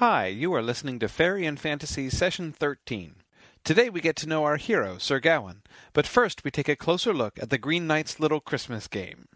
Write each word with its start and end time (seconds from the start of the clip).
Hi, 0.00 0.28
you 0.28 0.54
are 0.54 0.62
listening 0.62 0.98
to 1.00 1.08
Fairy 1.08 1.44
and 1.44 1.60
Fantasy 1.60 2.08
Session 2.08 2.52
13. 2.52 3.16
Today 3.64 3.90
we 3.90 4.00
get 4.00 4.16
to 4.16 4.26
know 4.26 4.44
our 4.44 4.56
hero, 4.56 4.96
Sir 4.96 5.20
Gawain, 5.20 5.60
but 5.92 6.06
first 6.06 6.42
we 6.42 6.50
take 6.50 6.70
a 6.70 6.74
closer 6.74 7.12
look 7.12 7.38
at 7.38 7.50
the 7.50 7.58
Green 7.58 7.86
Knight's 7.86 8.18
little 8.18 8.40
Christmas 8.40 8.88
game. 8.88 9.28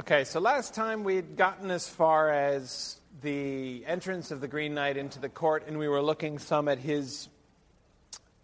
Okay, 0.00 0.24
so 0.24 0.40
last 0.40 0.72
time 0.72 1.04
we'd 1.04 1.36
gotten 1.36 1.70
as 1.70 1.86
far 1.86 2.32
as 2.32 2.96
the 3.20 3.84
entrance 3.84 4.30
of 4.30 4.40
the 4.40 4.48
Green 4.48 4.72
Knight 4.72 4.96
into 4.96 5.18
the 5.18 5.28
court, 5.28 5.64
and 5.68 5.78
we 5.78 5.88
were 5.88 6.00
looking 6.00 6.38
some 6.38 6.66
at 6.66 6.78
his 6.78 7.28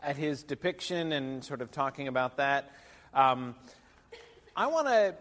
at 0.03 0.19
his 0.19 0.43
depiction 0.43 1.13
and 1.13 1.43
sort 1.43 1.63
of 1.63 1.71
talking 1.71 2.09
about 2.09 2.37
that. 2.37 2.73
Um, 3.15 3.55
I 4.55 4.67
want 4.67 4.87
to 4.89 5.15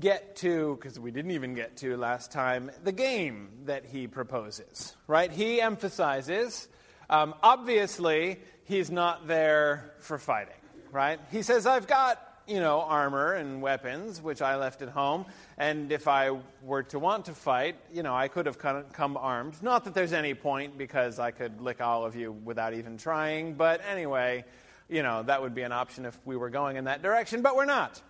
get 0.00 0.36
to, 0.36 0.76
because 0.76 0.98
we 0.98 1.10
didn't 1.10 1.30
even 1.30 1.54
get 1.54 1.76
to 1.78 1.96
last 1.96 2.32
time, 2.32 2.70
the 2.82 2.92
game 2.92 3.48
that 3.66 3.84
he 3.84 4.06
proposes, 4.06 4.96
right? 5.06 5.30
He 5.30 5.60
emphasizes, 5.60 6.68
um, 7.08 7.34
obviously, 7.42 8.40
he's 8.64 8.90
not 8.90 9.26
there 9.26 9.94
for 10.00 10.18
fighting, 10.18 10.54
right? 10.90 11.20
He 11.30 11.42
says, 11.42 11.66
I've 11.66 11.86
got, 11.86 12.18
you 12.46 12.60
know, 12.60 12.80
armor 12.80 13.34
and 13.34 13.62
weapons, 13.62 14.20
which 14.20 14.42
I 14.42 14.56
left 14.56 14.82
at 14.82 14.88
home, 14.88 15.26
and 15.56 15.92
if 15.92 16.08
I 16.08 16.38
were 16.62 16.82
to 16.84 16.98
want 16.98 17.26
to 17.26 17.32
fight, 17.32 17.76
you 17.92 18.02
know, 18.02 18.14
I 18.14 18.28
could 18.28 18.46
have 18.46 18.58
come 18.58 19.16
armed. 19.16 19.62
Not 19.62 19.84
that 19.84 19.94
there's 19.94 20.12
any 20.12 20.34
point, 20.34 20.76
because 20.76 21.18
I 21.18 21.30
could 21.30 21.60
lick 21.60 21.80
all 21.80 22.04
of 22.04 22.16
you 22.16 22.32
without 22.32 22.74
even 22.74 22.98
trying, 22.98 23.54
but 23.54 23.80
anyway, 23.88 24.44
you 24.88 25.02
know, 25.02 25.22
that 25.22 25.40
would 25.40 25.54
be 25.54 25.62
an 25.62 25.72
option 25.72 26.04
if 26.04 26.18
we 26.24 26.36
were 26.36 26.50
going 26.50 26.76
in 26.76 26.84
that 26.84 27.02
direction, 27.02 27.42
but 27.42 27.54
we're 27.54 27.64
not. 27.64 28.02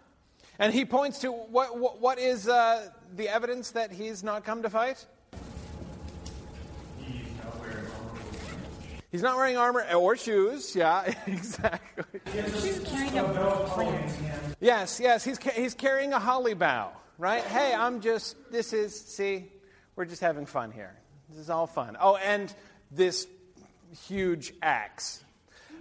And 0.59 0.73
he 0.73 0.85
points 0.85 1.21
to 1.21 1.33
what, 1.33 1.79
what, 1.79 2.01
what 2.01 2.19
is 2.19 2.49
uh, 2.49 2.89
the 3.17 3.29
evidence 3.29 3.73
that 3.73 3.91
he's 3.91 4.23
not 4.23 4.45
come 4.45 4.63
to 4.63 4.71
fight? 4.71 5.05
He's 9.11 9.23
not 9.23 9.37
wearing 9.37 9.57
armor 9.57 9.87
or 9.95 10.17
shoes. 10.17 10.75
Yeah, 10.75 11.13
exactly. 11.27 12.21
Yes, 14.61 14.99
yes, 15.01 15.25
he's, 15.25 15.39
he's 15.39 15.75
carrying 15.75 16.13
a 16.13 16.19
holly 16.19 16.55
bough, 16.55 16.91
right? 17.19 17.43
Hey, 17.43 17.75
I'm 17.75 18.01
just, 18.01 18.37
this 18.51 18.73
is, 18.73 18.99
see, 18.99 19.53
we're 19.95 20.05
just 20.05 20.21
having 20.21 20.47
fun 20.47 20.73
here. 20.73 20.95
This 21.29 21.39
is 21.39 21.51
all 21.51 21.67
fun. 21.67 21.97
Oh, 22.01 22.17
and 22.17 22.53
this 22.91 23.27
huge 24.09 24.53
axe. 24.63 25.23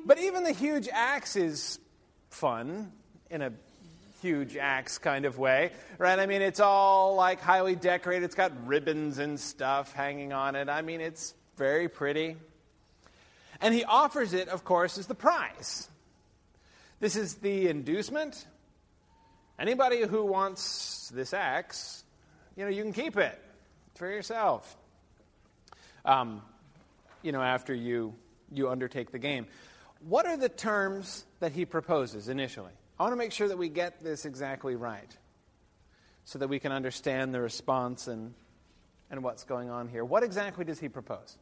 But 0.05 0.19
even 0.19 0.43
the 0.43 0.51
huge 0.51 0.87
axe 0.91 1.35
is 1.35 1.79
fun 2.29 2.91
in 3.29 3.41
a 3.41 3.51
huge 4.23 4.55
axe 4.55 4.97
kind 4.97 5.25
of 5.25 5.37
way, 5.37 5.71
right? 5.97 6.17
I 6.17 6.25
mean, 6.25 6.41
it's 6.41 6.61
all 6.61 7.15
like 7.15 7.41
highly 7.41 7.75
decorated. 7.75 8.23
It's 8.23 8.35
got 8.35 8.51
ribbons 8.65 9.19
and 9.19 9.39
stuff 9.39 9.93
hanging 9.93 10.31
on 10.31 10.55
it. 10.55 10.69
I 10.69 10.81
mean, 10.81 11.01
it's 11.01 11.33
very 11.57 11.89
pretty. 11.89 12.37
And 13.61 13.73
he 13.73 13.83
offers 13.83 14.33
it, 14.33 14.47
of 14.47 14.63
course, 14.63 14.97
as 14.97 15.07
the 15.07 15.15
prize. 15.15 15.89
This 17.01 17.15
is 17.17 17.35
the 17.35 17.67
inducement. 17.67 18.47
Anybody 19.59 20.01
who 20.01 20.25
wants 20.25 21.11
this 21.13 21.33
axe, 21.33 22.03
you 22.55 22.63
know, 22.63 22.69
you 22.69 22.81
can 22.81 22.93
keep 22.93 23.17
it 23.17 23.39
for 23.95 24.09
yourself. 24.09 24.77
Um, 26.05 26.41
you 27.21 27.33
know, 27.33 27.41
after 27.41 27.73
you 27.73 28.15
you 28.51 28.69
undertake 28.69 29.11
the 29.11 29.19
game. 29.19 29.47
What 30.07 30.25
are 30.25 30.37
the 30.37 30.49
terms 30.49 31.25
that 31.39 31.51
he 31.51 31.65
proposes 31.65 32.29
initially? 32.29 32.73
I 32.99 33.03
want 33.03 33.13
to 33.13 33.17
make 33.17 33.31
sure 33.31 33.47
that 33.47 33.57
we 33.57 33.69
get 33.69 34.03
this 34.03 34.25
exactly 34.25 34.75
right 34.75 35.11
so 36.25 36.39
that 36.39 36.47
we 36.47 36.59
can 36.59 36.71
understand 36.71 37.33
the 37.33 37.41
response 37.41 38.07
and, 38.07 38.33
and 39.09 39.23
what's 39.23 39.43
going 39.43 39.69
on 39.69 39.87
here. 39.87 40.05
What 40.05 40.23
exactly 40.23 40.63
does 40.63 40.79
he 40.79 40.89
propose? 40.89 41.37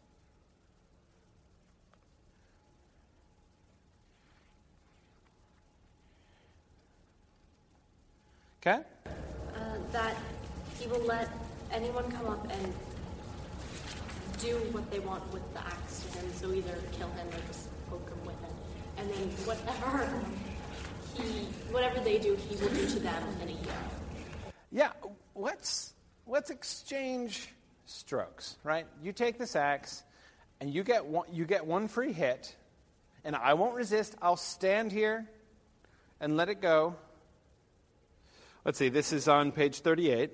Okay? 8.65 8.81
Uh, 9.55 9.59
that 9.91 10.15
he 10.79 10.87
will 10.87 11.01
let 11.01 11.29
anyone 11.71 12.09
come 12.11 12.27
up 12.27 12.47
and 12.51 12.73
do 14.39 14.55
what 14.71 14.89
they 14.89 14.99
want 14.99 15.31
with 15.33 15.41
the 15.53 15.59
axe 15.59 16.03
to 16.03 16.17
him, 16.19 16.31
so 16.33 16.53
either 16.53 16.77
kill 16.91 17.09
him 17.09 17.27
or 17.27 17.47
just 17.47 17.67
poke 17.89 18.07
him 18.09 18.25
with 18.25 18.35
it. 18.43 18.53
And 18.97 19.09
then 19.09 19.29
whatever 19.45 20.09
he, 21.15 21.45
whatever 21.71 21.99
they 21.99 22.17
do, 22.17 22.35
he 22.35 22.55
will 22.55 22.69
do 22.73 22.87
to 22.87 22.99
them 22.99 23.23
in 23.41 23.49
a 23.49 23.51
year. 23.51 23.73
Yeah, 24.71 24.91
let's 25.35 25.93
let's 26.27 26.49
exchange 26.49 27.49
strokes, 27.85 28.57
right? 28.63 28.85
You 29.03 29.11
take 29.11 29.37
this 29.37 29.55
axe, 29.55 30.03
and 30.59 30.73
you 30.73 30.83
get 30.83 31.05
one, 31.05 31.27
you 31.31 31.45
get 31.45 31.65
one 31.65 31.87
free 31.87 32.13
hit, 32.13 32.55
and 33.23 33.35
I 33.35 33.53
won't 33.53 33.75
resist. 33.75 34.15
I'll 34.21 34.37
stand 34.37 34.91
here 34.91 35.27
and 36.19 36.37
let 36.37 36.49
it 36.49 36.61
go. 36.61 36.95
Let's 38.63 38.77
see. 38.77 38.89
This 38.89 39.11
is 39.11 39.27
on 39.27 39.51
page 39.51 39.79
thirty-eight. 39.79 40.31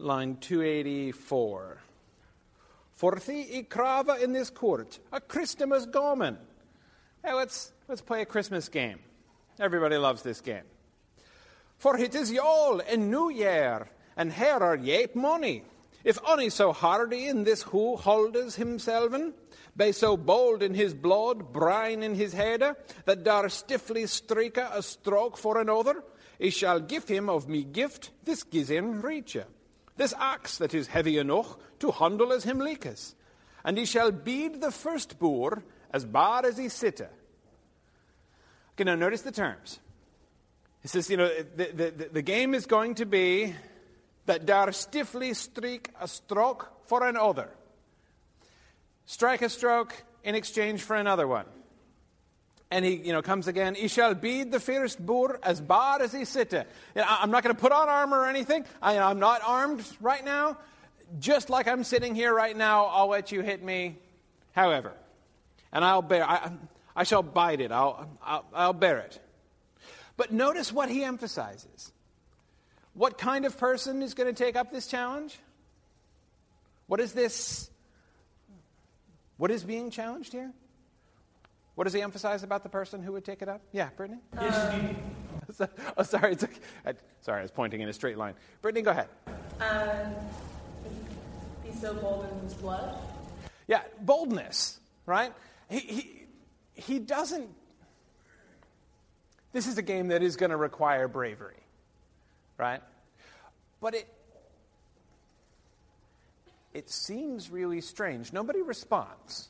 Line 0.00 0.36
284. 0.36 1.78
For 2.94 3.16
thee, 3.16 3.58
I 3.58 3.62
crava 3.68 4.22
in 4.22 4.32
this 4.32 4.48
court, 4.48 4.98
a 5.12 5.20
Christmas 5.20 5.86
garment 5.86 6.38
Hey, 7.24 7.34
let's, 7.34 7.72
let's 7.88 8.00
play 8.00 8.22
a 8.22 8.26
Christmas 8.26 8.68
game. 8.68 9.00
Everybody 9.58 9.96
loves 9.96 10.22
this 10.22 10.40
game. 10.40 10.62
For 11.76 11.96
it 11.98 12.14
is 12.14 12.30
Yule 12.30 12.80
and 12.88 13.10
New 13.10 13.30
Year, 13.30 13.88
and 14.16 14.32
here 14.32 14.58
are 14.58 14.76
yet 14.76 15.16
money. 15.16 15.64
If 16.04 16.18
ony 16.24 16.48
so 16.48 16.72
hardy 16.72 17.26
in 17.26 17.42
this 17.42 17.62
who 17.62 17.96
holders 17.96 18.56
himselven, 18.56 19.32
be 19.76 19.90
so 19.90 20.16
bold 20.16 20.62
in 20.62 20.74
his 20.74 20.94
blood, 20.94 21.52
brine 21.52 22.04
in 22.04 22.14
his 22.14 22.32
head, 22.32 22.62
that 23.04 23.24
dar 23.24 23.48
stiffly 23.48 24.06
strike 24.06 24.56
a 24.56 24.80
stroke 24.80 25.36
for 25.36 25.60
another, 25.60 26.04
he 26.38 26.50
shall 26.50 26.78
give 26.78 27.08
him 27.08 27.28
of 27.28 27.48
me 27.48 27.64
gift 27.64 28.12
this 28.24 28.44
gizin 28.44 29.02
reacher, 29.02 29.44
this 29.96 30.14
axe 30.18 30.58
that 30.58 30.72
is 30.72 30.86
heavy 30.86 31.18
enough 31.18 31.56
to 31.80 31.90
handle 31.90 32.32
as 32.32 32.44
him 32.44 32.60
likes, 32.60 33.16
and 33.64 33.76
he 33.76 33.84
shall 33.84 34.12
bead 34.12 34.60
the 34.60 34.70
first 34.70 35.18
boor 35.18 35.64
as 35.92 36.04
bad 36.04 36.44
as 36.44 36.56
he 36.58 36.68
sitter. 36.68 37.10
Okay, 38.74 38.84
now 38.84 38.94
notice 38.94 39.22
the 39.22 39.32
terms. 39.32 39.80
It 40.84 40.90
says, 40.90 41.10
you 41.10 41.16
know, 41.16 41.28
the, 41.56 41.64
the, 41.64 42.08
the 42.12 42.22
game 42.22 42.54
is 42.54 42.66
going 42.66 42.94
to 42.96 43.06
be 43.06 43.54
that 44.26 44.46
dar 44.46 44.70
stiffly 44.72 45.34
streak 45.34 45.90
a 46.00 46.06
stroke 46.06 46.70
for 46.86 47.06
another. 47.06 47.48
Strike 49.06 49.42
a 49.42 49.48
stroke 49.48 49.94
in 50.22 50.34
exchange 50.34 50.82
for 50.82 50.94
another 50.94 51.26
one. 51.26 51.46
And 52.70 52.84
he, 52.84 52.96
you 52.96 53.12
know, 53.12 53.22
comes 53.22 53.48
again. 53.48 53.74
He 53.74 53.88
shall 53.88 54.14
bead 54.14 54.52
the 54.52 54.60
first 54.60 55.04
boor 55.04 55.40
as 55.42 55.60
bad 55.60 56.02
as 56.02 56.12
he 56.12 56.26
sitter. 56.26 56.66
You 56.94 57.00
know, 57.00 57.06
I'm 57.08 57.30
not 57.30 57.42
going 57.42 57.56
to 57.56 57.60
put 57.60 57.72
on 57.72 57.88
armor 57.88 58.18
or 58.18 58.26
anything. 58.26 58.66
I, 58.82 58.98
I'm 58.98 59.18
not 59.18 59.40
armed 59.44 59.82
right 60.00 60.22
now. 60.22 60.58
Just 61.18 61.48
like 61.48 61.66
I'm 61.66 61.82
sitting 61.84 62.14
here 62.14 62.34
right 62.34 62.54
now, 62.54 62.84
I'll 62.84 63.08
let 63.08 63.32
you 63.32 63.40
hit 63.40 63.62
me. 63.62 63.96
However, 64.52 64.92
and 65.72 65.84
I'll 65.84 66.02
bear. 66.02 66.24
I, 66.24 66.52
I 66.94 67.04
shall 67.04 67.22
bite 67.22 67.60
it. 67.60 67.72
I'll, 67.72 68.08
I'll, 68.22 68.44
I'll 68.52 68.72
bear 68.72 68.98
it. 68.98 69.20
But 70.16 70.32
notice 70.32 70.72
what 70.72 70.90
he 70.90 71.04
emphasizes. 71.04 71.92
What 72.94 73.18
kind 73.18 73.44
of 73.44 73.56
person 73.56 74.02
is 74.02 74.14
going 74.14 74.34
to 74.34 74.44
take 74.44 74.56
up 74.56 74.72
this 74.72 74.88
challenge? 74.88 75.38
What 76.88 77.00
is 77.00 77.12
this? 77.12 77.70
What 79.36 79.52
is 79.52 79.62
being 79.62 79.90
challenged 79.90 80.32
here? 80.32 80.52
What 81.76 81.84
does 81.84 81.92
he 81.92 82.02
emphasize 82.02 82.42
about 82.42 82.64
the 82.64 82.68
person 82.68 83.04
who 83.04 83.12
would 83.12 83.24
take 83.24 83.40
it 83.40 83.48
up? 83.48 83.60
Yeah, 83.70 83.90
Brittany? 83.96 84.18
Um, 84.36 84.96
oh, 85.96 86.02
sorry. 86.02 86.32
It's 86.32 86.42
okay. 86.42 86.58
I, 86.84 86.94
sorry, 87.20 87.38
I 87.38 87.42
was 87.42 87.52
pointing 87.52 87.80
in 87.80 87.88
a 87.88 87.92
straight 87.92 88.18
line. 88.18 88.34
Brittany, 88.62 88.82
go 88.82 88.90
ahead. 88.90 89.06
Um, 89.60 90.12
be 91.64 91.72
so 91.78 91.94
bold 91.94 92.26
in 92.32 92.40
his 92.40 92.54
blood. 92.54 92.98
Yeah, 93.68 93.82
boldness, 94.00 94.80
right? 95.06 95.32
He, 95.68 96.26
he, 96.74 96.98
doesn't. 96.98 97.48
This 99.52 99.66
is 99.66 99.76
a 99.78 99.82
game 99.82 100.08
that 100.08 100.22
is 100.22 100.36
going 100.36 100.50
to 100.50 100.56
require 100.56 101.08
bravery, 101.08 101.62
right? 102.56 102.80
But 103.80 103.94
it, 103.94 104.08
it 106.72 106.90
seems 106.90 107.50
really 107.50 107.80
strange. 107.80 108.32
Nobody 108.32 108.62
responds. 108.62 109.48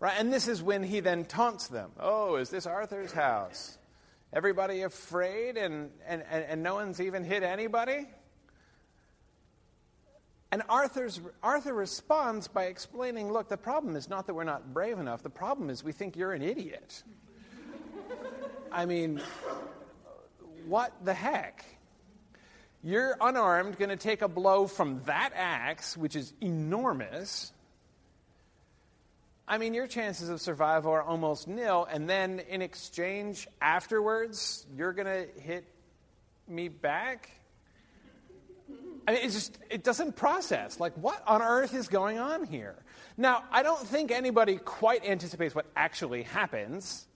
Right? 0.00 0.14
And 0.18 0.32
this 0.32 0.46
is 0.46 0.62
when 0.62 0.82
he 0.82 1.00
then 1.00 1.24
taunts 1.24 1.68
them. 1.68 1.90
Oh, 1.98 2.36
is 2.36 2.50
this 2.50 2.66
Arthur's 2.66 3.12
house? 3.12 3.78
Everybody 4.32 4.82
afraid 4.82 5.56
and, 5.56 5.90
and, 6.06 6.22
and, 6.30 6.44
and 6.44 6.62
no 6.62 6.74
one's 6.74 7.00
even 7.00 7.24
hit 7.24 7.42
anybody? 7.42 8.06
And 10.50 10.62
Arthur's, 10.68 11.20
Arthur 11.42 11.74
responds 11.74 12.48
by 12.48 12.64
explaining 12.64 13.30
look, 13.30 13.48
the 13.48 13.56
problem 13.56 13.96
is 13.96 14.08
not 14.08 14.26
that 14.26 14.34
we're 14.34 14.44
not 14.44 14.72
brave 14.72 14.98
enough, 14.98 15.22
the 15.22 15.30
problem 15.30 15.68
is 15.70 15.84
we 15.84 15.92
think 15.92 16.16
you're 16.16 16.32
an 16.32 16.42
idiot. 16.42 17.02
I 18.72 18.86
mean, 18.86 19.20
what 20.66 20.92
the 21.04 21.14
heck? 21.14 21.64
you're 22.82 23.16
unarmed, 23.20 23.78
going 23.78 23.90
to 23.90 23.96
take 23.96 24.22
a 24.22 24.28
blow 24.28 24.66
from 24.66 25.02
that 25.06 25.32
axe, 25.34 25.96
which 25.96 26.14
is 26.14 26.32
enormous. 26.40 27.52
I 29.46 29.58
mean, 29.58 29.74
your 29.74 29.86
chances 29.86 30.28
of 30.28 30.40
survival 30.40 30.92
are 30.92 31.02
almost 31.02 31.48
nil, 31.48 31.86
and 31.90 32.08
then 32.08 32.40
in 32.48 32.62
exchange 32.62 33.48
afterwards, 33.60 34.66
you're 34.76 34.92
going 34.92 35.06
to 35.06 35.40
hit 35.40 35.64
me 36.46 36.68
back? 36.68 37.30
I 39.08 39.12
mean, 39.12 39.20
it 39.22 39.30
just 39.30 39.58
it 39.70 39.84
doesn't 39.84 40.16
process. 40.16 40.78
Like, 40.78 40.92
what 40.98 41.22
on 41.26 41.40
earth 41.40 41.72
is 41.72 41.88
going 41.88 42.18
on 42.18 42.44
here? 42.44 42.74
Now, 43.16 43.42
I 43.50 43.62
don't 43.62 43.80
think 43.80 44.10
anybody 44.10 44.58
quite 44.58 45.02
anticipates 45.02 45.54
what 45.54 45.64
actually 45.74 46.24
happens. 46.24 47.06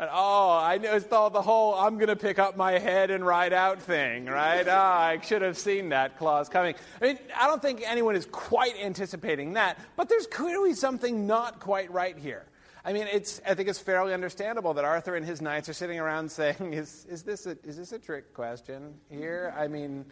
And, 0.00 0.10
oh, 0.12 0.58
I 0.60 0.78
know 0.78 0.96
it's 0.96 1.12
all 1.12 1.30
the 1.30 1.40
whole 1.40 1.76
I'm 1.76 1.94
going 1.94 2.08
to 2.08 2.16
pick 2.16 2.40
up 2.40 2.56
my 2.56 2.72
head 2.80 3.12
and 3.12 3.24
ride 3.24 3.52
out 3.52 3.80
thing, 3.80 4.26
right? 4.26 4.66
oh, 4.66 4.72
I 4.72 5.20
should 5.20 5.42
have 5.42 5.56
seen 5.56 5.90
that 5.90 6.18
clause 6.18 6.48
coming. 6.48 6.74
I 7.00 7.04
mean, 7.04 7.18
I 7.36 7.46
don't 7.46 7.62
think 7.62 7.82
anyone 7.86 8.16
is 8.16 8.26
quite 8.26 8.76
anticipating 8.76 9.52
that, 9.52 9.78
but 9.96 10.08
there's 10.08 10.26
clearly 10.26 10.74
something 10.74 11.28
not 11.28 11.60
quite 11.60 11.92
right 11.92 12.18
here. 12.18 12.46
I 12.84 12.92
mean, 12.92 13.06
it's, 13.12 13.40
I 13.46 13.54
think 13.54 13.68
it's 13.68 13.78
fairly 13.78 14.12
understandable 14.12 14.74
that 14.74 14.84
Arthur 14.84 15.14
and 15.14 15.24
his 15.24 15.40
knights 15.40 15.68
are 15.68 15.72
sitting 15.72 16.00
around 16.00 16.32
saying, 16.32 16.72
is, 16.72 17.06
is, 17.08 17.22
this, 17.22 17.46
a, 17.46 17.56
is 17.62 17.76
this 17.76 17.92
a 17.92 17.98
trick 18.00 18.34
question 18.34 18.94
here? 19.08 19.54
I 19.56 19.68
mean, 19.68 20.04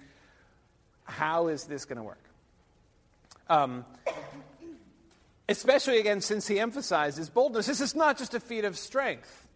how 1.06 1.49
is 1.49 1.64
this 1.64 1.85
going 1.85 1.97
to 1.97 2.03
work? 2.03 2.23
Um, 3.49 3.85
especially, 5.49 5.99
again, 5.99 6.20
since 6.20 6.47
he 6.47 6.61
emphasizes 6.61 7.31
boldness. 7.31 7.67
This 7.67 7.81
is 7.81 7.94
not 7.94 8.19
just 8.19 8.35
a 8.35 8.41
feat 8.41 8.64
of 8.64 8.76
strength. 8.76 9.49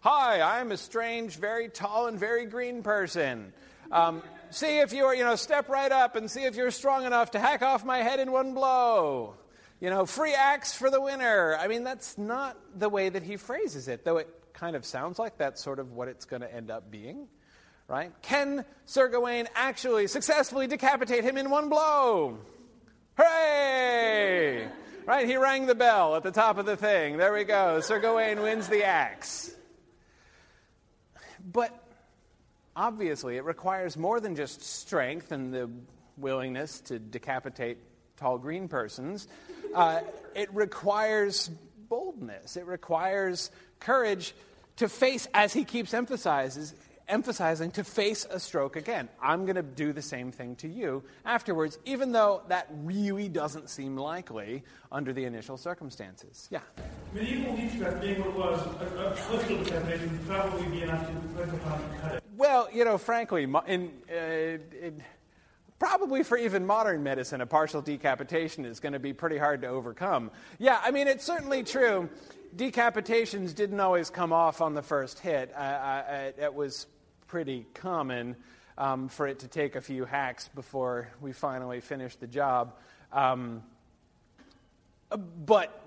Hi, 0.00 0.60
I'm 0.60 0.70
a 0.70 0.76
strange, 0.76 1.36
very 1.36 1.68
tall, 1.68 2.06
and 2.06 2.18
very 2.18 2.46
green 2.46 2.82
person. 2.82 3.52
Um, 3.90 4.22
see 4.50 4.78
if 4.78 4.92
you're, 4.92 5.14
you 5.14 5.24
know, 5.24 5.34
step 5.34 5.68
right 5.68 5.90
up 5.90 6.14
and 6.14 6.30
see 6.30 6.44
if 6.44 6.54
you're 6.54 6.70
strong 6.70 7.04
enough 7.04 7.32
to 7.32 7.40
hack 7.40 7.62
off 7.62 7.84
my 7.84 7.98
head 7.98 8.20
in 8.20 8.30
one 8.30 8.54
blow. 8.54 9.34
You 9.80 9.90
know, 9.90 10.06
free 10.06 10.34
axe 10.34 10.74
for 10.74 10.90
the 10.90 11.00
winner. 11.00 11.56
I 11.58 11.68
mean, 11.68 11.84
that's 11.84 12.18
not 12.18 12.56
the 12.78 12.88
way 12.88 13.08
that 13.08 13.22
he 13.22 13.36
phrases 13.36 13.88
it, 13.88 14.04
though 14.04 14.18
it 14.18 14.28
kind 14.52 14.76
of 14.76 14.84
sounds 14.84 15.18
like 15.18 15.38
that's 15.38 15.62
sort 15.62 15.78
of 15.78 15.92
what 15.92 16.08
it's 16.08 16.24
going 16.24 16.42
to 16.42 16.52
end 16.52 16.70
up 16.70 16.90
being, 16.90 17.28
right? 17.88 18.12
Can 18.22 18.64
Sir 18.84 19.08
Gawain 19.08 19.48
actually 19.54 20.06
successfully 20.06 20.66
decapitate 20.66 21.24
him 21.24 21.36
in 21.36 21.50
one 21.50 21.68
blow? 21.70 22.38
Hooray! 23.16 24.68
Right? 25.06 25.26
He 25.26 25.36
rang 25.38 25.66
the 25.66 25.74
bell 25.74 26.14
at 26.14 26.22
the 26.22 26.30
top 26.30 26.58
of 26.58 26.66
the 26.66 26.76
thing. 26.76 27.16
There 27.16 27.32
we 27.32 27.44
go. 27.44 27.80
Sir 27.80 27.98
Gawain 27.98 28.42
wins 28.42 28.68
the 28.68 28.84
axe. 28.84 29.50
But 31.50 31.72
obviously, 32.76 33.38
it 33.38 33.44
requires 33.44 33.96
more 33.96 34.20
than 34.20 34.36
just 34.36 34.62
strength 34.62 35.32
and 35.32 35.52
the 35.52 35.70
willingness 36.18 36.80
to 36.82 36.98
decapitate 36.98 37.78
tall 38.18 38.36
green 38.36 38.68
persons. 38.68 39.28
Uh, 39.74 40.00
it 40.34 40.52
requires 40.54 41.50
boldness. 41.88 42.56
It 42.56 42.66
requires 42.66 43.50
courage 43.80 44.34
to 44.76 44.88
face, 44.88 45.26
as 45.32 45.52
he 45.52 45.64
keeps 45.64 45.94
emphasizes, 45.94 46.74
emphasizing, 47.08 47.70
to 47.72 47.84
face 47.84 48.26
a 48.30 48.38
stroke 48.38 48.76
again. 48.76 49.08
I'm 49.20 49.44
going 49.44 49.56
to 49.56 49.62
do 49.62 49.92
the 49.92 50.02
same 50.02 50.30
thing 50.30 50.56
to 50.56 50.68
you 50.68 51.02
afterwards, 51.24 51.78
even 51.84 52.12
though 52.12 52.42
that 52.48 52.68
really 52.70 53.28
doesn't 53.28 53.70
seem 53.70 53.96
likely 53.96 54.62
under 54.92 55.12
the 55.12 55.24
initial 55.24 55.56
circumstances. 55.56 56.48
Yeah. 56.50 56.60
Medieval 57.14 57.54
witchcraft 57.54 58.00
being 58.00 58.20
what 58.20 58.36
was, 58.36 58.60
a, 58.60 59.06
a 59.06 59.10
political 59.26 59.56
would 59.56 60.26
probably 60.26 60.66
be 60.68 60.82
enough 60.82 61.06
to 61.06 61.12
break 61.12 61.48
apart 61.48 61.80
and 61.80 62.00
cut 62.00 62.14
it. 62.16 62.22
Well, 62.36 62.68
you 62.72 62.84
know, 62.84 62.98
frankly, 62.98 63.44
in, 63.44 63.92
uh, 64.10 64.14
in, 64.16 65.02
probably 65.78 66.22
for 66.22 66.36
even 66.38 66.66
modern 66.66 67.02
medicine, 67.02 67.40
a 67.40 67.46
partial 67.46 67.82
decapitation 67.82 68.64
is 68.64 68.80
going 68.80 68.92
to 68.92 68.98
be 68.98 69.12
pretty 69.12 69.38
hard 69.38 69.62
to 69.62 69.68
overcome. 69.68 70.30
Yeah, 70.58 70.80
I 70.82 70.90
mean, 70.90 71.08
it's 71.08 71.24
certainly 71.24 71.64
true. 71.64 72.08
Decapitations 72.56 73.54
didn't 73.54 73.80
always 73.80 74.08
come 74.08 74.32
off 74.32 74.60
on 74.60 74.74
the 74.74 74.82
first 74.82 75.18
hit. 75.18 75.52
Uh, 75.54 75.58
uh, 75.58 76.30
it 76.38 76.54
was 76.54 76.86
pretty 77.28 77.66
common 77.74 78.36
um, 78.78 79.08
for 79.08 79.28
it 79.28 79.40
to 79.40 79.48
take 79.48 79.76
a 79.76 79.80
few 79.80 80.04
hacks 80.04 80.48
before 80.54 81.08
we 81.20 81.32
finally 81.32 81.80
finish 81.80 82.16
the 82.16 82.26
job. 82.26 82.74
Um, 83.12 83.62
but 85.44 85.82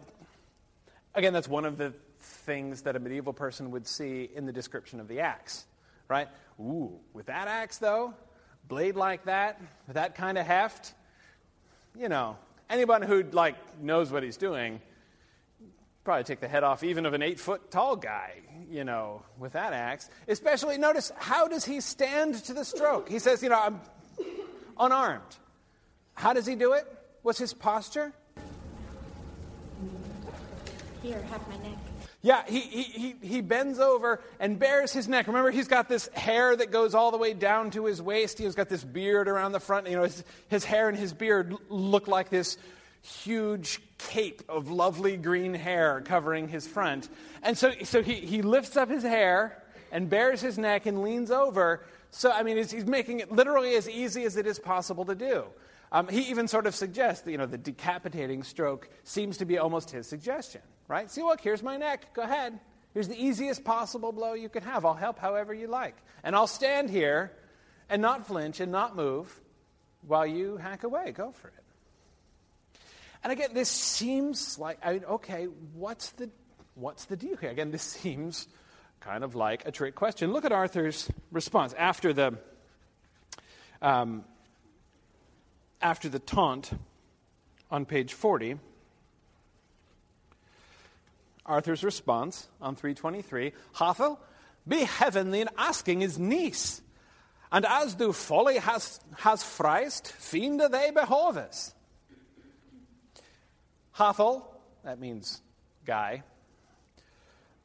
again, 1.15 1.33
that's 1.33 1.47
one 1.47 1.65
of 1.65 1.77
the 1.77 1.93
things 2.19 2.83
that 2.83 2.95
a 2.95 2.99
medieval 2.99 3.33
person 3.33 3.71
would 3.71 3.88
see 3.88 4.29
in 4.33 4.45
the 4.45 4.53
description 4.53 4.99
of 4.99 5.07
the 5.07 5.21
axe, 5.21 5.65
right? 6.07 6.27
Ooh, 6.59 6.99
with 7.13 7.25
that 7.25 7.47
axe, 7.47 7.79
though, 7.79 8.13
blade 8.67 8.95
like 8.95 9.25
that, 9.25 9.59
with 9.88 9.95
that 9.95 10.13
kind 10.15 10.38
of 10.38 10.45
heft, 10.45 10.93
you 11.97 12.07
know, 12.07 12.38
anyone 12.69 13.01
who 13.01 13.23
like 13.23 13.55
knows 13.81 14.11
what 14.11 14.21
he's 14.21 14.38
doing 14.38 14.79
probably 16.03 16.23
take 16.23 16.39
the 16.39 16.47
head 16.47 16.63
off 16.63 16.83
even 16.83 17.05
of 17.05 17.13
an 17.13 17.21
eight 17.21 17.39
foot 17.39 17.69
tall 17.71 17.95
guy, 17.95 18.33
you 18.71 18.83
know, 18.83 19.23
with 19.38 19.53
that 19.53 19.73
axe. 19.73 20.09
Especially, 20.27 20.77
notice, 20.77 21.12
how 21.18 21.47
does 21.47 21.65
he 21.65 21.81
stand 21.81 22.35
to 22.45 22.53
the 22.53 22.63
stroke? 22.63 23.09
He 23.09 23.19
says, 23.19 23.44
you 23.44 23.50
know, 23.50 23.59
I'm 23.59 23.81
unarmed. 24.79 25.21
How 26.13 26.33
does 26.33 26.45
he 26.45 26.56
do 26.56 26.73
it? 26.73 26.85
What's 27.21 27.39
his 27.39 27.53
posture? 27.53 28.13
Here, 31.03 31.21
have 31.23 31.47
my 31.47 31.57
neck. 31.57 31.77
Yeah, 32.23 32.44
he, 32.47 32.59
he, 32.59 32.83
he, 32.83 33.15
he 33.27 33.41
bends 33.41 33.79
over 33.79 34.21
and 34.39 34.59
bares 34.59 34.94
his 34.94 35.07
neck. 35.07 35.25
Remember, 35.25 35.50
he's 35.50 35.67
got 35.67 35.89
this 35.89 36.07
hair 36.13 36.56
that 36.56 36.69
goes 36.69 36.94
all 36.94 37.09
the 37.09 37.17
way 37.17 37.33
down 37.33 37.71
to 37.71 37.85
his 37.85 38.00
waist. 38.00 38.38
He's 38.38 38.53
got 38.53 38.69
this 38.69 38.83
beard 38.83 39.27
around 39.27 39.53
the 39.53 39.59
front. 39.59 39.89
You 39.89 39.95
know, 39.95 40.03
his, 40.03 40.24
his 40.47 40.63
hair 40.63 40.88
and 40.88 40.97
his 40.97 41.13
beard 41.13 41.56
look 41.69 42.07
like 42.07 42.29
this 42.29 42.57
huge 43.01 43.81
cape 43.98 44.44
of 44.48 44.69
lovely 44.69 45.18
green 45.18 45.53
hair 45.53 46.01
covering 46.06 46.48
his 46.48 46.68
front. 46.68 47.09
And 47.42 47.57
so, 47.57 47.71
so 47.83 48.01
he, 48.01 48.15
he 48.15 48.42
lifts 48.42 48.77
up 48.77 48.89
his 48.89 49.03
hair 49.03 49.62
and 49.92 50.09
bares 50.09 50.42
his 50.42 50.57
neck 50.57 50.86
and 50.86 51.01
leans 51.01 51.31
over. 51.31 51.83
So, 52.12 52.31
I 52.31 52.44
mean, 52.44 52.57
he's, 52.57 52.86
making 52.86 53.19
it 53.19 53.31
literally 53.31 53.75
as 53.75 53.89
easy 53.89 54.24
as 54.24 54.38
it 54.38 54.45
is 54.45 54.59
possible 54.59 55.06
to 55.06 55.15
do. 55.15 55.45
Um, 55.92 56.07
he 56.07 56.21
even 56.30 56.48
sort 56.48 56.68
of 56.68 56.75
suggests 56.75 57.24
that, 57.25 57.31
you 57.31 57.38
know, 57.38 57.45
the 57.45 57.57
decapitating 57.57 58.44
stroke 58.44 58.89
seems 59.03 59.38
to 59.38 59.45
be 59.45 59.57
almost 59.57 59.92
his 59.92 60.07
suggestion, 60.07 60.62
right? 60.88 61.12
See, 61.12 61.21
look, 61.21 61.42
here's 61.42 61.63
my 61.63 61.77
neck. 61.77 62.13
Go 62.13 62.21
ahead. 62.21 62.59
Here's 62.94 63.07
the 63.07 63.21
easiest 63.21 63.63
possible 63.63 64.12
blow 64.12 64.33
you 64.33 64.50
could 64.50 64.63
have. 64.63 64.86
I'll 64.86 64.94
help 64.94 65.19
however 65.19 65.53
you 65.53 65.68
like. 65.68 65.95
And 66.24 66.36
I'll 66.36 66.48
stand 66.48 66.89
here 66.89 67.31
and 67.89 68.01
not 68.01 68.27
flinch 68.27 68.59
and 68.59 68.71
not 68.71 68.95
move 68.95 69.42
while 70.07 70.25
you 70.25 70.58
hack 70.58 70.84
away. 70.84 71.12
Go 71.12 71.31
for 71.31 71.50
it. 71.50 71.61
And 73.23 73.31
again, 73.31 73.49
this 73.53 73.69
seems 73.69 74.57
like, 74.57 74.79
I 74.83 74.93
mean, 74.93 75.05
okay, 75.05 75.45
what's 75.73 76.11
the, 76.11 76.29
what's 76.75 77.05
the 77.05 77.15
deal 77.15 77.37
here? 77.37 77.51
Again, 77.51 77.71
this 77.71 77.83
seems 78.01 78.47
kind 78.99 79.23
of 79.23 79.35
like 79.35 79.67
a 79.67 79.71
trick 79.71 79.95
question. 79.95 80.31
Look 80.31 80.45
at 80.45 80.51
Arthur's 80.51 81.09
response 81.31 81.73
after 81.73 82.13
the, 82.13 82.37
um, 83.81 84.23
after 85.81 86.09
the 86.09 86.19
taunt 86.19 86.71
on 87.69 87.85
page 87.85 88.13
40. 88.13 88.59
Arthur's 91.45 91.83
response 91.83 92.47
on 92.61 92.75
323 92.75 93.53
Hathel, 93.73 94.19
be 94.67 94.83
heavenly 94.83 95.41
in 95.41 95.49
asking 95.57 96.01
his 96.01 96.19
niece. 96.19 96.81
And 97.51 97.65
as 97.65 97.95
do 97.95 98.13
folly 98.13 98.57
has, 98.57 98.99
has 99.17 99.43
freist, 99.43 100.13
fiende 100.13 100.71
they 100.71 100.91
behoves. 100.91 101.73
Hathel, 103.91 104.60
that 104.83 105.00
means 105.00 105.41
guy. 105.86 106.24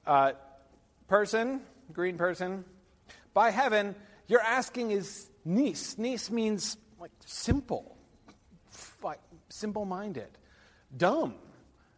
Uh, 0.06 0.32
person, 1.08 1.60
green 1.92 2.16
person. 2.16 2.64
By 3.34 3.50
heaven, 3.50 3.94
you're 4.28 4.40
asking 4.40 4.90
is 4.90 5.28
niece. 5.44 5.98
Niece 5.98 6.30
means 6.30 6.76
like 7.00 7.10
simple, 7.24 7.96
like 9.02 9.20
simple 9.48 9.84
minded, 9.84 10.28
dumb, 10.96 11.34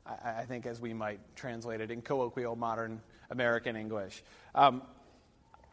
I, 0.07 0.41
I, 0.41 0.45
think, 0.45 0.67
as 0.67 0.81
we 0.81 0.93
might 0.95 1.21
translate 1.37 1.81
it 1.81 1.91
in 1.91 2.03
colloquial 2.03 2.57
modern 2.57 3.01
American 3.31 3.77
English. 3.77 4.23
Um, 4.55 4.83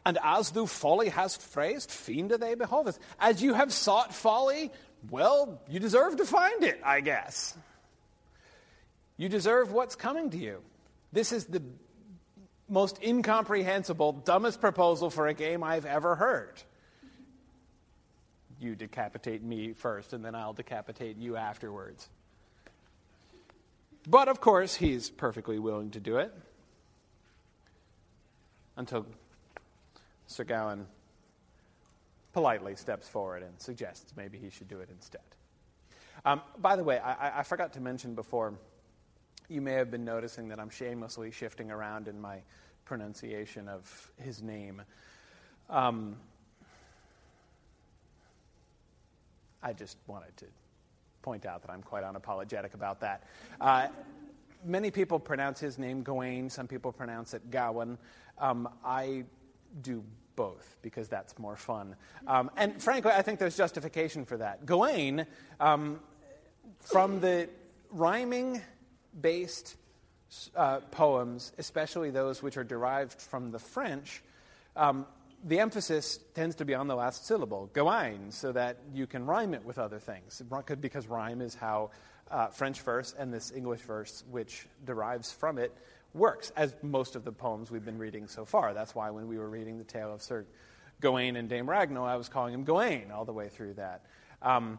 and 0.04 0.18
as 0.22 0.50
thou 0.52 0.66
folly 0.66 1.08
hast 1.08 1.42
phrased, 1.42 1.90
fiend 1.90 2.30
fiende 2.30 2.40
they 2.40 2.54
behoveth. 2.54 2.98
As 3.18 3.42
you 3.42 3.54
have 3.54 3.72
sought 3.72 4.14
folly, 4.14 4.70
well, 5.10 5.60
you 5.68 5.80
deserve 5.80 6.16
to 6.18 6.24
find 6.24 6.62
it, 6.62 6.80
I 6.84 7.00
guess. 7.00 7.56
You 9.16 9.28
deserve 9.28 9.72
what's 9.72 9.96
coming 9.96 10.30
to 10.30 10.36
you. 10.36 10.62
This 11.12 11.32
is 11.32 11.46
the 11.46 11.62
most 12.68 13.02
incomprehensible, 13.02 14.12
dumbest 14.12 14.60
proposal 14.60 15.10
for 15.10 15.28
a 15.28 15.34
game 15.34 15.62
I've 15.62 15.86
ever 15.86 16.16
heard. 16.16 16.60
You 18.60 18.74
decapitate 18.74 19.42
me 19.42 19.72
first, 19.72 20.12
and 20.12 20.24
then 20.24 20.34
I'll 20.34 20.52
decapitate 20.52 21.16
you 21.18 21.36
afterwards. 21.36 22.08
But 24.08 24.28
of 24.28 24.40
course, 24.40 24.74
he's 24.74 25.10
perfectly 25.10 25.58
willing 25.58 25.90
to 25.92 26.00
do 26.00 26.16
it 26.18 26.32
until 28.76 29.06
Sir 30.26 30.44
Gawain 30.44 30.86
politely 32.32 32.76
steps 32.76 33.08
forward 33.08 33.42
and 33.42 33.52
suggests 33.58 34.12
maybe 34.16 34.38
he 34.38 34.50
should 34.50 34.68
do 34.68 34.80
it 34.80 34.90
instead. 34.90 35.22
Um, 36.24 36.40
by 36.58 36.76
the 36.76 36.84
way, 36.84 36.98
I, 36.98 37.40
I 37.40 37.42
forgot 37.42 37.72
to 37.74 37.80
mention 37.80 38.14
before, 38.14 38.54
you 39.48 39.60
may 39.60 39.72
have 39.72 39.90
been 39.90 40.04
noticing 40.04 40.48
that 40.48 40.58
I'm 40.58 40.70
shamelessly 40.70 41.30
shifting 41.30 41.70
around 41.70 42.08
in 42.08 42.20
my 42.20 42.38
pronunciation 42.84 43.68
of 43.68 44.10
his 44.22 44.42
name. 44.42 44.82
Um, 45.70 46.16
I 49.62 49.72
just 49.72 49.96
wanted 50.06 50.36
to 50.38 50.46
point 51.22 51.46
out 51.46 51.62
that 51.62 51.70
I'm 51.70 51.82
quite 51.82 52.04
unapologetic 52.04 52.74
about 52.74 53.00
that. 53.00 53.24
Uh, 53.60 53.88
many 54.64 54.90
people 54.90 55.18
pronounce 55.18 55.60
his 55.60 55.78
name 55.78 56.02
Gawain, 56.02 56.50
some 56.50 56.66
people 56.66 56.92
pronounce 56.92 57.34
it 57.34 57.50
Gowan. 57.50 57.98
Um, 58.38 58.68
I 58.84 59.24
do 59.82 60.02
both 60.36 60.76
because 60.82 61.08
that's 61.08 61.38
more 61.38 61.56
fun. 61.56 61.96
Um, 62.26 62.50
and 62.56 62.80
frankly, 62.80 63.12
I 63.12 63.22
think 63.22 63.38
there's 63.38 63.56
justification 63.56 64.24
for 64.24 64.36
that. 64.36 64.66
Gawain, 64.66 65.26
um, 65.58 66.00
from 66.80 67.20
the 67.20 67.48
rhyming 67.90 68.60
based 69.20 69.76
uh, 70.54 70.80
poems, 70.90 71.52
especially 71.58 72.10
those 72.10 72.42
which 72.42 72.56
are 72.56 72.64
derived 72.64 73.20
from 73.20 73.50
the 73.50 73.58
French, 73.58 74.22
um, 74.74 75.06
the 75.44 75.60
emphasis 75.60 76.18
tends 76.34 76.56
to 76.56 76.64
be 76.64 76.74
on 76.74 76.88
the 76.88 76.96
last 76.96 77.26
syllable, 77.26 77.70
Gawain, 77.72 78.30
so 78.30 78.52
that 78.52 78.78
you 78.92 79.06
can 79.06 79.26
rhyme 79.26 79.54
it 79.54 79.64
with 79.64 79.78
other 79.78 79.98
things. 79.98 80.42
Because 80.80 81.06
rhyme 81.06 81.40
is 81.40 81.54
how 81.54 81.90
uh, 82.30 82.48
French 82.48 82.80
verse 82.80 83.14
and 83.16 83.32
this 83.32 83.52
English 83.52 83.80
verse, 83.82 84.24
which 84.30 84.66
derives 84.84 85.32
from 85.32 85.58
it, 85.58 85.72
works, 86.14 86.52
as 86.56 86.74
most 86.82 87.14
of 87.14 87.24
the 87.24 87.32
poems 87.32 87.70
we've 87.70 87.84
been 87.84 87.98
reading 87.98 88.26
so 88.26 88.44
far. 88.44 88.74
That's 88.74 88.94
why 88.94 89.10
when 89.10 89.28
we 89.28 89.38
were 89.38 89.48
reading 89.48 89.78
the 89.78 89.84
tale 89.84 90.12
of 90.12 90.22
Sir 90.22 90.46
Gawain 91.00 91.36
and 91.36 91.48
Dame 91.48 91.66
Ragnall, 91.66 92.06
I 92.06 92.16
was 92.16 92.28
calling 92.28 92.54
him 92.54 92.64
Gawain 92.64 93.10
all 93.12 93.24
the 93.24 93.32
way 93.32 93.48
through 93.48 93.74
that. 93.74 94.04
Um, 94.42 94.78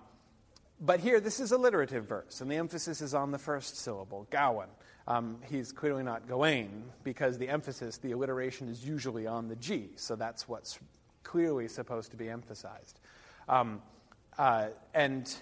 but 0.79 1.00
here, 1.00 1.19
this 1.19 1.39
is 1.39 1.51
alliterative 1.51 2.05
verse, 2.05 2.41
and 2.41 2.51
the 2.51 2.55
emphasis 2.55 3.01
is 3.01 3.13
on 3.13 3.31
the 3.31 3.39
first 3.39 3.77
syllable, 3.77 4.27
Gawain. 4.29 4.67
Um, 5.07 5.38
he's 5.50 5.72
clearly 5.72 6.03
not 6.03 6.27
Gawain 6.27 6.84
because 7.03 7.38
the 7.38 7.50
emphasis, 7.50 7.98
the 7.98 8.12
alliteration, 8.12 8.67
is 8.67 8.86
usually 8.86 9.25
on 9.25 9.48
the 9.48 9.55
G, 9.55 9.89
so 9.96 10.15
that's 10.15 10.48
what's 10.48 10.77
clearly 11.24 11.67
supposed 11.67 12.12
to 12.12 12.17
be 12.17 12.29
emphasized. 12.29 13.00
Um, 13.50 13.81
uh, 14.38 14.67
and 14.93 15.34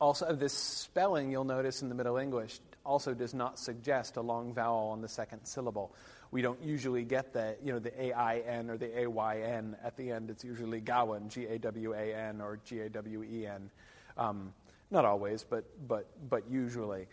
also, 0.00 0.34
this 0.34 0.52
spelling 0.52 1.30
you'll 1.30 1.44
notice 1.44 1.80
in 1.80 1.88
the 1.88 1.94
Middle 1.94 2.18
English 2.18 2.60
also 2.84 3.14
does 3.14 3.32
not 3.32 3.58
suggest 3.58 4.16
a 4.16 4.20
long 4.20 4.52
vowel 4.52 4.90
on 4.90 5.00
the 5.00 5.08
second 5.08 5.46
syllable. 5.46 5.94
We 6.30 6.42
don't 6.42 6.62
usually 6.62 7.04
get 7.04 7.32
the, 7.32 7.56
you 7.62 7.72
know, 7.72 7.78
the 7.78 7.98
A-I-N 7.98 8.68
or 8.68 8.76
the 8.76 9.00
A-Y-N 9.00 9.76
at 9.82 9.96
the 9.96 10.10
end. 10.10 10.30
It's 10.30 10.44
usually 10.44 10.80
Gawain, 10.80 11.28
G-A-W-A-N 11.28 12.40
or 12.40 12.58
G-A-W-E-N. 12.64 13.70
Um, 14.16 14.52
not 14.90 15.04
always, 15.04 15.44
but, 15.44 15.64
but, 15.86 16.08
but 16.28 16.50
usually. 16.50 17.06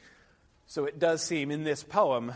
So 0.68 0.86
it 0.86 1.00
does 1.00 1.22
seem 1.22 1.52
in 1.52 1.64
this 1.64 1.84
poem 1.84 2.34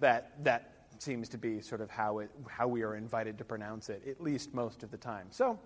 that 0.00 0.32
that 0.44 0.72
seems 0.98 1.28
to 1.30 1.38
be 1.38 1.60
sort 1.60 1.80
of 1.80 1.90
how, 1.90 2.18
it, 2.18 2.30
how 2.48 2.68
we 2.68 2.82
are 2.82 2.96
invited 2.96 3.38
to 3.38 3.44
pronounce 3.44 3.88
it, 3.88 4.02
at 4.08 4.20
least 4.20 4.52
most 4.52 4.82
of 4.82 4.90
the 4.90 4.96
time. 4.98 5.28
So 5.30 5.58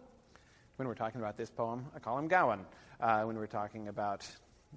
when 0.77 0.87
we're 0.87 0.95
talking 0.95 1.21
about 1.21 1.37
this 1.37 1.51
poem, 1.51 1.87
I 1.97 1.99
call 1.99 2.19
him 2.19 2.29
Gawain. 2.29 2.61
Uh, 3.01 3.23
when 3.23 3.37
we're 3.37 3.47
talking 3.47 3.89
about 3.89 4.29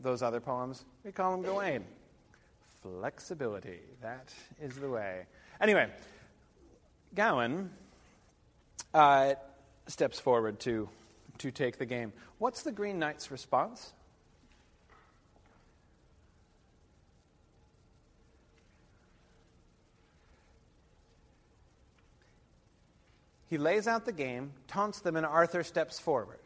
those 0.01 0.22
other 0.22 0.39
poems, 0.39 0.84
we 1.03 1.12
call 1.12 1.34
him 1.34 1.41
Gawain 1.44 1.84
flexibility. 2.82 3.79
That 4.01 4.32
is 4.62 4.75
the 4.75 4.89
way. 4.89 5.25
Anyway, 5.60 5.88
Gawain 7.15 7.72
uh, 8.94 9.34
steps 9.88 10.20
forward 10.20 10.60
to, 10.62 10.88
to 11.39 11.51
take 11.51 11.77
the 11.77 11.86
game. 11.86 12.13
What's 12.38 12.63
the 12.63 12.72
Green 12.72 13.00
Knight's 13.00 13.32
response? 13.32 13.94
He 23.48 23.58
lays 23.58 23.88
out 23.88 24.06
the 24.06 24.12
game, 24.12 24.51
taunts 24.68 25.00
them, 25.00 25.15
and 25.15 25.25
Arthur 25.25 25.63
steps 25.63 26.00
forward. 26.00 26.39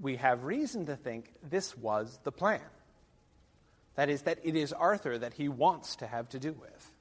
We 0.00 0.16
have 0.16 0.44
reason 0.44 0.86
to 0.86 0.96
think 0.96 1.32
this 1.42 1.76
was 1.76 2.18
the 2.24 2.32
plan. 2.32 2.62
That 3.96 4.08
is, 4.08 4.22
that 4.22 4.38
it 4.42 4.56
is 4.56 4.72
Arthur 4.72 5.18
that 5.18 5.34
he 5.34 5.48
wants 5.48 5.96
to 5.96 6.06
have 6.06 6.28
to 6.30 6.38
do 6.38 6.52
with. 6.52 6.92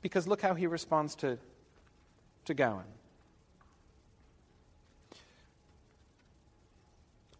Because 0.00 0.28
look 0.28 0.40
how 0.40 0.54
he 0.54 0.66
responds 0.66 1.16
to, 1.16 1.38
to 2.48 2.54
Gawain. 2.54 2.84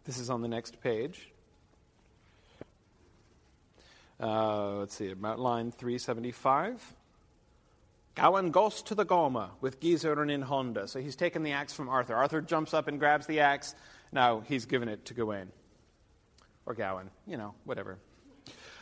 This 0.05 0.19
is 0.19 0.29
on 0.29 0.43
the 0.43 0.49
next 0.49 0.83
page. 0.83 1.31
Uh, 4.21 4.77
let's 4.77 4.95
see, 4.95 5.11
about 5.11 5.38
line 5.38 5.71
375. 5.71 6.95
Gawain 8.17 8.50
goes 8.50 8.83
to 8.83 8.95
the 8.95 9.07
Goma 9.07 9.50
with 9.62 9.81
Giserin 9.81 10.31
in 10.31 10.43
Honda. 10.43 10.88
So 10.88 11.00
he's 11.00 11.17
taken 11.17 11.43
the 11.43 11.53
axe 11.53 11.73
from 11.73 11.88
Arthur. 11.88 12.15
Arthur 12.15 12.43
jumps 12.43 12.75
up 12.75 12.87
and 12.87 12.99
grabs 12.99 13.27
the 13.27 13.41
axe. 13.41 13.75
Now 14.12 14.41
he's 14.41 14.67
given 14.67 14.91
it 14.91 15.07
to 15.07 15.15
Gawain 15.15 15.50
or 16.67 16.75
Gawain, 16.75 17.09
you 17.27 17.38
know, 17.38 17.55
whatever. 17.65 17.97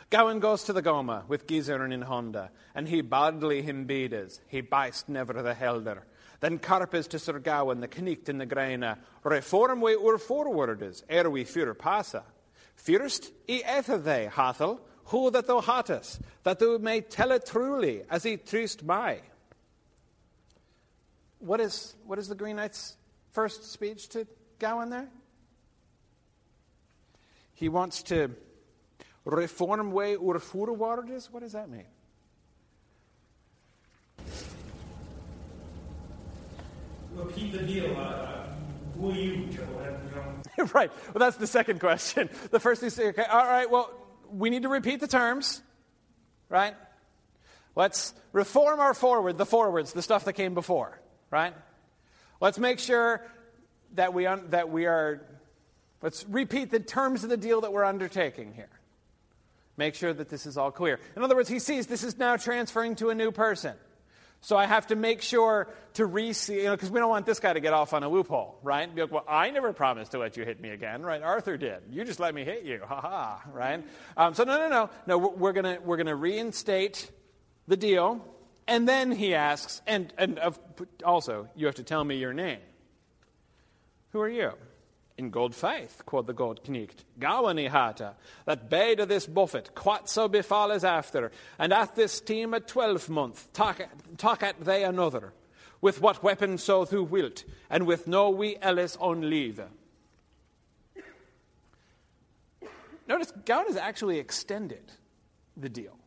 Gawain 0.09 0.39
goes 0.39 0.63
to 0.65 0.73
the 0.73 0.81
Goma 0.81 1.25
with 1.27 1.47
Giserin 1.47 1.93
in 1.93 2.01
Honda, 2.01 2.51
and 2.73 2.87
he 2.87 3.01
badly 3.01 3.61
him 3.61 3.85
bedes, 3.85 4.41
he 4.47 4.59
bist 4.59 5.07
never 5.07 5.41
the 5.41 5.53
helder. 5.53 6.03
Then 6.39 6.59
carpes 6.59 7.07
to 7.07 7.19
Sir 7.19 7.39
Gawain, 7.39 7.79
the 7.79 7.87
knicht 7.87 8.29
in 8.29 8.37
the 8.37 8.45
graina, 8.45 8.99
reform 9.23 9.81
we 9.81 9.95
ur 9.95 10.17
forwardes, 10.17 11.03
ere 11.09 11.29
we 11.29 11.43
fur 11.43 11.73
passa. 11.73 12.23
First, 12.75 13.31
e 13.47 13.63
ether 13.63 13.97
they, 13.97 14.29
Hathel, 14.31 14.79
who 15.05 15.31
that 15.31 15.47
thou 15.47 15.61
hattest, 15.61 16.21
that 16.43 16.59
thou 16.59 16.77
may 16.77 17.01
tell 17.01 17.31
it 17.31 17.45
truly, 17.45 18.03
as 18.09 18.23
he 18.23 18.37
trust 18.37 18.83
my. 18.83 19.19
What 21.39 21.59
is, 21.59 21.95
what 22.05 22.19
is 22.19 22.27
the 22.27 22.35
Green 22.35 22.57
Knight's 22.57 22.95
first 23.31 23.71
speech 23.71 24.09
to 24.09 24.27
Gawain 24.59 24.89
there? 24.89 25.07
He 27.53 27.69
wants 27.69 28.03
to 28.03 28.29
reform 29.25 29.91
way 29.91 30.15
ur 30.15 30.39
forwardes. 30.39 31.31
What 31.31 31.41
does 31.41 31.53
that 31.53 31.69
mean? 31.69 31.85
Repeat 37.17 37.51
the 37.51 37.59
deal. 37.59 37.95
Uh, 37.97 38.43
are 39.03 39.11
you, 39.11 39.47
Joe? 39.47 40.65
right. 40.73 40.91
Well, 41.13 41.19
that's 41.19 41.37
the 41.37 41.47
second 41.47 41.79
question. 41.79 42.29
The 42.51 42.59
first 42.59 42.81
is 42.83 42.99
okay, 42.99 43.23
all 43.23 43.45
right, 43.45 43.69
well, 43.69 43.91
we 44.31 44.49
need 44.49 44.63
to 44.63 44.69
repeat 44.69 44.99
the 44.99 45.07
terms, 45.07 45.61
right? 46.49 46.75
Let's 47.75 48.13
reform 48.31 48.79
our 48.79 48.93
forward, 48.93 49.37
the 49.37 49.45
forwards, 49.45 49.93
the 49.93 50.01
stuff 50.01 50.25
that 50.25 50.33
came 50.33 50.53
before, 50.53 50.99
right? 51.29 51.53
Let's 52.39 52.57
make 52.57 52.79
sure 52.79 53.25
that 53.93 54.13
we, 54.13 54.25
un- 54.25 54.47
that 54.49 54.69
we 54.69 54.85
are 54.85 55.21
Let's 56.01 56.25
repeat 56.27 56.71
the 56.71 56.79
terms 56.79 57.23
of 57.23 57.29
the 57.29 57.37
deal 57.37 57.61
that 57.61 57.73
we're 57.73 57.83
undertaking 57.83 58.53
here. 58.53 58.69
Make 59.77 59.95
sure 59.95 60.13
that 60.13 60.29
this 60.29 60.45
is 60.45 60.57
all 60.57 60.71
clear. 60.71 60.99
In 61.15 61.23
other 61.23 61.35
words, 61.35 61.49
he 61.49 61.59
sees 61.59 61.87
this 61.87 62.03
is 62.03 62.17
now 62.17 62.37
transferring 62.37 62.95
to 62.95 63.09
a 63.09 63.15
new 63.15 63.31
person. 63.31 63.75
So 64.41 64.55
I 64.55 64.65
have 64.65 64.87
to 64.87 64.95
make 64.95 65.21
sure 65.21 65.67
to 65.95 66.05
re 66.05 66.31
see, 66.31 66.57
you 66.57 66.63
know, 66.65 66.71
because 66.71 66.91
we 66.91 66.99
don't 66.99 67.09
want 67.09 67.25
this 67.25 67.39
guy 67.39 67.53
to 67.53 67.59
get 67.59 67.73
off 67.73 67.93
on 67.93 68.03
a 68.03 68.09
loophole, 68.09 68.59
right? 68.61 68.93
Be 68.93 69.01
like, 69.01 69.11
well, 69.11 69.25
I 69.27 69.49
never 69.49 69.73
promised 69.73 70.11
to 70.11 70.19
let 70.19 70.37
you 70.37 70.45
hit 70.45 70.61
me 70.61 70.69
again, 70.69 71.01
right? 71.01 71.21
Arthur 71.21 71.57
did. 71.57 71.79
You 71.89 72.05
just 72.05 72.19
let 72.19 72.35
me 72.35 72.43
hit 72.43 72.63
you, 72.63 72.81
ha 72.85 73.01
ha, 73.01 73.43
right? 73.51 73.83
Um, 74.15 74.33
so 74.35 74.43
no, 74.43 74.57
no, 74.57 74.69
no, 74.69 74.89
no. 75.07 75.17
We're 75.17 75.53
gonna 75.53 75.79
we're 75.83 75.97
gonna 75.97 76.15
reinstate 76.15 77.09
the 77.67 77.77
deal, 77.77 78.23
and 78.67 78.87
then 78.87 79.11
he 79.11 79.33
asks, 79.33 79.81
and 79.87 80.13
and 80.17 80.39
also 81.03 81.49
you 81.55 81.65
have 81.65 81.75
to 81.75 81.83
tell 81.83 82.03
me 82.03 82.17
your 82.17 82.33
name. 82.33 82.59
Who 84.11 84.21
are 84.21 84.29
you? 84.29 84.53
In 85.17 85.31
good 85.31 85.55
faith, 85.55 86.03
quoth 86.05 86.27
the 86.27 86.33
god 86.33 86.59
knicht, 86.65 87.03
Gawain 87.19 87.57
hata, 87.71 88.13
that 88.45 88.69
bade 88.69 88.99
this 88.99 89.25
buffet, 89.25 89.73
quat 89.73 90.07
so 90.07 90.27
befall 90.27 90.71
as 90.71 90.83
after, 90.83 91.31
and 91.57 91.73
at 91.73 91.95
this 91.95 92.21
team 92.21 92.53
a 92.53 92.59
twelvemonth, 92.59 93.51
talk, 93.51 94.43
at 94.43 94.59
they 94.63 94.83
another, 94.83 95.33
with 95.81 96.01
what 96.01 96.21
weapon 96.21 96.59
so 96.59 96.85
thou 96.85 97.01
wilt, 97.01 97.45
and 97.67 97.87
with 97.87 98.07
no 98.07 98.29
we 98.29 98.57
else 98.57 98.95
on 98.99 99.27
leave. 99.27 99.59
Notice 103.07 103.33
Gawain 103.43 103.65
has 103.67 103.77
actually 103.77 104.19
extended 104.19 104.91
the 105.55 105.69
deal. 105.69 105.97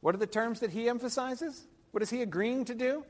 What 0.00 0.16
are 0.16 0.18
the 0.18 0.26
terms 0.26 0.60
that 0.60 0.70
he 0.70 0.88
emphasizes? 0.88 1.62
What 1.92 2.02
is 2.02 2.10
he 2.10 2.22
agreeing 2.22 2.64
to 2.64 2.74
do? 2.74 3.04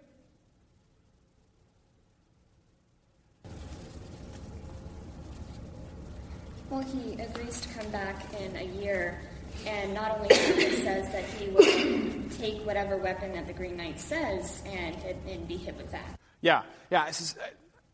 Well, 6.70 6.82
he 6.82 7.20
agrees 7.20 7.60
to 7.60 7.68
come 7.68 7.90
back 7.90 8.24
in 8.40 8.56
a 8.56 8.64
year 8.64 9.20
And 9.66 9.94
not 9.94 10.18
only 10.18 10.34
says 10.34 11.10
that 11.12 11.24
he 11.24 11.48
will 11.48 12.28
take 12.38 12.66
whatever 12.66 12.96
weapon 12.96 13.32
that 13.32 13.46
the 13.46 13.52
Green 13.52 13.76
Knight 13.76 13.98
says 13.98 14.62
and, 14.66 14.96
and 15.26 15.48
be 15.48 15.56
hit 15.56 15.76
with 15.76 15.90
that. 15.92 16.18
Yeah, 16.40 16.62
yeah. 16.90 17.08
Is, 17.08 17.36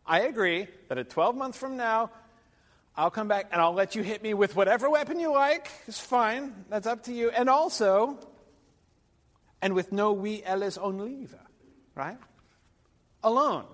I 0.06 0.22
agree 0.22 0.66
that 0.88 0.98
at 0.98 1.10
12 1.10 1.36
months 1.36 1.58
from 1.58 1.76
now, 1.76 2.10
I'll 2.96 3.10
come 3.10 3.28
back 3.28 3.48
and 3.52 3.60
I'll 3.60 3.72
let 3.72 3.94
you 3.94 4.02
hit 4.02 4.22
me 4.22 4.34
with 4.34 4.56
whatever 4.56 4.90
weapon 4.90 5.20
you 5.20 5.32
like. 5.32 5.70
It's 5.86 6.00
fine. 6.00 6.64
That's 6.68 6.86
up 6.86 7.04
to 7.04 7.12
you. 7.12 7.30
And 7.30 7.48
also, 7.48 8.18
and 9.62 9.74
with 9.74 9.92
no 9.92 10.12
we 10.12 10.42
Ellis 10.42 10.76
on 10.76 10.98
leave, 10.98 11.34
right? 11.94 12.18
Alone. 13.22 13.64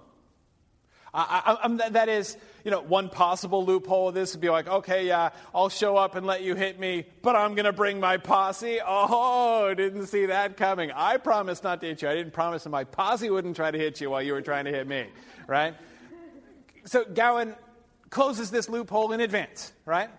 I, 1.15 1.57
I, 1.63 1.89
that 1.91 2.11
is, 2.11 2.37
you 2.67 2.73
know, 2.73 2.81
one 2.81 3.09
possible 3.09 3.65
loophole 3.65 4.09
of 4.09 4.15
this 4.17 4.35
would 4.35 4.41
be 4.41 4.51
like, 4.51 4.67
okay, 4.67 5.07
yeah, 5.07 5.31
I'll 5.55 5.69
show 5.69 5.97
up 5.97 6.17
and 6.17 6.27
let 6.27 6.43
you 6.43 6.57
hit 6.57 6.81
me, 6.81 7.07
but 7.23 7.37
I'm 7.37 7.55
going 7.55 7.67
to 7.67 7.73
bring 7.73 8.01
my 8.01 8.17
posse. 8.17 8.81
Oh, 8.85 9.73
didn't 9.73 10.09
see 10.09 10.27
that 10.27 10.57
coming. 10.57 10.91
I 10.91 11.19
promised 11.19 11.63
not 11.63 11.81
to 11.83 11.87
hit 11.87 12.03
you. 12.03 12.09
I 12.09 12.15
didn't 12.17 12.33
promise 12.33 12.65
that 12.65 12.71
my 12.71 12.83
posse 12.83 13.31
wouldn't 13.31 13.55
try 13.55 13.71
to 13.71 13.79
hit 13.79 14.01
you 14.01 14.11
while 14.11 14.21
you 14.21 14.33
were 14.33 14.43
trying 14.43 14.65
to 14.65 14.73
hit 14.73 14.89
me, 14.89 15.07
right? 15.47 15.77
So 16.87 17.05
Gawain 17.05 17.55
closes 18.11 18.51
this 18.51 18.69
loophole 18.69 19.13
in 19.13 19.21
advance, 19.21 19.73
right? 19.85 20.11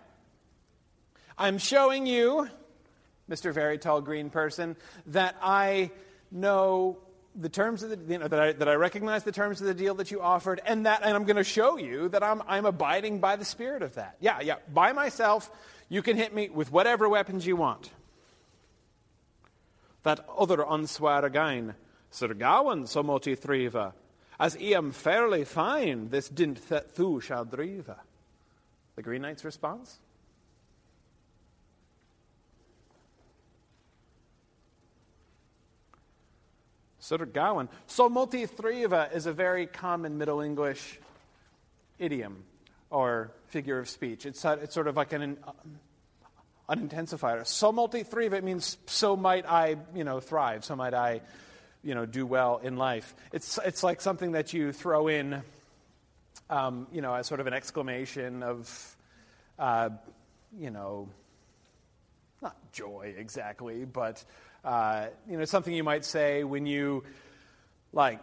I'm 1.38 1.58
showing 1.58 2.06
you, 2.06 2.48
Mr. 3.30 3.54
Very 3.54 3.78
Tall 3.78 4.00
Green 4.00 4.30
Person, 4.30 4.78
that 5.08 5.36
I 5.42 5.92
know 6.32 7.00
the 7.40 7.50
terms 7.50 7.84
of 7.84 7.90
the 7.90 8.14
you 8.14 8.20
know, 8.20 8.28
that 8.28 8.40
I, 8.40 8.52
that 8.54 8.68
I 8.68 8.74
recognize 8.74 9.24
the 9.24 9.32
terms 9.32 9.62
of 9.62 9.68
the 9.68 9.74
deal 9.74 9.96
that 9.96 10.12
you 10.12 10.22
offered, 10.22 10.60
and 10.66 10.86
that 10.86 11.04
and 11.04 11.16
I'm 11.16 11.24
going 11.24 11.38
to 11.38 11.44
show 11.44 11.78
you 11.78 12.10
that 12.10 12.24
I'm 12.24 12.42
I'm 12.48 12.66
abiding 12.66 13.20
by 13.20 13.36
the 13.36 13.46
spirit 13.46 13.84
of 13.84 13.96
that. 13.96 14.18
Yeah, 14.20 14.42
yeah. 14.42 14.56
By 14.74 14.92
myself, 14.92 15.50
you 15.90 16.02
can 16.02 16.18
hit 16.18 16.34
me 16.34 16.50
with 16.50 16.72
whatever 16.72 17.08
weapons 17.08 17.46
you 17.46 17.56
want. 17.56 17.92
That 20.04 20.26
other 20.38 20.64
unswear 20.68 21.24
again, 21.24 21.76
Sir 22.12 22.34
Gawain 22.34 22.84
somoti 22.84 23.38
thriva, 23.38 23.94
as 24.40 24.56
am 24.58 24.92
fairly 24.92 25.44
fine, 25.44 26.10
this 26.10 26.30
dint 26.30 26.68
that 26.70 26.96
thou 26.96 27.20
shall 27.20 27.46
driva. 27.46 27.98
The 28.96 29.04
Green 29.04 29.22
Knight's 29.22 29.46
response? 29.46 30.00
Sir 37.08 37.26
Gawain. 37.26 37.70
So 37.86 38.10
multi 38.10 38.46
thriva 38.46 39.16
is 39.16 39.28
a 39.28 39.32
very 39.32 39.66
common 39.66 40.18
Middle 40.18 40.42
English 40.42 41.00
idiom 42.00 42.44
or 42.90 43.32
figure 43.48 43.80
of 43.80 43.88
speech. 43.88 44.26
It's, 44.26 44.44
it's 44.44 44.74
sort 44.74 44.90
of 44.90 44.98
like 44.98 45.14
an, 45.14 45.38
uh, 45.48 45.52
an 46.68 46.90
intensifier. 46.90 47.48
So 47.48 47.72
multi 47.72 48.04
thriva, 48.04 48.34
it 48.34 48.44
means 48.44 48.78
so 48.88 49.16
might 49.16 49.46
I, 49.50 49.78
you 49.96 50.04
know, 50.04 50.20
thrive. 50.20 50.66
So 50.66 50.76
might 50.76 50.94
I, 50.94 51.22
you 51.82 51.96
know, 51.96 52.06
do 52.06 52.26
well 52.26 52.58
in 52.58 52.76
life. 52.76 53.16
It's, 53.32 53.58
it's 53.64 53.84
like 53.84 54.02
something 54.02 54.34
that 54.34 54.52
you 54.52 54.74
throw 54.74 55.08
in, 55.08 55.42
um, 56.50 56.88
you 56.92 57.00
know, 57.00 57.14
as 57.14 57.26
sort 57.26 57.40
of 57.40 57.48
an 57.48 57.54
exclamation 57.54 58.44
of, 58.44 58.98
uh, 59.58 59.92
you 60.60 60.72
know, 60.72 61.08
not 62.42 62.58
joy 62.74 63.16
exactly, 63.18 63.86
but 63.86 64.22
uh, 64.64 65.08
you 65.30 65.38
know, 65.38 65.46
something 65.46 65.74
you 65.74 65.84
might 65.84 66.06
say 66.06 66.44
when 66.44 66.66
you, 66.66 67.04
like, 67.94 68.20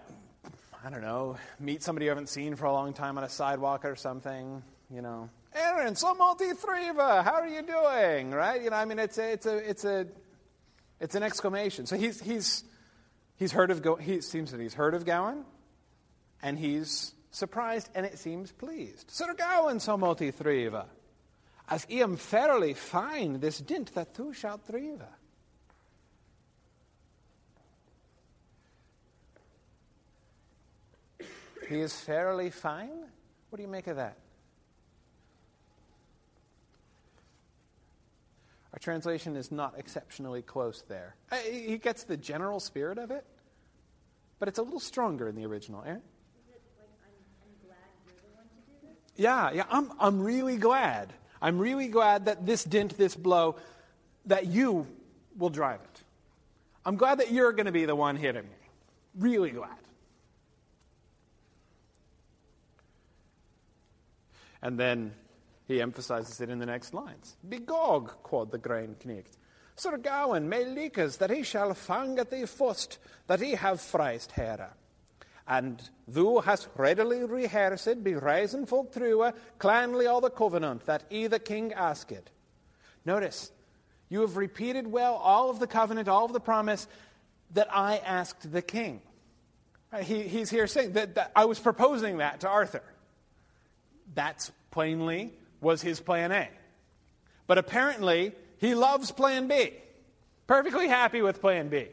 I 0.84 0.90
don't 0.90 1.00
know, 1.00 1.36
meet 1.58 1.82
somebody 1.82 2.04
you 2.04 2.10
haven't 2.10 2.28
seen 2.28 2.56
for 2.56 2.66
a 2.66 2.72
long 2.72 2.92
time 2.92 3.16
on 3.16 3.24
a 3.24 3.28
sidewalk 3.28 3.84
or 3.84 3.96
something, 3.96 4.62
you 4.90 5.00
know. 5.00 5.30
Aaron, 5.54 5.94
so 5.94 6.14
multi 6.14 6.52
thriva, 6.52 7.24
how 7.24 7.34
are 7.34 7.46
you 7.46 7.62
doing? 7.62 8.32
Right? 8.32 8.62
You 8.62 8.70
know, 8.70 8.76
I 8.76 8.84
mean, 8.84 8.98
it's 8.98 9.16
a, 9.18 9.32
it's 9.32 9.46
a, 9.46 9.56
it's 9.56 9.84
a, 9.84 10.06
it's 11.00 11.14
an 11.14 11.22
exclamation. 11.22 11.86
So 11.86 11.96
he's, 11.96 12.20
he's, 12.20 12.64
he's 13.36 13.52
heard 13.52 13.70
of, 13.70 13.80
Go, 13.82 13.96
he 13.96 14.20
seems 14.20 14.50
that 14.50 14.60
he's 14.60 14.74
heard 14.74 14.94
of 14.94 15.04
Gawain, 15.04 15.44
and 16.42 16.58
he's 16.58 17.14
surprised, 17.30 17.88
and 17.94 18.04
it 18.04 18.18
seems 18.18 18.52
pleased. 18.52 19.10
Sir 19.10 19.32
Gawain, 19.34 19.80
so 19.80 19.96
multi 19.96 20.32
thriva, 20.32 20.86
as 21.68 21.86
I 21.90 21.94
am 21.94 22.16
fairly 22.16 22.74
fine 22.74 23.40
this 23.40 23.58
dint 23.58 23.94
that 23.94 24.14
thou 24.14 24.32
shalt 24.32 24.66
thriva. 24.66 25.08
He 31.68 31.80
is 31.80 31.98
fairly 31.98 32.50
fine? 32.50 33.04
What 33.50 33.56
do 33.56 33.62
you 33.62 33.68
make 33.68 33.86
of 33.86 33.96
that? 33.96 34.18
Our 38.72 38.78
translation 38.78 39.36
is 39.36 39.52
not 39.52 39.74
exceptionally 39.78 40.42
close 40.42 40.82
there. 40.88 41.14
Uh, 41.30 41.36
he 41.36 41.78
gets 41.78 42.04
the 42.04 42.16
general 42.16 42.58
spirit 42.58 42.98
of 42.98 43.12
it, 43.12 43.24
but 44.40 44.48
it's 44.48 44.58
a 44.58 44.62
little 44.62 44.80
stronger 44.80 45.28
in 45.28 45.36
the 45.36 45.46
original. 45.46 45.82
Aaron? 45.86 46.02
Yeah, 49.16 49.52
yeah, 49.52 49.64
I'm, 49.70 49.92
I'm 50.00 50.20
really 50.20 50.56
glad. 50.56 51.12
I'm 51.40 51.58
really 51.58 51.86
glad 51.86 52.24
that 52.24 52.44
this 52.46 52.64
dint, 52.64 52.98
this 52.98 53.14
blow, 53.14 53.56
that 54.26 54.46
you 54.46 54.88
will 55.38 55.50
drive 55.50 55.80
it. 55.80 56.02
I'm 56.84 56.96
glad 56.96 57.18
that 57.18 57.30
you're 57.30 57.52
going 57.52 57.66
to 57.66 57.72
be 57.72 57.84
the 57.84 57.94
one 57.94 58.16
hitting 58.16 58.42
me. 58.42 58.48
Really 59.16 59.50
glad. 59.50 59.70
And 64.64 64.80
then 64.80 65.12
he 65.68 65.82
emphasizes 65.82 66.40
it 66.40 66.48
in 66.48 66.58
the 66.58 66.66
next 66.66 66.94
lines. 66.94 67.36
Begog, 67.46 68.08
quod 68.22 68.50
the 68.50 68.58
grain 68.58 68.96
knecht. 69.04 69.36
Sir 69.76 69.98
Gawain 69.98 70.48
may 70.48 70.64
leakes 70.64 71.18
that 71.18 71.30
he 71.30 71.42
shall 71.42 71.74
fang 71.74 72.18
at 72.18 72.30
thee 72.30 72.46
first, 72.46 72.98
that 73.26 73.40
he 73.40 73.52
have 73.52 73.78
freist 73.78 74.32
here. 74.32 74.70
And 75.46 75.82
thou 76.08 76.40
hast 76.40 76.68
readily 76.76 77.24
rehearsed, 77.24 78.02
be 78.02 78.14
risen 78.14 78.64
full 78.64 78.86
true, 78.86 79.30
clanly 79.58 80.06
all 80.06 80.22
the 80.22 80.30
covenant 80.30 80.86
that 80.86 81.04
either 81.10 81.38
king 81.38 81.74
asked. 81.74 82.30
Notice, 83.04 83.50
you 84.08 84.22
have 84.22 84.38
repeated 84.38 84.86
well 84.86 85.14
all 85.16 85.50
of 85.50 85.58
the 85.58 85.66
covenant, 85.66 86.08
all 86.08 86.24
of 86.24 86.32
the 86.32 86.40
promise 86.40 86.86
that 87.52 87.68
I 87.70 87.98
asked 87.98 88.50
the 88.50 88.62
king. 88.62 89.02
He, 90.00 90.22
he's 90.22 90.48
here 90.48 90.66
saying 90.66 90.92
that, 90.92 91.16
that 91.16 91.32
I 91.36 91.44
was 91.44 91.58
proposing 91.58 92.18
that 92.18 92.40
to 92.40 92.48
Arthur. 92.48 92.82
That's 94.14 94.52
plainly 94.70 95.32
was 95.60 95.80
his 95.82 96.00
plan 96.00 96.32
A. 96.32 96.48
But 97.46 97.58
apparently, 97.58 98.32
he 98.58 98.74
loves 98.74 99.10
plan 99.10 99.48
B. 99.48 99.72
Perfectly 100.46 100.88
happy 100.88 101.22
with 101.22 101.40
plan 101.40 101.68
B. 101.68 101.86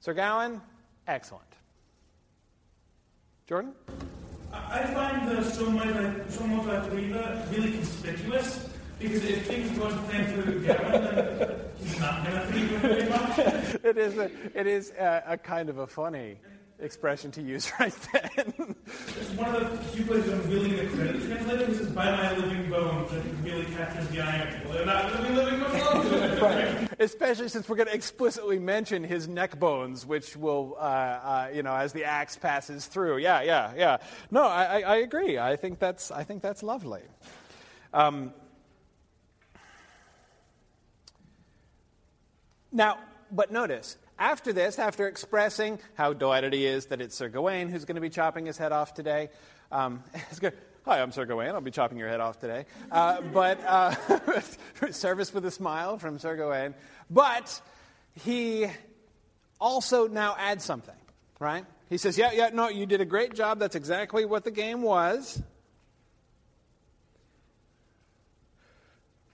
Sir 0.00 0.14
Gawain, 0.14 0.60
excellent. 1.06 1.46
Jordan? 3.46 3.72
I 4.52 4.82
find 4.86 5.28
the 5.28 5.42
Somota 5.42 6.92
Riva 6.92 7.46
really 7.52 7.72
conspicuous 7.72 8.68
because 8.98 9.24
if 9.24 9.46
things 9.46 9.78
go 9.78 9.88
to 9.88 9.96
plan 9.96 10.26
for 10.26 10.50
Gawain, 10.50 11.02
then 11.02 11.60
he's 11.78 12.00
not 12.00 12.24
going 12.24 12.36
to 12.36 12.46
think 12.52 12.70
very 12.80 13.08
much. 13.08 13.38
it 13.84 13.96
is, 13.96 14.18
a, 14.18 14.30
it 14.58 14.66
is 14.66 14.90
a, 14.98 15.22
a 15.28 15.36
kind 15.38 15.68
of 15.68 15.78
a 15.78 15.86
funny 15.86 16.38
expression 16.82 17.30
to 17.32 17.42
use 17.42 17.70
right 17.80 17.94
then. 18.12 18.74
it's 18.86 19.30
one 19.30 19.54
of 19.54 19.70
the 19.70 19.78
few 19.88 20.04
places 20.04 20.32
I'm 20.32 20.48
willing 20.50 20.76
to 20.76 20.86
credit 20.88 21.22
translated. 21.22 21.68
This 21.68 21.80
is 21.80 21.88
by 21.90 22.10
my 22.10 22.36
living 22.36 22.70
bones 22.70 23.10
that 23.10 23.22
really 23.42 23.64
captures 23.66 24.08
the 24.08 24.20
eye 24.20 24.36
of. 24.38 24.72
They're 24.72 24.86
not 24.86 25.12
really 25.18 25.34
living 25.34 25.60
bones. 25.60 26.40
right. 26.42 26.88
Especially 26.98 27.48
since 27.48 27.68
we're 27.68 27.76
going 27.76 27.88
to 27.88 27.94
explicitly 27.94 28.58
mention 28.58 29.04
his 29.04 29.28
neck 29.28 29.58
bones, 29.58 30.04
which 30.04 30.36
will, 30.36 30.76
uh, 30.78 30.82
uh, 30.82 31.50
you 31.54 31.62
know, 31.62 31.74
as 31.74 31.92
the 31.92 32.04
axe 32.04 32.36
passes 32.36 32.86
through. 32.86 33.18
Yeah, 33.18 33.42
yeah, 33.42 33.72
yeah. 33.76 33.96
No, 34.30 34.44
I, 34.44 34.64
I, 34.64 34.80
I 34.80 34.96
agree. 34.96 35.38
I 35.38 35.56
think 35.56 35.78
that's, 35.78 36.10
I 36.10 36.24
think 36.24 36.42
that's 36.42 36.62
lovely. 36.62 37.02
Um, 37.94 38.32
now, 42.70 42.98
but 43.30 43.50
notice, 43.50 43.96
after 44.22 44.52
this, 44.52 44.78
after 44.78 45.08
expressing 45.08 45.80
how 45.94 46.12
delighted 46.12 46.52
he 46.52 46.64
is 46.64 46.86
that 46.86 47.00
it's 47.00 47.16
Sir 47.16 47.28
Gawain 47.28 47.68
who's 47.68 47.84
going 47.84 47.96
to 47.96 48.00
be 48.00 48.08
chopping 48.08 48.46
his 48.46 48.56
head 48.56 48.70
off 48.70 48.94
today, 48.94 49.30
um, 49.72 50.04
Hi, 50.84 51.00
I'm 51.00 51.12
Sir 51.12 51.24
Gawain. 51.24 51.50
I'll 51.50 51.60
be 51.60 51.70
chopping 51.70 51.98
your 51.98 52.08
head 52.08 52.20
off 52.20 52.40
today. 52.40 52.66
Uh, 52.90 53.20
but 53.20 53.60
uh, 53.64 53.94
service 54.90 55.32
with 55.32 55.44
a 55.44 55.50
smile 55.50 55.98
from 55.98 56.18
Sir 56.18 56.36
Gawain. 56.36 56.74
But 57.08 57.60
he 58.24 58.66
also 59.60 60.08
now 60.08 60.34
adds 60.38 60.64
something, 60.64 60.94
right? 61.38 61.64
He 61.88 61.98
says, 61.98 62.18
Yeah, 62.18 62.32
yeah, 62.32 62.50
no, 62.52 62.68
you 62.68 62.86
did 62.86 63.00
a 63.00 63.04
great 63.04 63.34
job. 63.34 63.60
That's 63.60 63.76
exactly 63.76 64.24
what 64.24 64.42
the 64.42 64.50
game 64.50 64.82
was. 64.82 65.40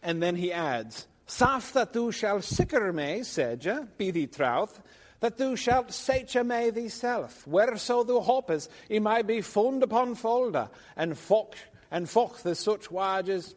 And 0.02 0.22
then 0.22 0.36
he 0.36 0.52
adds, 0.52 1.06
Saf 1.28 1.72
that 1.72 1.92
thou 1.92 2.10
shalt 2.10 2.42
sicker 2.42 2.90
me, 2.92 3.22
seja, 3.22 3.86
be 3.98 4.10
thee 4.10 4.26
trouth, 4.26 4.80
that 5.20 5.36
thou 5.36 5.54
shalt 5.54 5.88
secha 5.88 6.44
me 6.44 6.70
thyself, 6.70 7.44
whereso 7.46 8.06
thou 8.06 8.20
hoppest, 8.20 8.68
he 8.88 8.98
might 8.98 9.26
be 9.26 9.42
fund 9.42 9.82
upon 9.82 10.14
folder, 10.14 10.70
and 10.96 11.18
foch, 11.18 11.54
and 11.90 12.08
foch 12.08 12.42
the 12.42 12.54
such 12.54 12.90
wages, 12.90 13.54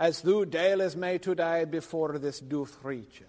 as 0.00 0.20
thou 0.22 0.44
dales 0.44 0.96
me 0.96 1.18
to 1.18 1.34
die 1.34 1.64
before 1.64 2.18
this 2.18 2.40
doth 2.40 2.76
reach. 2.82 3.22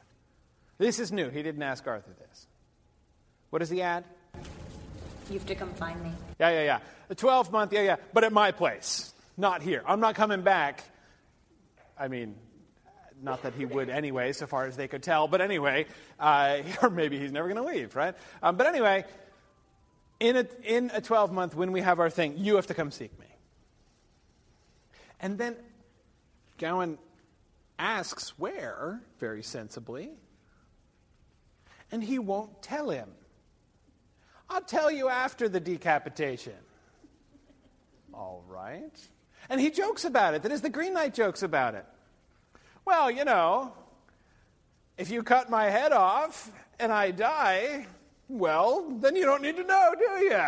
This 0.80 1.00
is 1.00 1.12
new. 1.12 1.30
He 1.30 1.44
didn't 1.44 1.62
ask 1.62 1.86
Arthur 1.86 2.14
this. 2.20 2.48
What 3.52 3.60
does 3.60 3.70
he 3.70 3.84
add? 3.84 4.06
You 5.30 5.38
have 5.38 5.46
to 5.46 5.56
come 5.56 5.72
find 5.76 6.02
me. 6.04 6.12
Yeah, 6.40 6.50
yeah, 6.50 6.64
yeah. 6.64 6.80
The 7.10 7.16
12 7.16 7.52
month, 7.52 7.72
yeah, 7.72 7.82
yeah. 7.82 7.96
But 8.12 8.24
at 8.24 8.34
my 8.34 8.52
place, 8.52 9.14
not 9.38 9.62
here. 9.62 9.84
I'm 9.86 10.00
not 10.00 10.16
coming 10.16 10.42
back. 10.42 10.84
I 11.98 12.08
mean, 12.08 12.36
not 13.24 13.44
that 13.44 13.54
he 13.54 13.66
would 13.66 13.90
anyway, 13.90 14.34
so 14.34 14.46
far 14.46 14.66
as 14.66 14.76
they 14.76 14.88
could 14.88 15.02
tell. 15.02 15.28
But 15.28 15.42
anyway, 15.42 15.86
uh, 16.20 16.58
or 16.82 16.90
maybe 16.90 17.18
he's 17.18 17.32
never 17.32 17.48
going 17.48 17.66
to 17.66 17.72
leave, 17.72 17.96
right? 17.96 18.16
Um, 18.42 18.58
but 18.58 18.68
anyway, 18.68 19.06
in 20.20 20.36
a, 20.36 20.46
in 20.64 20.92
a 20.94 21.02
12 21.02 21.32
month, 21.32 21.56
when 21.56 21.72
we 21.72 21.82
have 21.82 22.00
our 22.00 22.10
thing, 22.10 22.36
you 22.38 22.56
have 22.56 22.68
to 22.68 22.74
come 22.74 22.92
seek 22.92 23.18
me. 23.20 23.26
And 25.20 25.38
then 25.38 25.56
Gawain 26.58 26.98
asks 27.80 28.38
where, 28.38 29.02
very 29.20 29.42
sensibly, 29.42 30.12
and 31.92 32.04
he 32.04 32.20
won't 32.20 32.62
tell 32.62 32.90
him. 32.90 33.10
I'll 34.50 34.62
tell 34.62 34.92
you 34.92 35.10
after 35.10 35.48
the 35.48 35.60
decapitation. 35.60 36.54
All 38.14 38.44
right. 38.48 38.98
And 39.50 39.60
he 39.60 39.70
jokes 39.70 40.06
about 40.06 40.34
it. 40.34 40.44
That 40.44 40.52
is, 40.52 40.62
the 40.62 40.70
Green 40.70 40.94
Knight 40.94 41.14
jokes 41.14 41.42
about 41.42 41.76
it. 41.76 41.86
Well, 42.86 43.10
you 43.10 43.24
know, 43.24 43.74
if 44.98 45.10
you 45.10 45.24
cut 45.24 45.50
my 45.50 45.66
head 45.70 45.92
off 45.92 46.52
and 46.80 46.92
I 46.92 47.12
die, 47.12 47.88
well, 48.28 48.90
then 49.00 49.16
you 49.16 49.26
don't 49.26 49.42
need 49.42 49.58
to 49.58 49.64
know, 49.64 49.94
do 49.98 50.26
you? 50.26 50.42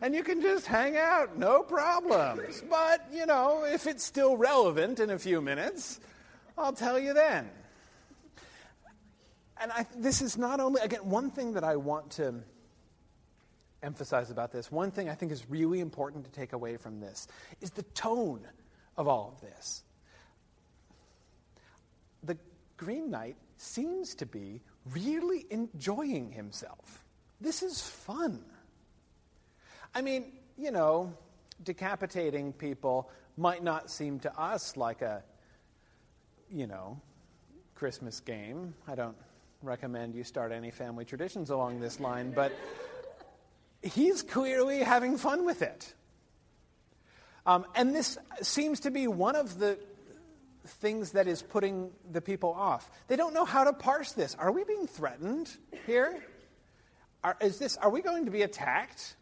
And 0.00 0.14
you 0.14 0.22
can 0.22 0.40
just 0.40 0.66
hang 0.66 0.96
out, 0.96 1.38
no 1.38 1.62
problems. 1.62 2.62
But, 2.68 3.06
you 3.12 3.26
know, 3.26 3.64
if 3.64 3.86
it's 3.86 4.04
still 4.04 4.36
relevant 4.36 5.00
in 5.00 5.10
a 5.10 5.18
few 5.18 5.40
minutes, 5.40 6.00
I'll 6.56 6.72
tell 6.72 6.98
you 6.98 7.12
then. 7.12 7.50
And 9.60 9.72
I, 9.72 9.86
this 9.96 10.22
is 10.22 10.38
not 10.38 10.60
only, 10.60 10.80
again, 10.80 11.00
one 11.08 11.30
thing 11.30 11.54
that 11.54 11.64
I 11.64 11.76
want 11.76 12.12
to 12.12 12.34
emphasize 13.82 14.30
about 14.30 14.52
this, 14.52 14.70
one 14.70 14.90
thing 14.90 15.08
I 15.08 15.14
think 15.14 15.32
is 15.32 15.48
really 15.48 15.80
important 15.80 16.24
to 16.24 16.30
take 16.30 16.52
away 16.52 16.76
from 16.76 17.00
this 17.00 17.26
is 17.60 17.70
the 17.70 17.82
tone 17.82 18.46
of 18.96 19.08
all 19.08 19.34
of 19.34 19.40
this. 19.40 19.82
Green 22.80 23.10
Knight 23.10 23.36
seems 23.58 24.14
to 24.14 24.24
be 24.24 24.62
really 24.90 25.44
enjoying 25.50 26.32
himself. 26.32 27.04
This 27.38 27.62
is 27.62 27.82
fun. 27.82 28.42
I 29.94 30.00
mean, 30.00 30.32
you 30.56 30.70
know, 30.70 31.12
decapitating 31.62 32.54
people 32.54 33.10
might 33.36 33.62
not 33.62 33.90
seem 33.90 34.18
to 34.20 34.34
us 34.40 34.78
like 34.78 35.02
a, 35.02 35.22
you 36.50 36.66
know, 36.66 36.98
Christmas 37.74 38.20
game. 38.20 38.72
I 38.88 38.94
don't 38.94 39.16
recommend 39.62 40.14
you 40.14 40.24
start 40.24 40.50
any 40.50 40.70
family 40.70 41.04
traditions 41.04 41.50
along 41.50 41.80
this 41.80 42.00
line, 42.00 42.30
but 42.30 42.50
he's 43.82 44.22
clearly 44.22 44.78
having 44.78 45.18
fun 45.18 45.44
with 45.44 45.60
it. 45.60 45.92
Um, 47.44 47.66
and 47.74 47.94
this 47.94 48.16
seems 48.40 48.80
to 48.80 48.90
be 48.90 49.06
one 49.06 49.36
of 49.36 49.58
the 49.58 49.78
things 50.66 51.12
that 51.12 51.26
is 51.26 51.42
putting 51.42 51.90
the 52.10 52.20
people 52.20 52.52
off. 52.52 52.90
They 53.08 53.16
don't 53.16 53.34
know 53.34 53.44
how 53.44 53.64
to 53.64 53.72
parse 53.72 54.12
this. 54.12 54.34
Are 54.34 54.52
we 54.52 54.64
being 54.64 54.86
threatened 54.86 55.50
here? 55.86 56.22
Are, 57.24 57.36
is 57.40 57.58
this, 57.58 57.76
are 57.76 57.90
we 57.90 58.02
going 58.02 58.26
to 58.26 58.30
be 58.30 58.42
attacked 58.42 59.16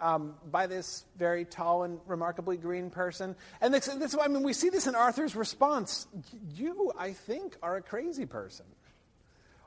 um, 0.00 0.34
by 0.50 0.66
this 0.66 1.04
very 1.16 1.44
tall 1.44 1.82
and 1.82 2.00
remarkably 2.06 2.56
green 2.56 2.90
person? 2.90 3.36
And 3.60 3.72
this, 3.74 3.86
this, 3.86 4.16
I 4.20 4.28
mean, 4.28 4.42
we 4.42 4.52
see 4.52 4.68
this 4.68 4.86
in 4.86 4.94
Arthur's 4.94 5.36
response. 5.36 6.06
You, 6.54 6.92
I 6.98 7.12
think, 7.12 7.56
are 7.62 7.76
a 7.76 7.82
crazy 7.82 8.26
person, 8.26 8.66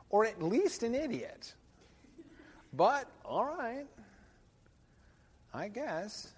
or 0.10 0.26
at 0.26 0.42
least 0.42 0.84
an 0.84 0.96
idiot. 0.96 1.54
But, 2.74 3.10
all 3.26 3.46
right, 3.46 3.88
I 5.54 5.68
guess 5.68 6.32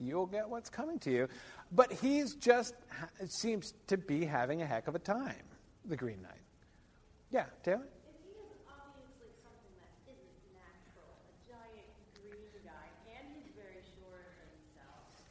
you'll 0.00 0.26
get 0.26 0.48
what's 0.48 0.70
coming 0.70 0.98
to 1.00 1.10
you. 1.10 1.28
But 1.74 1.90
he's 1.90 2.34
just, 2.34 2.74
it 3.18 3.32
seems 3.32 3.72
to 3.86 3.96
be 3.96 4.26
having 4.26 4.60
a 4.60 4.66
heck 4.66 4.88
of 4.88 4.94
a 4.94 4.98
time, 4.98 5.42
the 5.86 5.96
Green 5.96 6.20
Knight. 6.20 6.44
Yeah, 7.30 7.46
Taylor? 7.64 7.80
If 7.80 8.20
he 8.20 8.28
is 8.28 8.60
obviously 8.68 9.32
something 9.40 9.72
that 9.80 9.88
isn't 10.04 10.36
natural, 10.52 11.08
a 11.16 11.32
giant 11.48 11.88
green 12.20 12.44
guy, 12.60 12.86
and 13.16 13.24
he's 13.32 13.56
very 13.56 13.80
sure 13.96 14.20
of 14.20 14.36
himself, 14.52 15.24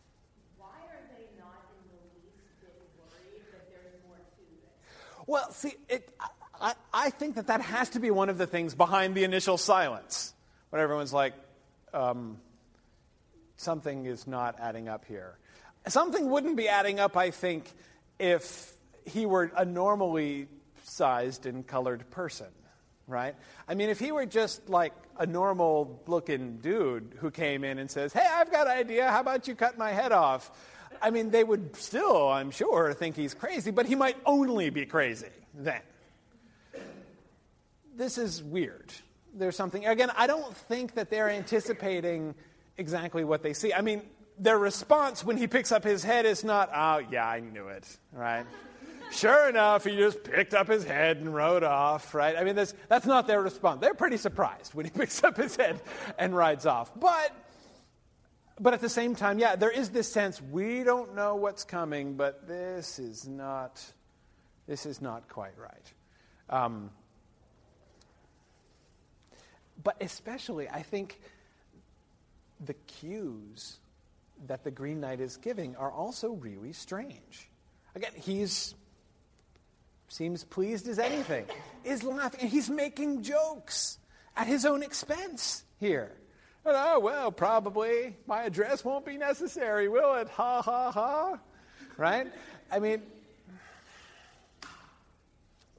why 0.57 0.81
are 0.89 1.05
they 1.13 1.29
not 1.37 1.61
in 1.77 1.93
the 1.93 2.01
least 2.17 2.41
bit 2.57 2.73
worried 2.97 3.45
that 3.53 3.69
there's 3.69 4.01
more 4.09 4.17
to 4.17 4.41
this? 4.41 4.81
Well, 5.27 5.51
see, 5.51 5.77
it, 5.89 6.09
I, 6.59 6.73
I 6.91 7.11
think 7.11 7.35
that 7.35 7.47
that 7.53 7.61
has 7.61 7.89
to 7.89 7.99
be 7.99 8.09
one 8.09 8.29
of 8.29 8.39
the 8.39 8.47
things 8.47 8.73
behind 8.73 9.13
the 9.13 9.25
initial 9.25 9.59
silence, 9.59 10.33
when 10.71 10.81
everyone's 10.81 11.13
like, 11.13 11.33
um, 11.93 12.41
something 13.57 14.07
is 14.07 14.25
not 14.25 14.55
adding 14.59 14.89
up 14.89 15.05
here. 15.05 15.37
Something 15.87 16.29
wouldn't 16.29 16.57
be 16.57 16.67
adding 16.67 16.99
up, 16.99 17.17
I 17.17 17.31
think, 17.31 17.71
if 18.19 18.73
he 19.05 19.25
were 19.25 19.51
a 19.55 19.65
normally 19.65 20.47
sized 20.83 21.45
and 21.45 21.65
colored 21.65 22.09
person, 22.11 22.47
right? 23.07 23.35
I 23.67 23.75
mean, 23.75 23.89
if 23.89 23.99
he 23.99 24.11
were 24.11 24.25
just 24.25 24.69
like 24.69 24.93
a 25.17 25.25
normal 25.25 26.01
looking 26.07 26.57
dude 26.57 27.15
who 27.19 27.31
came 27.31 27.63
in 27.63 27.79
and 27.79 27.89
says, 27.89 28.13
Hey, 28.13 28.27
I've 28.29 28.51
got 28.51 28.67
an 28.67 28.77
idea. 28.77 29.09
How 29.09 29.21
about 29.21 29.47
you 29.47 29.55
cut 29.55 29.77
my 29.77 29.91
head 29.91 30.11
off? 30.11 30.51
I 31.01 31.09
mean, 31.09 31.31
they 31.31 31.43
would 31.43 31.75
still, 31.75 32.29
I'm 32.29 32.51
sure, 32.51 32.93
think 32.93 33.15
he's 33.15 33.33
crazy, 33.33 33.71
but 33.71 33.87
he 33.87 33.95
might 33.95 34.17
only 34.25 34.69
be 34.69 34.85
crazy 34.85 35.27
then. 35.55 35.81
This 37.95 38.17
is 38.17 38.43
weird. 38.43 38.91
There's 39.33 39.55
something, 39.55 39.85
again, 39.85 40.11
I 40.15 40.27
don't 40.27 40.55
think 40.55 40.93
that 40.95 41.09
they're 41.09 41.29
anticipating 41.29 42.35
exactly 42.77 43.23
what 43.23 43.41
they 43.41 43.53
see. 43.53 43.73
I 43.73 43.81
mean, 43.81 44.03
their 44.39 44.57
response 44.57 45.23
when 45.23 45.37
he 45.37 45.47
picks 45.47 45.71
up 45.71 45.83
his 45.83 46.03
head 46.03 46.25
is 46.25 46.43
not, 46.43 46.69
oh, 46.73 47.01
yeah, 47.11 47.27
I 47.27 47.39
knew 47.39 47.67
it, 47.67 47.85
right? 48.11 48.45
sure 49.11 49.49
enough, 49.49 49.83
he 49.83 49.95
just 49.95 50.23
picked 50.23 50.53
up 50.53 50.67
his 50.67 50.83
head 50.83 51.17
and 51.17 51.33
rode 51.33 51.63
off, 51.63 52.13
right? 52.13 52.35
I 52.35 52.43
mean, 52.43 52.55
that's, 52.55 52.73
that's 52.87 53.05
not 53.05 53.27
their 53.27 53.41
response. 53.41 53.81
They're 53.81 53.93
pretty 53.93 54.17
surprised 54.17 54.73
when 54.73 54.85
he 54.85 54.91
picks 54.95 55.23
up 55.23 55.37
his 55.37 55.55
head 55.55 55.81
and 56.17 56.35
rides 56.35 56.65
off. 56.65 56.91
But, 56.99 57.35
but 58.59 58.73
at 58.73 58.81
the 58.81 58.89
same 58.89 59.15
time, 59.15 59.37
yeah, 59.37 59.55
there 59.55 59.71
is 59.71 59.89
this 59.89 60.11
sense 60.11 60.41
we 60.41 60.83
don't 60.83 61.15
know 61.15 61.35
what's 61.35 61.63
coming, 61.63 62.15
but 62.15 62.47
this 62.47 62.99
is 62.99 63.27
not, 63.27 63.83
this 64.67 64.85
is 64.85 65.01
not 65.01 65.27
quite 65.27 65.57
right. 65.57 65.93
Um, 66.49 66.89
but 69.83 69.97
especially, 70.01 70.69
I 70.69 70.81
think 70.81 71.19
the 72.63 72.73
cues 72.73 73.79
that 74.47 74.63
the 74.63 74.71
Green 74.71 74.99
Knight 74.99 75.19
is 75.19 75.37
giving 75.37 75.75
are 75.75 75.91
also 75.91 76.31
really 76.31 76.73
strange. 76.73 77.49
Again, 77.95 78.11
he's 78.15 78.75
seems 80.07 80.43
pleased 80.43 80.89
as 80.89 80.99
anything, 80.99 81.45
is 81.85 82.03
laughing, 82.03 82.49
he's 82.49 82.69
making 82.69 83.23
jokes 83.23 83.97
at 84.35 84.45
his 84.45 84.65
own 84.65 84.83
expense 84.83 85.63
here. 85.79 86.11
And, 86.65 86.75
oh, 86.77 86.99
well, 86.99 87.31
probably 87.31 88.17
my 88.27 88.43
address 88.43 88.83
won't 88.83 89.05
be 89.05 89.17
necessary, 89.17 89.87
will 89.87 90.15
it? 90.15 90.27
Ha, 90.29 90.61
ha, 90.61 90.91
ha. 90.91 91.39
Right? 91.97 92.27
I 92.69 92.79
mean, 92.79 93.01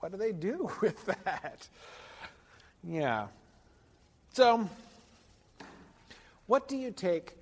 what 0.01 0.13
do 0.13 0.19
they 0.19 0.33
do 0.33 0.71
with 0.81 1.05
that? 1.07 1.69
Yeah. 2.83 3.29
So, 4.33 4.69
what 6.47 6.69
do 6.69 6.77
you 6.77 6.91
take 6.91 7.37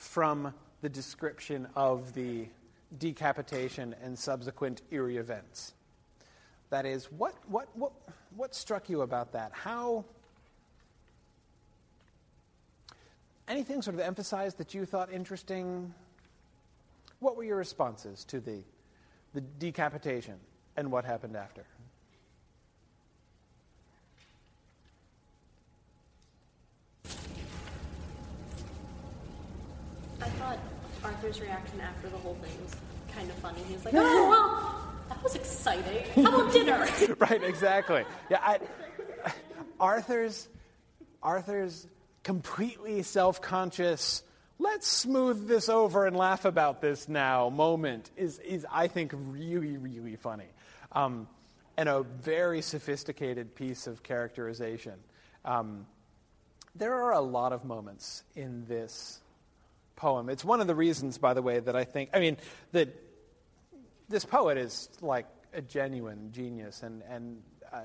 from 0.00 0.54
the 0.82 0.88
description 0.88 1.68
of 1.76 2.14
the 2.14 2.46
decapitation 2.98 3.94
and 4.02 4.18
subsequent 4.18 4.82
eerie 4.90 5.18
events? 5.18 5.74
That 6.70 6.86
is, 6.86 7.06
what, 7.12 7.34
what, 7.48 7.68
what, 7.76 7.92
what 8.36 8.54
struck 8.54 8.88
you 8.88 9.02
about 9.02 9.32
that? 9.32 9.52
How. 9.52 10.04
Anything 13.48 13.82
sort 13.82 13.94
of 13.94 14.00
emphasized 14.00 14.58
that 14.58 14.74
you 14.74 14.86
thought 14.86 15.12
interesting? 15.12 15.92
What 17.18 17.36
were 17.36 17.44
your 17.44 17.56
responses 17.56 18.24
to 18.26 18.40
the, 18.40 18.62
the 19.34 19.40
decapitation 19.40 20.36
and 20.76 20.90
what 20.90 21.04
happened 21.04 21.36
after? 21.36 21.64
I 30.20 30.28
thought 30.30 30.58
Arthur's 31.04 31.40
reaction 31.40 31.80
after 31.80 32.08
the 32.08 32.18
whole 32.18 32.34
thing 32.34 32.52
was 32.62 32.76
kind 33.14 33.30
of 33.30 33.36
funny. 33.36 33.60
He 33.66 33.74
was 33.74 33.84
like, 33.84 33.94
"Oh 33.96 34.28
well, 34.28 34.92
that 35.08 35.22
was 35.22 35.34
exciting. 35.34 36.04
How 36.24 36.40
about 36.40 36.52
dinner?" 36.52 36.86
right, 37.18 37.42
exactly. 37.42 38.04
Yeah, 38.28 38.38
I, 38.42 38.58
Arthur's 39.78 40.48
Arthur's 41.22 41.86
completely 42.22 43.02
self-conscious 43.02 44.22
let's 44.60 44.86
smooth 44.86 45.48
this 45.48 45.68
over 45.68 46.06
and 46.06 46.14
laugh 46.14 46.44
about 46.44 46.80
this 46.80 47.08
now 47.08 47.48
moment 47.48 48.10
is, 48.16 48.38
is 48.40 48.66
I 48.70 48.86
think, 48.86 49.12
really, 49.14 49.76
really 49.78 50.16
funny. 50.16 50.48
Um, 50.92 51.26
and 51.76 51.88
a 51.88 52.02
very 52.02 52.60
sophisticated 52.60 53.54
piece 53.54 53.86
of 53.86 54.02
characterization. 54.02 54.94
Um, 55.44 55.86
there 56.74 56.92
are 56.92 57.12
a 57.12 57.20
lot 57.20 57.52
of 57.52 57.64
moments 57.64 58.22
in 58.36 58.66
this 58.66 59.20
poem. 60.00 60.30
It's 60.30 60.44
one 60.44 60.62
of 60.62 60.66
the 60.66 60.74
reasons, 60.74 61.18
by 61.18 61.34
the 61.34 61.42
way, 61.42 61.60
that 61.60 61.76
I 61.76 61.84
think, 61.84 62.10
I 62.14 62.20
mean, 62.20 62.38
that 62.72 62.88
this 64.08 64.24
poet 64.24 64.56
is 64.56 64.88
like 65.02 65.26
a 65.52 65.60
genuine 65.60 66.32
genius, 66.32 66.82
and, 66.82 67.02
and 67.08 67.42
uh, 67.70 67.82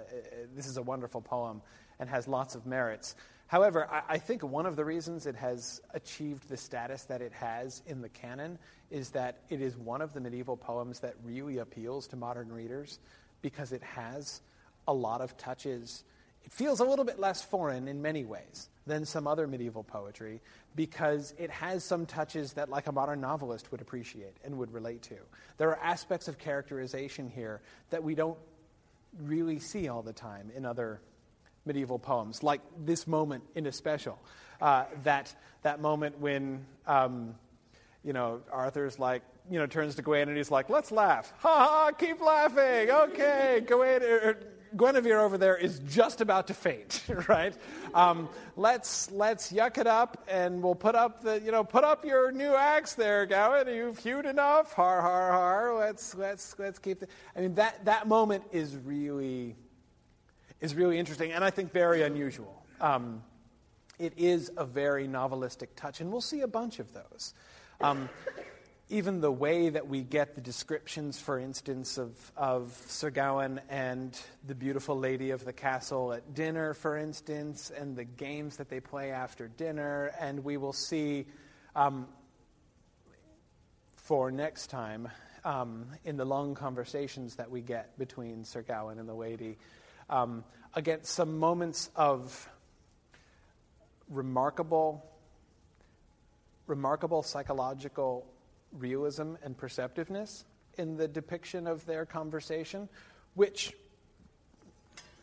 this 0.55 0.65
is 0.65 0.77
a 0.77 0.81
wonderful 0.81 1.19
poem 1.19 1.61
and 1.99 2.09
has 2.09 2.25
lots 2.25 2.55
of 2.55 2.65
merits. 2.65 3.15
However, 3.47 3.87
I, 3.91 4.01
I 4.15 4.17
think 4.17 4.43
one 4.43 4.65
of 4.65 4.77
the 4.77 4.85
reasons 4.85 5.25
it 5.25 5.35
has 5.35 5.81
achieved 5.93 6.47
the 6.47 6.55
status 6.55 7.03
that 7.03 7.21
it 7.21 7.33
has 7.33 7.83
in 7.85 8.01
the 8.01 8.09
canon 8.09 8.59
is 8.89 9.09
that 9.09 9.39
it 9.49 9.61
is 9.61 9.75
one 9.75 10.01
of 10.01 10.13
the 10.13 10.21
medieval 10.21 10.55
poems 10.55 11.01
that 11.01 11.15
really 11.21 11.57
appeals 11.57 12.07
to 12.07 12.15
modern 12.15 12.49
readers 12.49 12.99
because 13.41 13.73
it 13.73 13.83
has 13.83 14.41
a 14.87 14.93
lot 14.93 15.19
of 15.19 15.35
touches. 15.35 16.05
It 16.45 16.53
feels 16.53 16.79
a 16.79 16.85
little 16.85 17.05
bit 17.05 17.19
less 17.19 17.43
foreign 17.43 17.89
in 17.89 18.01
many 18.01 18.23
ways 18.23 18.69
than 18.87 19.05
some 19.05 19.27
other 19.27 19.47
medieval 19.47 19.83
poetry 19.83 20.41
because 20.75 21.33
it 21.37 21.49
has 21.49 21.83
some 21.83 22.05
touches 22.05 22.53
that, 22.53 22.69
like 22.69 22.87
a 22.87 22.91
modern 22.91 23.19
novelist, 23.19 23.71
would 23.71 23.81
appreciate 23.81 24.35
and 24.43 24.57
would 24.57 24.71
relate 24.73 25.01
to. 25.03 25.15
There 25.57 25.69
are 25.69 25.79
aspects 25.81 26.27
of 26.27 26.37
characterization 26.37 27.29
here 27.29 27.61
that 27.89 28.03
we 28.03 28.15
don't 28.15 28.37
really 29.23 29.59
see 29.59 29.87
all 29.87 30.03
the 30.03 30.13
time 30.13 30.51
in 30.55 30.65
other 30.65 31.01
medieval 31.65 31.97
poems, 31.97 32.43
like 32.43 32.61
this 32.85 33.07
moment 33.07 33.43
in 33.55 33.65
especial. 33.65 34.19
Uh, 34.61 34.85
that, 35.03 35.35
that 35.63 35.81
moment 35.81 36.19
when, 36.19 36.65
um, 36.85 37.35
you 38.03 38.13
know, 38.13 38.41
Arthur's 38.51 38.99
like, 38.99 39.23
you 39.49 39.59
know, 39.59 39.65
turns 39.65 39.95
to 39.95 40.01
Gawain 40.01 40.27
and 40.27 40.37
he's 40.37 40.51
like, 40.51 40.69
let's 40.69 40.91
laugh. 40.91 41.33
Ha 41.39 41.49
ha, 41.49 41.91
keep 41.91 42.21
laughing. 42.21 42.89
Okay. 42.89 43.63
Gawain, 43.65 44.01
er, 44.01 44.21
er, 44.23 44.37
Guinevere 44.75 45.19
over 45.19 45.37
there 45.37 45.55
is 45.55 45.79
just 45.79 46.21
about 46.21 46.47
to 46.47 46.53
faint, 46.53 47.03
right? 47.27 47.55
Um, 47.93 48.29
let's 48.55 49.09
let's 49.11 49.51
yuck 49.51 49.77
it 49.77 49.87
up, 49.87 50.23
and 50.27 50.61
we'll 50.61 50.75
put 50.75 50.95
up 50.95 51.21
the 51.21 51.39
you 51.41 51.51
know 51.51 51.63
put 51.63 51.83
up 51.83 52.05
your 52.05 52.31
new 52.31 52.53
axe 52.53 52.93
there, 52.93 53.25
Gawain. 53.25 53.67
You've 53.67 53.99
hewed 53.99 54.25
enough. 54.25 54.73
Har 54.73 55.01
har 55.01 55.31
har. 55.31 55.75
Let's 55.75 56.15
let's 56.15 56.55
let's 56.59 56.79
keep. 56.79 56.99
The, 56.99 57.07
I 57.35 57.41
mean 57.41 57.55
that 57.55 57.83
that 57.85 58.07
moment 58.07 58.43
is 58.51 58.75
really 58.77 59.55
is 60.61 60.75
really 60.75 60.97
interesting, 60.97 61.31
and 61.31 61.43
I 61.43 61.49
think 61.49 61.71
very 61.71 62.03
unusual. 62.03 62.65
Um, 62.81 63.23
it 63.97 64.13
is 64.17 64.51
a 64.57 64.65
very 64.65 65.07
novelistic 65.07 65.67
touch, 65.75 66.01
and 66.01 66.11
we'll 66.11 66.21
see 66.21 66.41
a 66.41 66.47
bunch 66.47 66.79
of 66.79 66.91
those. 66.93 67.33
Um, 67.81 68.09
even 68.89 69.19
the 69.19 69.31
way 69.31 69.69
that 69.69 69.87
we 69.87 70.03
get 70.03 70.35
the 70.35 70.41
descriptions, 70.41 71.19
for 71.19 71.39
instance, 71.39 71.97
of, 71.97 72.13
of 72.37 72.71
Sir 72.87 73.09
Gawain 73.09 73.59
and 73.67 74.19
the 74.45 74.53
beautiful 74.53 74.97
lady 74.97 75.31
of 75.31 75.43
the 75.43 75.53
castle 75.53 76.13
at 76.13 76.35
dinner, 76.35 76.75
for 76.75 76.95
instance, 76.95 77.71
and 77.75 77.95
the 77.95 78.03
games 78.03 78.57
that 78.57 78.69
they 78.69 78.79
play 78.79 79.11
after 79.11 79.47
dinner, 79.47 80.11
and 80.19 80.43
we 80.43 80.57
will 80.57 80.73
see 80.73 81.25
um, 81.75 82.07
for 83.95 84.29
next 84.29 84.67
time 84.67 85.07
um, 85.43 85.87
in 86.03 86.15
the 86.15 86.25
long 86.25 86.53
conversations 86.53 87.35
that 87.37 87.49
we 87.49 87.61
get 87.61 87.97
between 87.97 88.43
Sir 88.45 88.61
Gawain 88.61 88.99
and 88.99 89.09
the 89.09 89.15
lady, 89.15 89.57
um, 90.11 90.43
against 90.75 91.11
some 91.11 91.39
moments 91.39 91.89
of 91.95 92.47
remarkable, 94.09 95.03
remarkable 96.67 97.23
psychological 97.23 98.27
realism 98.77 99.35
and 99.43 99.57
perceptiveness 99.57 100.45
in 100.77 100.97
the 100.97 101.07
depiction 101.07 101.67
of 101.67 101.85
their 101.85 102.05
conversation, 102.05 102.89
which 103.33 103.73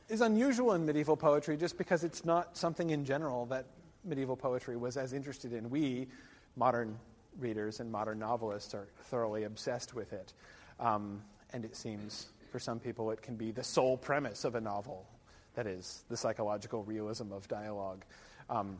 is 0.08 0.20
unusual 0.20 0.72
in 0.72 0.84
medieval 0.84 1.16
poetry 1.16 1.56
just 1.56 1.78
because 1.78 2.04
it's 2.04 2.24
not 2.24 2.56
something 2.56 2.90
in 2.90 3.04
general 3.04 3.46
that 3.46 3.66
medieval 4.04 4.36
poetry 4.36 4.76
was 4.76 4.96
as 4.96 5.12
interested 5.12 5.52
in. 5.52 5.70
We, 5.70 6.08
modern 6.56 6.98
readers 7.38 7.80
and 7.80 7.90
modern 7.90 8.18
novelists, 8.18 8.74
are 8.74 8.88
thoroughly 9.04 9.44
obsessed 9.44 9.94
with 9.94 10.12
it. 10.12 10.32
Um, 10.80 11.22
and 11.52 11.64
it 11.64 11.76
seems 11.76 12.28
for 12.50 12.58
some 12.58 12.78
people 12.78 13.10
it 13.10 13.22
can 13.22 13.36
be 13.36 13.50
the 13.50 13.64
sole 13.64 13.96
premise 13.96 14.44
of 14.44 14.54
a 14.54 14.60
novel 14.60 15.06
that 15.54 15.66
is, 15.66 16.04
the 16.08 16.16
psychological 16.16 16.82
realism 16.84 17.32
of 17.32 17.46
dialogue. 17.48 18.04
Um, 18.48 18.78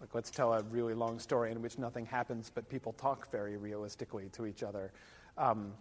like, 0.00 0.14
let's 0.14 0.30
tell 0.30 0.52
a 0.54 0.62
really 0.64 0.94
long 0.94 1.18
story 1.18 1.52
in 1.52 1.60
which 1.60 1.78
nothing 1.78 2.06
happens, 2.06 2.50
but 2.54 2.68
people 2.68 2.92
talk 2.94 3.30
very 3.30 3.56
realistically 3.56 4.30
to 4.32 4.46
each 4.46 4.62
other. 4.62 4.92
Um, 5.36 5.72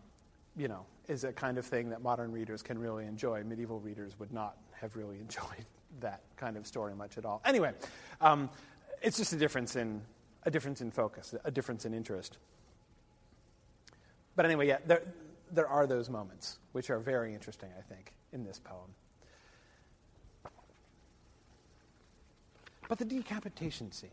you 0.58 0.68
know, 0.68 0.86
is 1.08 1.24
a 1.24 1.32
kind 1.32 1.58
of 1.58 1.66
thing 1.66 1.90
that 1.90 2.02
modern 2.02 2.32
readers 2.32 2.62
can 2.62 2.78
really 2.78 3.06
enjoy. 3.06 3.44
Medieval 3.44 3.80
readers 3.80 4.20
would 4.20 4.34
not 4.34 4.58
have 4.74 4.96
really 4.96 5.18
enjoyed 5.22 5.66
that 6.02 6.22
kind 6.38 6.58
of 6.58 6.68
story 6.68 6.94
much 6.94 7.18
at 7.18 7.26
all. 7.26 7.42
Anyway, 7.46 7.72
um, 8.22 8.50
it's 9.02 9.18
just 9.18 9.34
a 9.34 9.38
difference 9.38 9.76
in 9.76 10.02
a 10.44 10.52
difference 10.52 10.82
in 10.82 10.92
focus, 10.92 11.36
a 11.44 11.52
difference 11.52 11.86
in 11.86 11.94
interest. 11.94 12.38
But 14.36 14.46
anyway, 14.46 14.68
yeah, 14.68 14.78
there, 14.86 15.04
there 15.52 15.68
are 15.68 15.86
those 15.86 16.10
moments 16.10 16.60
which 16.72 16.90
are 16.90 17.00
very 17.00 17.34
interesting, 17.34 17.70
I 17.78 17.82
think, 17.82 18.14
in 18.32 18.46
this 18.46 18.60
poem. 18.60 18.94
But 22.90 22.98
the 22.98 23.06
decapitation 23.06 23.92
scene, 23.92 24.10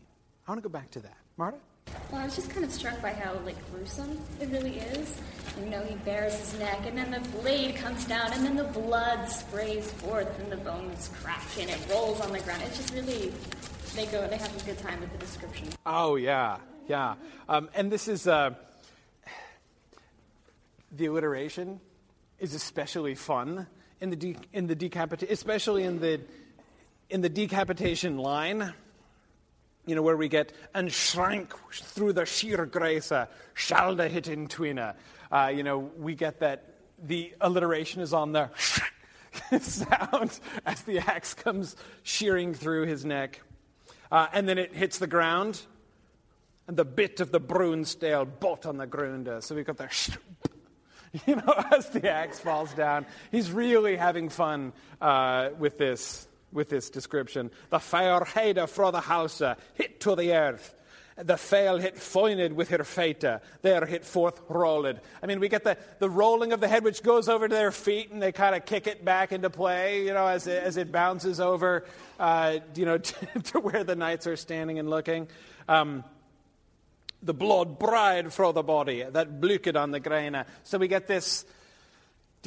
I 0.47 0.51
want 0.51 0.63
to 0.63 0.69
go 0.69 0.71
back 0.71 0.91
to 0.91 0.99
that. 0.99 1.17
Marta? 1.35 1.57
Well, 2.11 2.21
I 2.21 2.25
was 2.25 2.35
just 2.35 2.51
kind 2.51 2.63
of 2.63 2.71
struck 2.71 3.01
by 3.01 3.11
how 3.11 3.33
like 3.43 3.55
gruesome 3.71 4.19
it 4.39 4.49
really 4.49 4.77
is. 4.77 5.19
You 5.59 5.65
know, 5.65 5.83
he 5.83 5.95
bares 5.95 6.37
his 6.37 6.59
neck, 6.59 6.81
and 6.85 6.95
then 6.95 7.09
the 7.09 7.27
blade 7.39 7.75
comes 7.77 8.05
down, 8.05 8.33
and 8.33 8.45
then 8.45 8.55
the 8.55 8.65
blood 8.65 9.25
sprays 9.25 9.91
forth, 9.93 10.39
and 10.39 10.51
the 10.51 10.57
bones 10.57 11.09
crack, 11.21 11.43
and 11.59 11.69
it 11.69 11.79
rolls 11.89 12.21
on 12.21 12.31
the 12.31 12.39
ground. 12.39 12.61
It's 12.63 12.77
just 12.77 12.93
really 12.93 13.33
they 13.95 14.05
go. 14.05 14.27
They 14.27 14.37
have 14.37 14.55
a 14.55 14.65
good 14.65 14.77
time 14.77 14.99
with 14.99 15.11
the 15.11 15.17
description. 15.17 15.69
Oh 15.85 16.15
yeah, 16.15 16.57
yeah. 16.87 17.15
Um, 17.49 17.69
and 17.73 17.91
this 17.91 18.07
is 18.07 18.27
uh, 18.27 18.51
the 20.91 21.07
alliteration 21.07 21.79
is 22.37 22.53
especially 22.53 23.15
fun 23.15 23.65
in 24.01 24.11
the 24.11 24.15
de- 24.15 24.37
in 24.53 24.67
the 24.67 24.75
decapitation, 24.75 25.33
especially 25.33 25.83
in 25.83 25.99
the 25.99 26.21
in 27.09 27.21
the 27.21 27.29
decapitation 27.29 28.17
line, 28.17 28.73
you 29.85 29.95
know, 29.95 30.01
where 30.01 30.17
we 30.17 30.27
get, 30.27 30.51
and 30.73 30.91
shrank 30.91 31.53
through 31.71 32.13
the 32.13 32.25
sheer 32.25 32.65
grace, 32.65 33.11
shalda 33.55 34.09
hit 34.09 34.27
in 34.27 34.47
twina. 34.47 34.95
Uh, 35.31 35.51
you 35.53 35.63
know, 35.63 35.91
we 35.97 36.15
get 36.15 36.39
that 36.39 36.75
the 37.01 37.33
alliteration 37.41 38.01
is 38.01 38.13
on 38.13 38.31
the 38.31 38.49
sound 39.59 40.39
as 40.65 40.81
the 40.81 40.99
axe 40.99 41.33
comes 41.33 41.75
shearing 42.03 42.53
through 42.53 42.85
his 42.85 43.05
neck. 43.05 43.41
Uh, 44.11 44.27
and 44.33 44.47
then 44.47 44.57
it 44.57 44.73
hits 44.73 44.99
the 44.99 45.07
ground, 45.07 45.61
and 46.67 46.77
the 46.77 46.85
bit 46.85 47.19
of 47.19 47.31
the 47.31 47.39
Brunstale 47.39 48.25
bot 48.25 48.65
on 48.65 48.77
the 48.77 48.87
ground. 48.87 49.29
So 49.41 49.55
we've 49.55 49.65
got 49.65 49.77
the 49.77 49.89
you 51.25 51.35
know, 51.35 51.53
as 51.71 51.89
the 51.89 52.09
axe 52.09 52.39
falls 52.39 52.73
down. 52.73 53.05
He's 53.31 53.51
really 53.51 53.95
having 53.95 54.29
fun 54.29 54.73
uh, 55.01 55.49
with 55.57 55.77
this 55.77 56.26
with 56.51 56.69
this 56.69 56.89
description. 56.89 57.51
The 57.69 57.79
fire 57.79 58.23
heide 58.23 58.69
fro 58.69 58.91
the 58.91 59.01
house 59.01 59.41
hit 59.75 59.99
to 60.01 60.15
the 60.15 60.33
earth. 60.33 60.73
The 61.17 61.35
fail 61.35 61.79
hit 61.79 61.97
foined 61.97 62.55
with 62.55 62.69
her 62.69 62.83
fate, 62.83 63.25
there 63.63 63.85
hit 63.87 64.05
forth 64.05 64.39
rolled. 64.49 64.99
I 65.23 65.25
mean, 65.25 65.39
we 65.39 65.49
get 65.49 65.63
the, 65.63 65.75
the 65.97 66.09
rolling 66.09 66.53
of 66.53 66.59
the 66.59 66.67
head 66.67 66.83
which 66.83 67.01
goes 67.01 67.27
over 67.27 67.47
to 67.47 67.55
their 67.55 67.71
feet 67.71 68.11
and 68.11 68.21
they 68.21 68.31
kind 68.31 68.53
of 68.53 68.67
kick 68.67 68.85
it 68.85 69.03
back 69.03 69.31
into 69.31 69.49
play, 69.49 70.05
you 70.05 70.13
know, 70.13 70.27
as 70.27 70.45
it, 70.45 70.61
as 70.61 70.77
it 70.77 70.91
bounces 70.91 71.39
over, 71.39 71.85
uh, 72.19 72.59
you 72.75 72.85
know, 72.85 72.97
to, 72.99 73.39
to, 73.41 73.59
where 73.59 73.83
the 73.83 73.95
knights 73.95 74.27
are 74.27 74.35
standing 74.35 74.77
and 74.77 74.91
looking. 74.91 75.27
Um, 75.67 76.03
the 77.23 77.33
blood 77.33 77.79
bride 77.79 78.31
fro 78.31 78.51
the 78.51 78.61
body, 78.61 79.03
that 79.03 79.41
bluked 79.41 79.75
on 79.75 79.89
the 79.89 79.99
grain. 79.99 80.43
So 80.63 80.77
we 80.77 80.87
get 80.87 81.07
this 81.07 81.45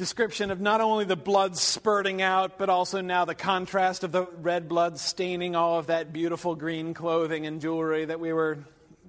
description 0.01 0.49
of 0.49 0.59
not 0.59 0.81
only 0.81 1.05
the 1.05 1.15
blood 1.15 1.55
spurting 1.55 2.23
out, 2.23 2.57
but 2.57 2.69
also 2.69 3.01
now 3.01 3.23
the 3.23 3.35
contrast 3.35 4.03
of 4.03 4.11
the 4.11 4.25
red 4.41 4.67
blood 4.67 4.97
staining 4.97 5.55
all 5.55 5.77
of 5.77 5.85
that 5.85 6.11
beautiful 6.11 6.55
green 6.55 6.95
clothing 6.95 7.45
and 7.45 7.61
jewelry 7.61 8.05
that 8.05 8.19
we 8.19 8.33
were 8.33 8.57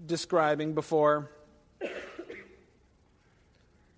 describing 0.05 0.75
before. 0.75 1.31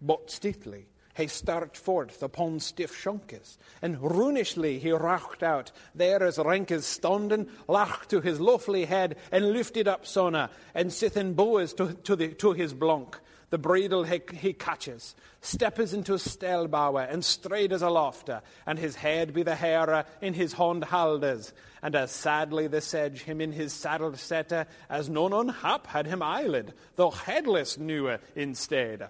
But 0.00 0.30
stiffly 0.30 0.86
he 1.16 1.26
start 1.26 1.76
forth 1.76 2.22
upon 2.22 2.60
stiff 2.60 2.92
shunkes, 2.92 3.58
and 3.82 4.00
runishly 4.00 4.78
he 4.78 4.90
racht 4.90 5.42
out, 5.42 5.72
there 5.96 6.22
as 6.22 6.38
rankes 6.38 6.84
stonden, 6.84 7.48
lacht 7.66 8.06
to 8.10 8.20
his 8.20 8.38
lovely 8.38 8.84
head, 8.84 9.16
and 9.32 9.50
lifted 9.50 9.88
up 9.88 10.06
sona, 10.06 10.48
and 10.76 10.90
sithen 10.92 11.34
boas 11.34 11.74
to, 11.74 11.94
to, 12.04 12.16
to 12.34 12.52
his 12.52 12.72
blunk. 12.72 13.18
The 13.54 13.58
bridle 13.58 14.02
he, 14.02 14.20
he 14.32 14.52
catches, 14.52 15.14
steppes 15.40 15.92
into 15.92 16.18
stelbower, 16.18 17.08
and 17.08 17.22
straders 17.22 17.82
alofter, 17.82 18.42
and 18.66 18.80
his 18.80 18.96
head 18.96 19.32
be 19.32 19.44
the 19.44 19.54
hair 19.54 20.04
in 20.20 20.34
his 20.34 20.54
hand 20.54 20.82
haldes, 20.82 21.52
and 21.80 21.94
as 21.94 22.10
sadly 22.10 22.66
the 22.66 22.80
sedge 22.80 23.22
him 23.22 23.40
in 23.40 23.52
his 23.52 23.72
saddle 23.72 24.12
sette, 24.16 24.66
as 24.90 25.08
none 25.08 25.32
unhap 25.32 25.86
had 25.86 26.08
him 26.08 26.20
eyelid, 26.20 26.74
though 26.96 27.12
headless 27.12 27.78
newer 27.78 28.18
instead. 28.34 29.08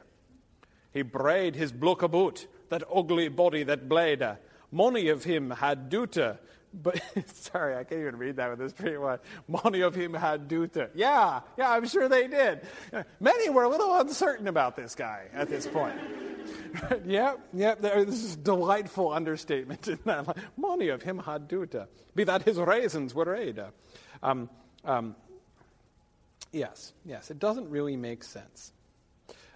He 0.93 1.01
braid 1.01 1.57
his 1.57 1.73
blook 1.73 2.03
about, 2.03 2.47
that 2.69 2.85
ugly 2.95 3.29
body 3.29 3.63
that 3.63 3.89
blade. 3.89 4.23
Money 4.71 5.09
of 5.09 5.25
him 5.25 5.53
had 5.53 5.89
duta, 5.89 6.37
but 6.83 7.01
sorry, 7.35 7.77
I 7.77 7.85
can't 7.85 8.01
even 8.01 8.17
read 8.17 8.37
that 8.37 8.51
with 8.51 8.59
this 8.59 8.73
pretty 8.73 8.97
one. 8.97 9.19
Many 9.49 9.81
of 9.81 9.95
him 9.95 10.15
had 10.15 10.49
duta. 10.49 10.91
Yeah, 10.95 11.41
yeah, 11.57 11.71
I'm 11.71 11.87
sure 11.87 12.09
they 12.09 12.27
did. 12.27 12.63
Many 13.21 13.51
were 13.51 13.65
a 13.65 13.69
little 13.69 13.95
uncertain 13.95 14.49
about 14.49 14.77
this 14.77 14.95
guy 14.95 15.27
at 15.33 15.49
this 15.49 15.67
point. 15.67 15.97
yep, 17.07 17.41
yep. 17.53 17.81
This 17.81 18.25
is 18.25 18.37
delightful 18.37 19.13
understatement 19.13 19.87
in 19.89 19.99
that. 20.05 20.37
Many 20.57 20.89
of 20.89 21.03
him 21.03 21.19
had 21.19 21.49
duta. 21.49 21.87
Be 22.15 22.25
that 22.25 22.43
his 22.43 22.59
raisins 22.59 23.15
were 23.15 23.35
ada. 23.35 23.73
Um, 24.23 24.51
um, 24.85 25.17
yes, 26.53 26.93
yes. 27.05 27.31
It 27.31 27.39
doesn't 27.39 27.71
really 27.71 27.97
make 27.97 28.25
sense. 28.25 28.73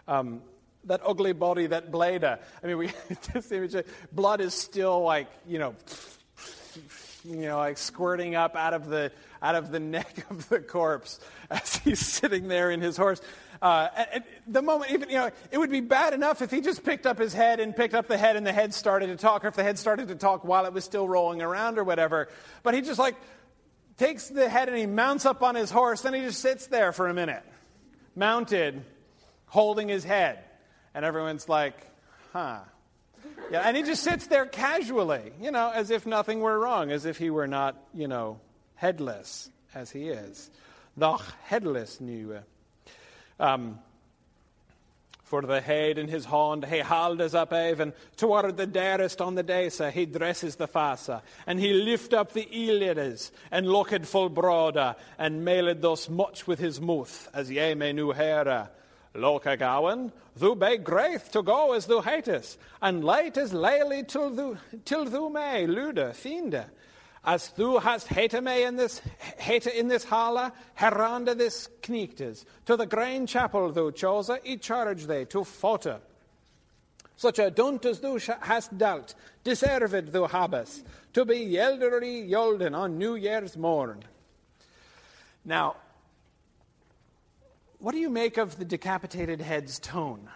Um, 0.06 0.42
that 0.84 1.00
ugly 1.04 1.32
body, 1.32 1.66
that 1.66 1.90
blade. 1.90 2.24
I 2.24 2.38
mean, 2.62 2.78
we 2.78 2.90
this 3.34 3.50
image. 3.52 3.74
Blood 4.12 4.40
is 4.40 4.54
still 4.54 5.02
like 5.02 5.28
you 5.46 5.58
know 5.58 5.74
you 7.24 7.36
know, 7.36 7.58
like 7.58 7.78
squirting 7.78 8.34
up 8.34 8.56
out 8.56 8.74
of 8.74 8.88
the 8.88 9.12
out 9.42 9.54
of 9.54 9.70
the 9.70 9.80
neck 9.80 10.24
of 10.30 10.48
the 10.48 10.60
corpse 10.60 11.20
as 11.50 11.76
he's 11.76 12.00
sitting 12.00 12.48
there 12.48 12.70
in 12.70 12.80
his 12.80 12.96
horse. 12.96 13.20
Uh, 13.60 13.88
at, 13.94 14.26
the 14.46 14.62
moment, 14.62 14.90
even 14.92 15.08
you 15.08 15.16
know, 15.16 15.30
it 15.50 15.58
would 15.58 15.70
be 15.70 15.80
bad 15.80 16.14
enough 16.14 16.42
if 16.42 16.50
he 16.50 16.60
just 16.60 16.84
picked 16.84 17.06
up 17.06 17.18
his 17.18 17.32
head 17.32 17.58
and 17.60 17.74
picked 17.74 17.94
up 17.94 18.06
the 18.06 18.16
head, 18.16 18.36
and 18.36 18.46
the 18.46 18.52
head 18.52 18.72
started 18.72 19.08
to 19.08 19.16
talk, 19.16 19.44
or 19.44 19.48
if 19.48 19.56
the 19.56 19.64
head 19.64 19.78
started 19.78 20.08
to 20.08 20.14
talk 20.14 20.44
while 20.44 20.64
it 20.64 20.72
was 20.72 20.84
still 20.84 21.08
rolling 21.08 21.42
around, 21.42 21.78
or 21.78 21.84
whatever. 21.84 22.28
But 22.62 22.74
he 22.74 22.82
just 22.82 22.98
like 22.98 23.16
takes 23.96 24.28
the 24.28 24.48
head 24.48 24.68
and 24.68 24.78
he 24.78 24.86
mounts 24.86 25.26
up 25.26 25.42
on 25.42 25.56
his 25.56 25.70
horse, 25.70 26.02
then 26.02 26.14
he 26.14 26.20
just 26.20 26.40
sits 26.40 26.68
there 26.68 26.92
for 26.92 27.08
a 27.08 27.14
minute, 27.14 27.42
mounted, 28.14 28.84
holding 29.46 29.88
his 29.88 30.04
head, 30.04 30.38
and 30.94 31.04
everyone's 31.04 31.48
like, 31.48 31.74
"Huh." 32.32 32.60
Yeah, 33.50 33.62
and 33.62 33.76
he 33.76 33.82
just 33.82 34.02
sits 34.02 34.26
there 34.26 34.44
casually, 34.44 35.32
you 35.40 35.50
know, 35.50 35.70
as 35.74 35.90
if 35.90 36.06
nothing 36.06 36.40
were 36.40 36.58
wrong, 36.58 36.90
as 36.90 37.06
if 37.06 37.16
he 37.16 37.30
were 37.30 37.46
not, 37.46 37.76
you 37.94 38.06
know, 38.06 38.40
headless 38.74 39.50
as 39.74 39.90
he 39.90 40.08
is. 40.08 40.50
The 40.98 41.16
headless 41.44 42.00
new. 42.00 42.40
Um, 43.40 43.78
for 45.24 45.42
the 45.42 45.60
head 45.60 45.98
in 45.98 46.08
his 46.08 46.24
hand, 46.24 46.64
he 46.64 46.78
haldes 46.78 47.34
up 47.34 47.52
even 47.52 47.92
toward 48.16 48.56
the 48.56 48.66
dearest 48.66 49.20
on 49.20 49.34
the 49.34 49.44
desa, 49.44 49.92
he 49.92 50.06
dresses 50.06 50.56
the 50.56 50.66
fasa, 50.66 51.22
and 51.46 51.60
he 51.60 51.72
lift 51.72 52.14
up 52.14 52.32
the 52.32 52.46
eelides, 52.46 53.30
and 53.50 53.66
looked 53.66 54.06
full 54.06 54.30
broader, 54.30 54.96
and 55.18 55.44
mailed 55.44 55.82
thus 55.82 56.08
much 56.08 56.46
with 56.46 56.58
his 56.58 56.80
mouth, 56.80 57.28
as 57.32 57.50
ye 57.50 57.74
may 57.74 57.92
nu 57.92 58.12
hear. 58.12 58.70
Loka 59.14 59.58
gowan, 59.58 60.12
thou 60.36 60.54
be 60.54 60.76
graith 60.76 61.32
to 61.32 61.42
go 61.42 61.72
as 61.72 61.86
thou 61.86 62.00
hatest, 62.00 62.56
and 62.80 63.04
light 63.04 63.36
as 63.36 63.52
layly 63.52 64.06
till 64.06 64.30
thou, 64.30 64.56
till 64.84 65.04
thou 65.04 65.28
may, 65.28 65.66
luda, 65.66 66.10
fiende. 66.10 66.64
As 67.24 67.48
thou 67.50 67.78
hast 67.78 68.06
hate 68.08 68.40
me 68.42 68.62
in 68.62 68.76
this, 68.76 69.00
hate 69.38 69.66
in 69.66 69.88
this 69.88 70.04
hala, 70.04 70.52
heranda 70.76 71.34
this 71.34 71.68
kneektes, 71.82 72.44
to 72.66 72.76
the 72.76 72.86
grain 72.86 73.26
chapel 73.26 73.72
thou 73.72 73.90
chose, 73.90 74.30
e 74.44 74.56
charge 74.56 75.06
they 75.06 75.24
to 75.26 75.38
fota. 75.38 76.00
Such 77.16 77.40
a 77.40 77.50
dunt 77.50 77.84
as 77.84 77.98
thou 77.98 78.18
hast 78.40 78.78
dealt, 78.78 79.14
deserved 79.42 80.12
thou 80.12 80.28
habest, 80.28 80.84
to 81.14 81.24
be 81.24 81.58
elderly 81.58 82.22
yolden 82.22 82.74
on 82.74 82.96
New 82.96 83.16
Year's 83.16 83.56
morn. 83.56 84.04
Now, 85.44 85.76
what 87.78 87.92
do 87.92 87.98
you 87.98 88.10
make 88.10 88.36
of 88.36 88.58
the 88.58 88.64
decapitated 88.64 89.40
head's 89.40 89.78
tone? 89.78 90.28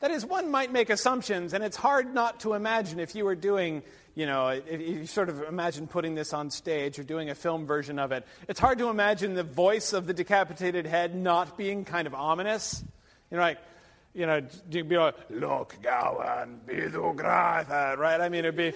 That 0.00 0.10
is, 0.10 0.26
one 0.26 0.50
might 0.50 0.72
make 0.72 0.90
assumptions, 0.90 1.52
and 1.52 1.62
it's 1.62 1.76
hard 1.76 2.12
not 2.12 2.40
to 2.40 2.54
imagine 2.54 2.98
if 2.98 3.14
you 3.14 3.24
were 3.24 3.36
doing, 3.36 3.82
you 4.16 4.26
know, 4.26 4.48
if 4.48 4.80
you 4.80 5.06
sort 5.06 5.28
of 5.28 5.42
imagine 5.42 5.86
putting 5.86 6.16
this 6.16 6.32
on 6.32 6.50
stage 6.50 6.98
or 6.98 7.04
doing 7.04 7.30
a 7.30 7.36
film 7.36 7.66
version 7.66 8.00
of 8.00 8.10
it, 8.10 8.26
it's 8.48 8.58
hard 8.58 8.78
to 8.78 8.88
imagine 8.88 9.34
the 9.34 9.44
voice 9.44 9.92
of 9.92 10.08
the 10.08 10.12
decapitated 10.12 10.86
head 10.86 11.14
not 11.14 11.56
being 11.56 11.84
kind 11.84 12.08
of 12.08 12.14
ominous. 12.14 12.82
You 13.30 13.36
know, 13.36 13.44
like, 13.44 13.58
you 14.12 14.26
know, 14.26 14.42
be 14.68 14.82
like, 14.82 15.14
look, 15.30 15.76
Gowan, 15.82 16.60
be 16.66 16.80
the 16.80 17.12
gratha, 17.12 17.94
right? 17.96 18.20
I 18.20 18.28
mean, 18.28 18.40
it'd 18.40 18.56
be. 18.56 18.72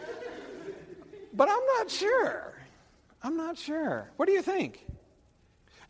But 1.33 1.49
I'm 1.51 1.67
not 1.79 1.91
sure. 1.91 2.55
I'm 3.23 3.37
not 3.37 3.59
sure. 3.59 4.09
What 4.17 4.27
do 4.27 4.33
you 4.33 4.43
think? 4.43 4.87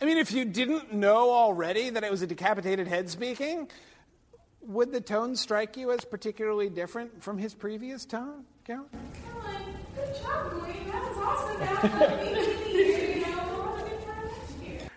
I 0.01 0.05
mean, 0.05 0.19
if 0.19 0.33
you 0.33 0.45
didn't 0.45 0.93
know 0.93 1.31
already 1.31 1.91
that 1.91 2.05
it 2.05 2.11
was 2.11 2.23
a 2.23 2.27
decapitated 2.27 2.87
head 2.87 3.09
speaking, 3.09 3.69
would 4.63 4.93
the 4.93 5.01
tone 5.01 5.37
strike 5.37 5.77
you 5.77 5.91
as 5.93 6.05
particularly 6.05 6.69
different 6.69 7.23
from 7.23 7.39
his 7.39 7.55
previous 7.55 8.05
tone, 8.05 8.45
Carol? 8.65 8.87
Good 9.95 10.15
job, 10.17 10.53
Dwayne. 10.53 10.93
That 10.93 11.03
was 11.03 11.17
awesome. 11.19 11.61
That 11.61 12.37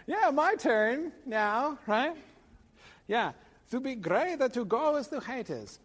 yeah, 0.08 0.30
my 0.32 0.56
turn 0.56 1.14
now, 1.26 1.78
right? 1.88 2.16
Yeah. 3.08 3.32
To 3.72 3.80
be 3.80 3.96
great 3.96 4.40
that 4.40 4.54
to 4.54 4.66
go 4.66 4.96
as 4.96 5.08
the 5.08 5.20
haters. 5.20 5.80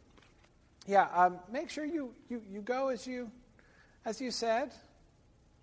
Yeah, 0.86 1.06
um, 1.14 1.38
make 1.52 1.70
sure 1.70 1.84
you, 1.84 2.14
you, 2.28 2.42
you 2.50 2.60
go 2.62 2.88
as 2.88 3.06
you 3.06 3.30
as 4.04 4.20
you 4.20 4.30
said. 4.30 4.72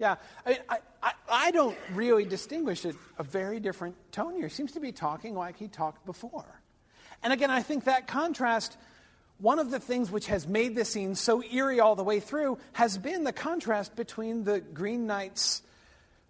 Yeah, 0.02 0.16
I, 0.48 0.50
mean, 0.50 0.60
I, 0.68 0.78
I, 1.04 1.12
I, 1.32 1.52
don't 1.52 1.78
really 1.94 2.26
distinguish 2.26 2.86
it, 2.86 2.96
a 3.20 3.24
very 3.24 3.60
different 3.60 3.96
tone 4.12 4.34
here. 4.34 4.48
He 4.48 4.54
seems 4.54 4.72
to 4.72 4.80
be 4.80 4.92
talking 4.92 5.36
like 5.36 5.58
he 5.58 5.68
talked 5.68 6.08
before. 6.08 6.60
And 7.22 7.32
again, 7.32 7.52
I 7.52 7.62
think 7.62 7.84
that 7.84 8.08
contrast, 8.08 8.78
one 9.38 9.60
of 9.60 9.70
the 9.70 9.80
things 9.80 10.10
which 10.10 10.26
has 10.26 10.48
made 10.48 10.76
this 10.76 10.90
scene 10.90 11.14
so 11.14 11.44
eerie 11.44 11.80
all 11.80 11.96
the 11.96 12.04
way 12.04 12.20
through, 12.20 12.58
has 12.74 12.98
been 12.98 13.24
the 13.26 13.32
contrast 13.32 13.96
between 13.96 14.44
the 14.44 14.60
Green 14.60 15.06
Knight's, 15.06 15.62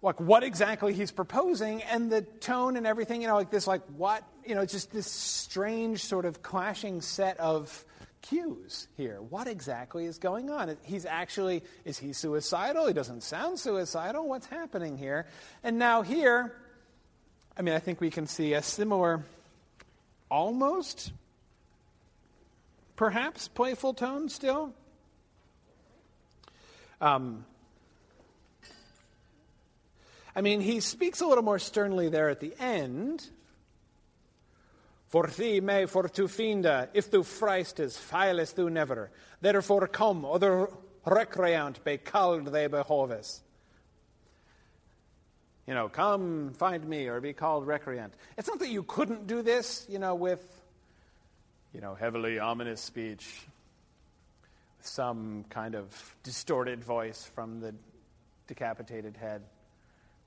like 0.02 0.20
what 0.20 0.42
exactly 0.42 0.92
he's 0.92 1.10
proposing, 1.10 1.82
and 1.84 2.12
the 2.12 2.20
tone 2.20 2.76
and 2.76 2.86
everything, 2.86 3.22
you 3.22 3.28
know, 3.28 3.36
like 3.36 3.50
this, 3.50 3.66
like 3.66 3.80
what, 3.96 4.22
you 4.44 4.54
know, 4.54 4.66
just 4.66 4.92
this 4.92 5.10
strange 5.10 6.04
sort 6.04 6.26
of 6.26 6.42
clashing 6.42 7.00
set 7.00 7.40
of 7.40 7.86
cues 8.22 8.88
here. 8.96 9.20
What 9.20 9.48
exactly 9.48 10.06
is 10.06 10.18
going 10.18 10.50
on? 10.50 10.76
He's 10.84 11.04
actually, 11.04 11.62
is 11.84 11.98
he 11.98 12.12
suicidal? 12.12 12.86
He 12.86 12.94
doesn't 12.94 13.22
sound 13.22 13.58
suicidal. 13.58 14.26
What's 14.28 14.46
happening 14.46 14.96
here? 14.96 15.26
And 15.62 15.78
now 15.78 16.02
here, 16.02 16.54
I 17.56 17.62
mean, 17.62 17.74
I 17.74 17.78
think 17.78 18.00
we 18.00 18.10
can 18.10 18.26
see 18.26 18.54
a 18.54 18.62
similar, 18.62 19.24
almost, 20.30 21.12
perhaps, 22.96 23.48
playful 23.48 23.94
tone 23.94 24.28
still. 24.28 24.72
Um, 27.00 27.44
I 30.34 30.40
mean, 30.40 30.60
he 30.60 30.80
speaks 30.80 31.20
a 31.20 31.26
little 31.26 31.44
more 31.44 31.58
sternly 31.58 32.08
there 32.08 32.30
at 32.30 32.40
the 32.40 32.54
end 32.58 33.28
for 35.12 35.26
thee 35.26 35.60
may 35.60 35.84
for 35.84 36.08
to 36.08 36.26
finde, 36.26 36.88
if 36.94 37.10
thou 37.10 37.18
freistest, 37.18 37.98
feilest 37.98 38.54
thou 38.54 38.68
never. 38.68 39.10
Therefore 39.42 39.86
come, 39.86 40.24
other 40.24 40.70
recreant 41.04 41.84
be 41.84 41.98
called 41.98 42.46
they 42.46 42.66
behoves. 42.66 43.42
You 45.66 45.74
know, 45.74 45.90
come 45.90 46.54
find 46.54 46.88
me 46.88 47.08
or 47.08 47.20
be 47.20 47.34
called 47.34 47.66
recreant. 47.66 48.14
It's 48.38 48.48
not 48.48 48.58
that 48.60 48.70
you 48.70 48.84
couldn't 48.84 49.26
do 49.26 49.42
this, 49.42 49.86
you 49.86 49.98
know, 49.98 50.14
with, 50.14 50.42
you 51.74 51.82
know, 51.82 51.94
heavily 51.94 52.38
ominous 52.38 52.80
speech, 52.80 53.46
with 54.78 54.86
some 54.86 55.44
kind 55.50 55.74
of 55.74 56.16
distorted 56.22 56.82
voice 56.82 57.22
from 57.34 57.60
the 57.60 57.74
decapitated 58.46 59.18
head. 59.18 59.42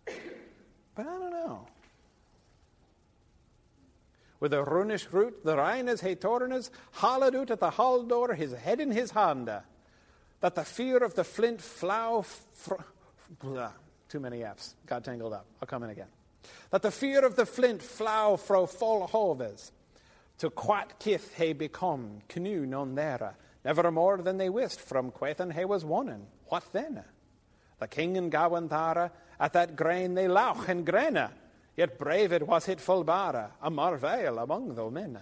But 0.05 1.07
I 1.07 1.17
don't 1.17 1.31
know 1.31 1.67
with 4.39 4.53
a 4.53 4.63
runish 4.63 5.07
root, 5.11 5.43
the 5.43 5.57
Rhines 5.57 6.01
Hatornes, 6.01 6.69
hollowed 6.91 7.35
out 7.35 7.51
at 7.51 7.59
the 7.59 7.71
hall 7.71 8.03
door, 8.03 8.33
his 8.33 8.53
head 8.53 8.79
in 8.79 8.91
his 8.91 9.11
hand, 9.11 9.47
that 9.47 10.55
the 10.55 10.63
fear 10.63 10.97
of 10.97 11.15
the 11.15 11.23
flint 11.23 11.61
flow. 11.61 12.21
Fr- 12.21 12.75
blah, 13.39 13.71
too 14.09 14.19
many 14.19 14.43
F's. 14.43 14.75
Got 14.85 15.03
tangled 15.03 15.33
up. 15.33 15.45
I'll 15.61 15.67
come 15.67 15.83
in 15.83 15.89
again. 15.89 16.07
That 16.69 16.81
the 16.81 16.91
fear 16.91 17.25
of 17.25 17.35
the 17.35 17.45
flint 17.45 17.81
flow 17.81 18.37
fro 18.37 18.65
hoves, 18.65 19.71
to 20.37 20.49
quat 20.49 20.99
kith 20.99 21.33
he 21.37 21.53
become, 21.53 22.19
canoe 22.27 22.65
non 22.65 22.95
there, 22.95 23.35
never 23.63 23.89
more 23.91 24.17
than 24.17 24.37
they 24.37 24.49
wist 24.49 24.81
from 24.81 25.11
quathan 25.11 25.51
he 25.51 25.65
was 25.65 25.83
wonen. 25.83 26.25
What 26.47 26.65
then? 26.73 27.03
The 27.79 27.87
king 27.87 28.17
and 28.17 28.31
Gawan 28.31 29.11
at 29.39 29.53
that 29.53 29.75
grain 29.75 30.13
they 30.13 30.27
lauch 30.27 30.67
and 30.67 30.85
grena, 30.85 31.31
Yet 31.77 31.97
brave 31.97 32.31
it 32.31 32.47
was 32.47 32.69
it 32.69 32.79
full 32.79 33.03
bara, 33.03 33.51
a 33.61 33.69
marvel 33.69 34.39
among 34.39 34.75
the 34.75 34.89
men. 34.89 35.19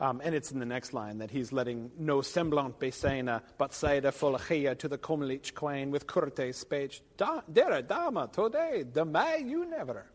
Um, 0.00 0.20
and 0.22 0.34
it's 0.34 0.52
in 0.52 0.60
the 0.60 0.66
next 0.66 0.92
line 0.92 1.18
that 1.18 1.30
he's 1.30 1.50
letting 1.50 1.90
no 1.98 2.20
semblant 2.20 2.78
be 2.78 2.92
seen, 2.92 3.30
but 3.56 3.74
say 3.74 3.98
the 3.98 4.12
full 4.12 4.38
chia 4.38 4.76
to 4.76 4.86
the 4.86 4.98
cumlich 4.98 5.54
quain 5.54 5.90
with 5.90 6.06
curte 6.06 6.54
speech, 6.54 7.02
dera 7.52 7.82
dama 7.82 8.28
today, 8.32 8.84
the 8.92 9.04
may 9.04 9.42
you 9.44 9.64
never. 9.64 10.06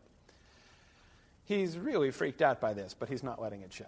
He's 1.45 1.77
really 1.77 2.11
freaked 2.11 2.41
out 2.41 2.61
by 2.61 2.73
this, 2.73 2.95
but 2.97 3.09
he's 3.09 3.23
not 3.23 3.41
letting 3.41 3.61
it 3.61 3.73
show. 3.73 3.85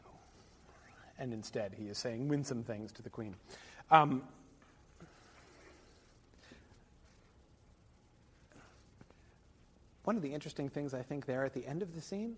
And 1.18 1.32
instead, 1.32 1.74
he 1.78 1.86
is 1.86 1.97
saying 1.97 2.28
winsome 2.28 2.63
things 2.63 2.91
to 2.93 3.01
the 3.01 3.09
queen. 3.09 3.36
Um, 3.89 4.24
one 10.06 10.16
of 10.16 10.22
the 10.22 10.34
interesting 10.34 10.70
things 10.70 10.93
I 10.93 11.01
think 11.01 11.26
there 11.26 11.45
at 11.45 11.53
the 11.53 11.66
end 11.66 11.82
of 11.82 11.93
the 11.95 12.01
scene 12.01 12.36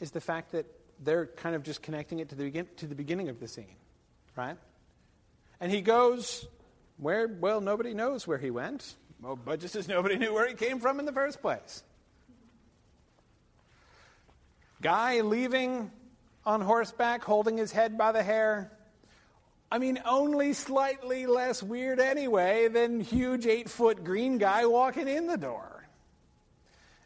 is 0.00 0.10
the 0.10 0.20
fact 0.20 0.52
that 0.52 0.66
they're 1.02 1.26
kind 1.26 1.54
of 1.54 1.62
just 1.62 1.82
connecting 1.82 2.18
it 2.18 2.28
to 2.30 2.34
the, 2.34 2.44
begin- 2.44 2.68
to 2.76 2.86
the 2.86 2.94
beginning 2.94 3.28
of 3.28 3.40
the 3.40 3.48
scene, 3.48 3.76
right? 4.36 4.56
And 5.60 5.72
he 5.72 5.80
goes 5.80 6.46
where, 6.98 7.28
well, 7.28 7.60
nobody 7.60 7.94
knows 7.94 8.26
where 8.26 8.38
he 8.38 8.50
went, 8.50 8.94
well, 9.20 9.36
but 9.36 9.60
just 9.60 9.76
as 9.76 9.88
nobody 9.88 10.16
knew 10.16 10.32
where 10.32 10.46
he 10.48 10.54
came 10.54 10.78
from 10.78 10.98
in 11.00 11.06
the 11.06 11.12
first 11.12 11.40
place. 11.40 11.82
Guy 14.82 15.22
leaving 15.22 15.90
on 16.44 16.60
horseback, 16.60 17.24
holding 17.24 17.56
his 17.56 17.72
head 17.72 17.96
by 17.96 18.12
the 18.12 18.22
hair. 18.22 18.70
I 19.72 19.78
mean, 19.78 20.00
only 20.04 20.52
slightly 20.52 21.26
less 21.26 21.62
weird 21.62 21.98
anyway 21.98 22.68
than 22.68 23.00
huge 23.00 23.46
eight 23.46 23.68
foot 23.68 24.04
green 24.04 24.38
guy 24.38 24.66
walking 24.66 25.08
in 25.08 25.26
the 25.26 25.36
door. 25.36 25.75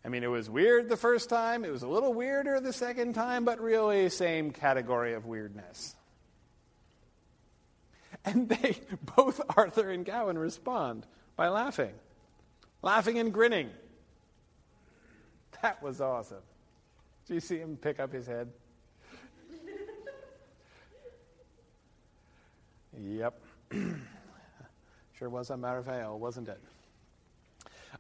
I 0.05 0.09
mean, 0.09 0.25
it 0.25 0.29
was 0.29 0.49
weird 0.49 0.89
the 0.89 0.97
first 0.97 1.29
time, 1.29 1.65
it 1.65 1.71
was 1.71 1.83
a 1.83 1.89
little 1.89 2.15
weirder 2.15 2.61
the 2.61 2.73
second 2.73 3.15
time, 3.15 3.45
but 3.45 3.61
really 3.61 4.09
same 4.09 4.51
category 4.51 5.15
of 5.15 5.27
weirdness. 5.27 5.95
And 8.25 8.49
they, 8.49 8.79
both 9.17 9.41
Arthur 9.57 9.91
and 9.91 10.05
Gawain, 10.05 10.39
respond 10.39 11.07
by 11.37 11.49
laughing, 11.49 11.93
laughing 12.83 13.19
and 13.19 13.33
grinning. 13.33 13.71
That 15.63 15.83
was 15.83 16.01
awesome. 16.01 16.43
Do 17.27 17.35
you 17.35 17.41
see 17.41 17.59
him 17.59 17.77
pick 17.77 18.01
up 18.01 18.13
his 18.13 18.27
head? 18.27 18.49
yep. 22.99 23.39
sure 25.19 25.29
was 25.29 25.51
a 25.51 25.57
Marveil, 25.57 26.19
wasn't 26.19 26.49
it? 26.49 26.61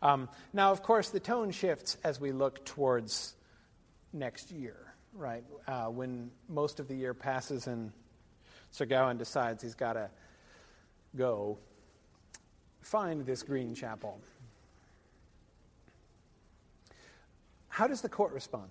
Um, 0.03 0.29
now, 0.53 0.73
of 0.73 0.83
course, 0.83 1.11
the 1.11 1.21
tone 1.21 1.51
shifts 1.51 1.97
as 2.03 2.21
we 2.21 2.33
look 2.33 2.65
towards 2.65 3.35
next 4.13 4.51
year, 4.51 4.77
right? 5.15 5.45
Uh, 5.67 5.87
when 5.87 6.31
most 6.49 6.81
of 6.81 6.89
the 6.89 6.95
year 6.95 7.15
passes 7.15 7.67
and 7.67 7.93
Sir 8.71 8.87
Gawain 8.87 9.19
decides 9.19 9.63
he's 9.63 9.75
got 9.75 9.95
to 9.95 10.11
go 11.17 11.59
find 12.81 13.27
this 13.27 13.43
green 13.43 13.75
chapel. 13.75 14.21
How 17.69 17.87
does 17.87 18.01
the 18.01 18.09
court 18.09 18.33
respond? 18.33 18.71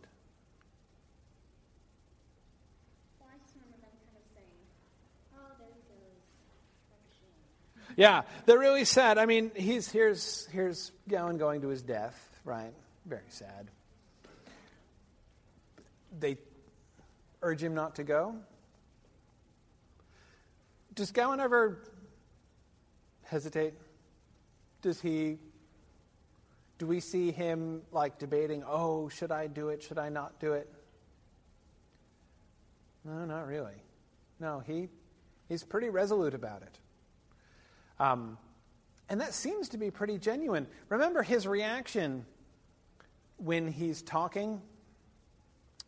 Yeah, 7.96 8.24
they're 8.46 8.60
really 8.60 8.86
sad. 8.86 9.18
I 9.18 9.26
mean, 9.26 9.52
he's 9.56 9.90
here's 9.90 10.48
here's 10.52 10.92
Gawain 11.08 11.38
going 11.38 11.62
to 11.62 11.70
his 11.70 11.82
death, 11.82 12.40
right? 12.44 12.74
Very 13.06 13.22
sad. 13.30 13.70
They 16.20 16.38
urge 17.42 17.64
him 17.64 17.74
not 17.74 17.96
to 17.96 18.04
go. 18.04 18.36
Does 20.94 21.12
Gawain 21.12 21.40
ever 21.40 21.82
hesitate? 23.24 23.74
Does 24.82 25.00
he 25.02 25.38
do 26.78 26.88
we 26.88 27.02
see 27.02 27.32
him 27.32 27.82
like 27.92 28.20
debating, 28.20 28.64
oh, 28.66 29.10
should 29.10 29.32
I 29.32 29.48
do 29.48 29.70
it? 29.70 29.84
Should 29.84 30.00
I 30.00 30.10
not 30.10 30.40
do 30.40 30.54
it? 30.54 30.70
No, 33.04 33.26
not 33.26 33.48
really. 33.48 33.84
No, 34.40 34.62
he 34.66 34.90
he's 35.48 35.64
pretty 35.64 35.90
resolute 35.90 36.34
about 36.34 36.62
it. 36.62 36.80
Um, 38.00 38.38
and 39.10 39.20
that 39.22 39.34
seems 39.34 39.70
to 39.70 39.78
be 39.78 39.92
pretty 39.92 40.18
genuine. 40.18 40.68
Remember 40.90 41.24
his 41.24 41.48
reaction 41.48 42.26
when 43.38 43.72
he's 43.72 44.02
talking 44.02 44.62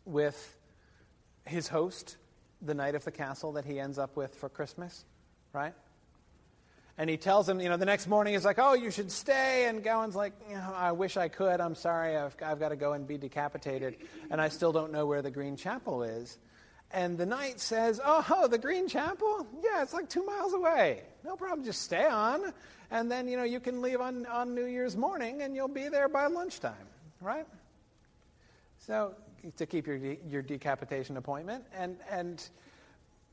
with 0.06 0.58
his 1.46 1.68
host 1.68 2.18
the 2.62 2.74
night 2.74 2.96
of 2.96 3.04
the 3.06 3.12
castle 3.12 3.54
that 3.54 3.66
he 3.66 3.80
ends 3.80 3.98
up 3.98 4.16
with 4.16 4.36
for 4.36 4.50
Christmas, 4.50 5.06
right? 5.54 5.74
And 6.98 7.10
he 7.10 7.18
tells 7.18 7.48
him, 7.48 7.60
you 7.60 7.70
know, 7.70 7.78
the 7.78 7.86
next 7.86 8.08
morning 8.08 8.34
he's 8.34 8.46
like, 8.46 8.60
oh, 8.60 8.74
you 8.74 8.92
should 8.92 9.12
stay. 9.12 9.66
And 9.68 9.84
Gawain's 9.84 10.16
like, 10.16 10.34
I 10.76 10.92
wish 10.92 11.18
I 11.18 11.30
could. 11.30 11.60
I'm 11.60 11.74
sorry. 11.74 12.16
I've, 12.16 12.36
I've 12.44 12.60
got 12.60 12.70
to 12.70 12.76
go 12.76 12.94
and 12.94 13.08
be 13.08 13.18
decapitated. 13.18 13.98
And 14.30 14.40
I 14.40 14.50
still 14.50 14.72
don't 14.72 14.92
know 14.92 15.06
where 15.06 15.22
the 15.22 15.32
Green 15.32 15.56
Chapel 15.56 16.04
is. 16.04 16.38
And 16.94 17.18
the 17.18 17.26
knight 17.26 17.60
says, 17.60 18.00
Oh, 18.04 18.48
the 18.50 18.58
Green 18.58 18.88
Chapel? 18.88 19.48
Yeah, 19.64 19.82
it's 19.82 19.94
like 19.94 20.10
two 20.10 20.26
miles 20.26 20.54
away. 20.54 21.04
No 21.24 21.36
problem, 21.36 21.64
just 21.64 21.82
stay 21.82 22.06
on. 22.06 22.54
And 22.90 23.10
then, 23.10 23.28
you 23.28 23.38
know, 23.38 23.44
you 23.44 23.60
can 23.60 23.82
leave 23.82 24.02
on, 24.02 24.26
on 24.26 24.54
New 24.54 24.66
Year's 24.66 24.98
morning 24.98 25.42
and 25.42 25.56
you'll 25.56 25.70
be 25.70 25.88
there 25.88 26.10
by 26.10 26.28
lunchtime, 26.28 26.74
right? 27.22 27.48
So, 28.80 29.16
to 29.58 29.66
keep 29.66 29.88
your, 29.88 29.98
de- 29.98 30.20
your 30.28 30.42
decapitation 30.42 31.18
appointment. 31.18 31.64
And, 31.74 31.98
and, 32.10 32.44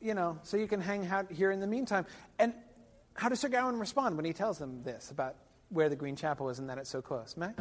you 0.01 0.15
know, 0.15 0.39
so 0.43 0.57
you 0.57 0.69
can 0.69 0.81
hang 0.81 1.07
out 1.07 1.31
here 1.31 1.51
in 1.51 1.61
the 1.61 1.67
meantime. 1.67 2.07
And 2.39 2.55
how 3.15 3.29
does 3.29 3.41
Sir 3.41 3.49
Gawain 3.49 3.79
respond 3.79 4.17
when 4.17 4.25
he 4.25 4.33
tells 4.33 4.59
them 4.59 4.83
this 4.85 5.11
about 5.11 5.35
where 5.71 5.89
the 5.89 5.97
Green 5.97 6.17
Chapel 6.17 6.49
is 6.51 6.61
and 6.61 6.71
that 6.71 6.79
it's 6.79 6.91
so 6.91 7.03
close? 7.03 7.37
Mac? 7.37 7.59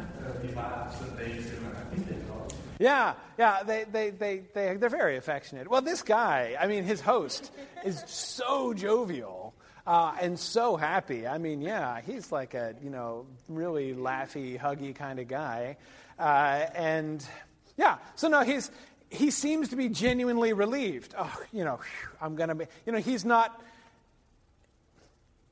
Yeah, 2.78 3.14
yeah, 3.38 3.62
they, 3.64 3.84
they, 3.84 4.10
they, 4.10 4.42
they, 4.54 4.76
they're 4.76 4.88
very 4.88 5.16
affectionate. 5.16 5.68
Well, 5.68 5.82
this 5.82 6.02
guy, 6.02 6.56
I 6.58 6.68
mean, 6.68 6.84
his 6.84 7.00
host 7.00 7.50
is 7.84 8.02
so 8.06 8.72
jovial 8.72 9.54
uh, 9.86 10.14
and 10.20 10.38
so 10.38 10.76
happy. 10.76 11.26
I 11.26 11.38
mean, 11.38 11.60
yeah, 11.60 12.00
he's 12.00 12.30
like 12.30 12.54
a, 12.54 12.74
you 12.82 12.90
know, 12.90 13.26
really 13.48 13.94
laughy, 13.94 14.58
huggy 14.60 14.94
kind 14.94 15.18
of 15.18 15.26
guy. 15.26 15.76
Uh, 16.18 16.66
and 16.74 17.24
yeah, 17.76 17.98
so 18.14 18.28
no, 18.28 18.42
he's, 18.42 18.70
he 19.10 19.30
seems 19.30 19.70
to 19.70 19.76
be 19.76 19.88
genuinely 19.88 20.52
relieved. 20.52 21.14
Oh, 21.18 21.36
you 21.52 21.64
know, 21.64 21.80
I'm 22.20 22.36
to 22.36 22.54
be, 22.54 22.66
you 22.86 22.92
know, 22.92 22.98
he's 22.98 23.24
not, 23.24 23.60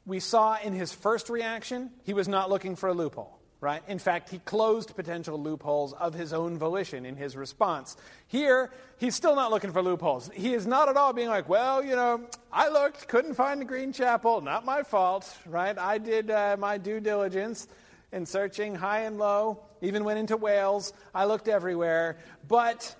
we 0.04 0.20
saw 0.20 0.58
in 0.62 0.74
his 0.74 0.92
first 0.92 1.28
reaction, 1.28 1.90
he 2.04 2.12
was 2.12 2.28
not 2.28 2.50
looking 2.50 2.76
for 2.76 2.88
a 2.88 2.94
loophole 2.94 3.36
right? 3.60 3.82
In 3.88 3.98
fact, 3.98 4.28
he 4.30 4.38
closed 4.40 4.94
potential 4.94 5.40
loopholes 5.40 5.92
of 5.94 6.14
his 6.14 6.32
own 6.32 6.58
volition 6.58 7.06
in 7.06 7.16
his 7.16 7.36
response. 7.36 7.96
Here, 8.26 8.70
he's 8.98 9.14
still 9.14 9.34
not 9.34 9.50
looking 9.50 9.72
for 9.72 9.82
loopholes. 9.82 10.30
He 10.34 10.52
is 10.52 10.66
not 10.66 10.88
at 10.88 10.96
all 10.96 11.12
being 11.12 11.28
like, 11.28 11.48
well, 11.48 11.82
you 11.82 11.96
know, 11.96 12.20
I 12.52 12.68
looked, 12.68 13.08
couldn't 13.08 13.34
find 13.34 13.60
the 13.60 13.64
Green 13.64 13.92
Chapel, 13.92 14.40
not 14.40 14.64
my 14.64 14.82
fault, 14.82 15.36
right? 15.46 15.76
I 15.78 15.98
did 15.98 16.30
uh, 16.30 16.56
my 16.58 16.76
due 16.76 17.00
diligence 17.00 17.66
in 18.12 18.26
searching 18.26 18.74
high 18.74 19.00
and 19.00 19.18
low, 19.18 19.60
even 19.80 20.04
went 20.04 20.18
into 20.18 20.36
Wales. 20.36 20.92
I 21.14 21.24
looked 21.24 21.48
everywhere. 21.48 22.18
But, 22.46 22.94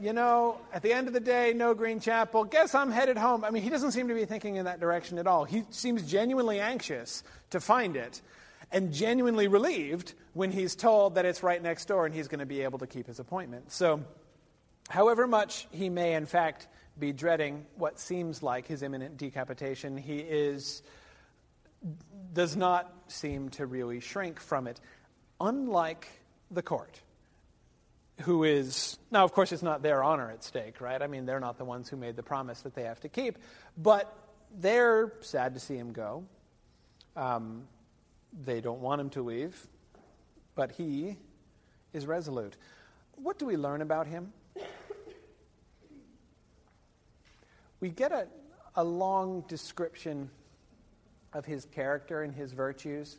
you 0.00 0.12
know, 0.12 0.58
at 0.72 0.82
the 0.82 0.92
end 0.92 1.06
of 1.06 1.14
the 1.14 1.20
day, 1.20 1.52
no 1.54 1.74
Green 1.74 2.00
Chapel. 2.00 2.44
Guess 2.44 2.74
I'm 2.74 2.90
headed 2.90 3.18
home. 3.18 3.44
I 3.44 3.50
mean, 3.50 3.62
he 3.62 3.70
doesn't 3.70 3.92
seem 3.92 4.08
to 4.08 4.14
be 4.14 4.24
thinking 4.24 4.56
in 4.56 4.64
that 4.64 4.80
direction 4.80 5.18
at 5.18 5.26
all. 5.26 5.44
He 5.44 5.64
seems 5.70 6.10
genuinely 6.10 6.60
anxious 6.60 7.22
to 7.50 7.60
find 7.60 7.96
it 7.96 8.20
and 8.72 8.92
genuinely 8.92 9.48
relieved 9.48 10.14
when 10.32 10.50
he's 10.50 10.74
told 10.74 11.16
that 11.16 11.24
it's 11.24 11.42
right 11.42 11.62
next 11.62 11.86
door 11.86 12.06
and 12.06 12.14
he's 12.14 12.28
going 12.28 12.40
to 12.40 12.46
be 12.46 12.62
able 12.62 12.78
to 12.78 12.86
keep 12.86 13.06
his 13.06 13.18
appointment. 13.18 13.70
So, 13.70 14.02
however 14.88 15.26
much 15.26 15.68
he 15.70 15.88
may, 15.88 16.14
in 16.14 16.26
fact, 16.26 16.68
be 16.98 17.12
dreading 17.12 17.66
what 17.76 17.98
seems 17.98 18.42
like 18.42 18.66
his 18.66 18.82
imminent 18.82 19.16
decapitation, 19.16 19.96
he 19.96 20.18
is 20.18 20.82
does 22.32 22.56
not 22.56 22.92
seem 23.08 23.48
to 23.50 23.66
really 23.66 24.00
shrink 24.00 24.40
from 24.40 24.66
it, 24.66 24.80
unlike 25.40 26.08
the 26.50 26.62
court, 26.62 27.00
who 28.22 28.44
is 28.44 28.98
now, 29.10 29.24
of 29.24 29.32
course, 29.32 29.52
it's 29.52 29.62
not 29.62 29.82
their 29.82 30.02
honor 30.02 30.30
at 30.30 30.44
stake, 30.44 30.80
right? 30.80 31.02
I 31.02 31.06
mean, 31.06 31.26
they're 31.26 31.40
not 31.40 31.58
the 31.58 31.64
ones 31.64 31.88
who 31.88 31.96
made 31.96 32.16
the 32.16 32.22
promise 32.22 32.60
that 32.60 32.74
they 32.74 32.84
have 32.84 33.00
to 33.00 33.08
keep, 33.08 33.38
but 33.76 34.14
they're 34.58 35.12
sad 35.20 35.54
to 35.54 35.60
see 35.60 35.76
him 35.76 35.92
go. 35.92 36.24
Um, 37.16 37.64
they 38.32 38.60
don't 38.60 38.80
want 38.80 39.00
him 39.00 39.10
to 39.10 39.22
leave, 39.22 39.66
but 40.54 40.72
he 40.72 41.16
is 41.92 42.06
resolute. 42.06 42.56
What 43.16 43.38
do 43.38 43.46
we 43.46 43.56
learn 43.56 43.82
about 43.82 44.06
him? 44.06 44.32
We 47.80 47.90
get 47.90 48.12
a, 48.12 48.28
a 48.76 48.84
long 48.84 49.44
description 49.48 50.30
of 51.32 51.44
his 51.44 51.64
character 51.66 52.22
and 52.22 52.34
his 52.34 52.52
virtues. 52.52 53.18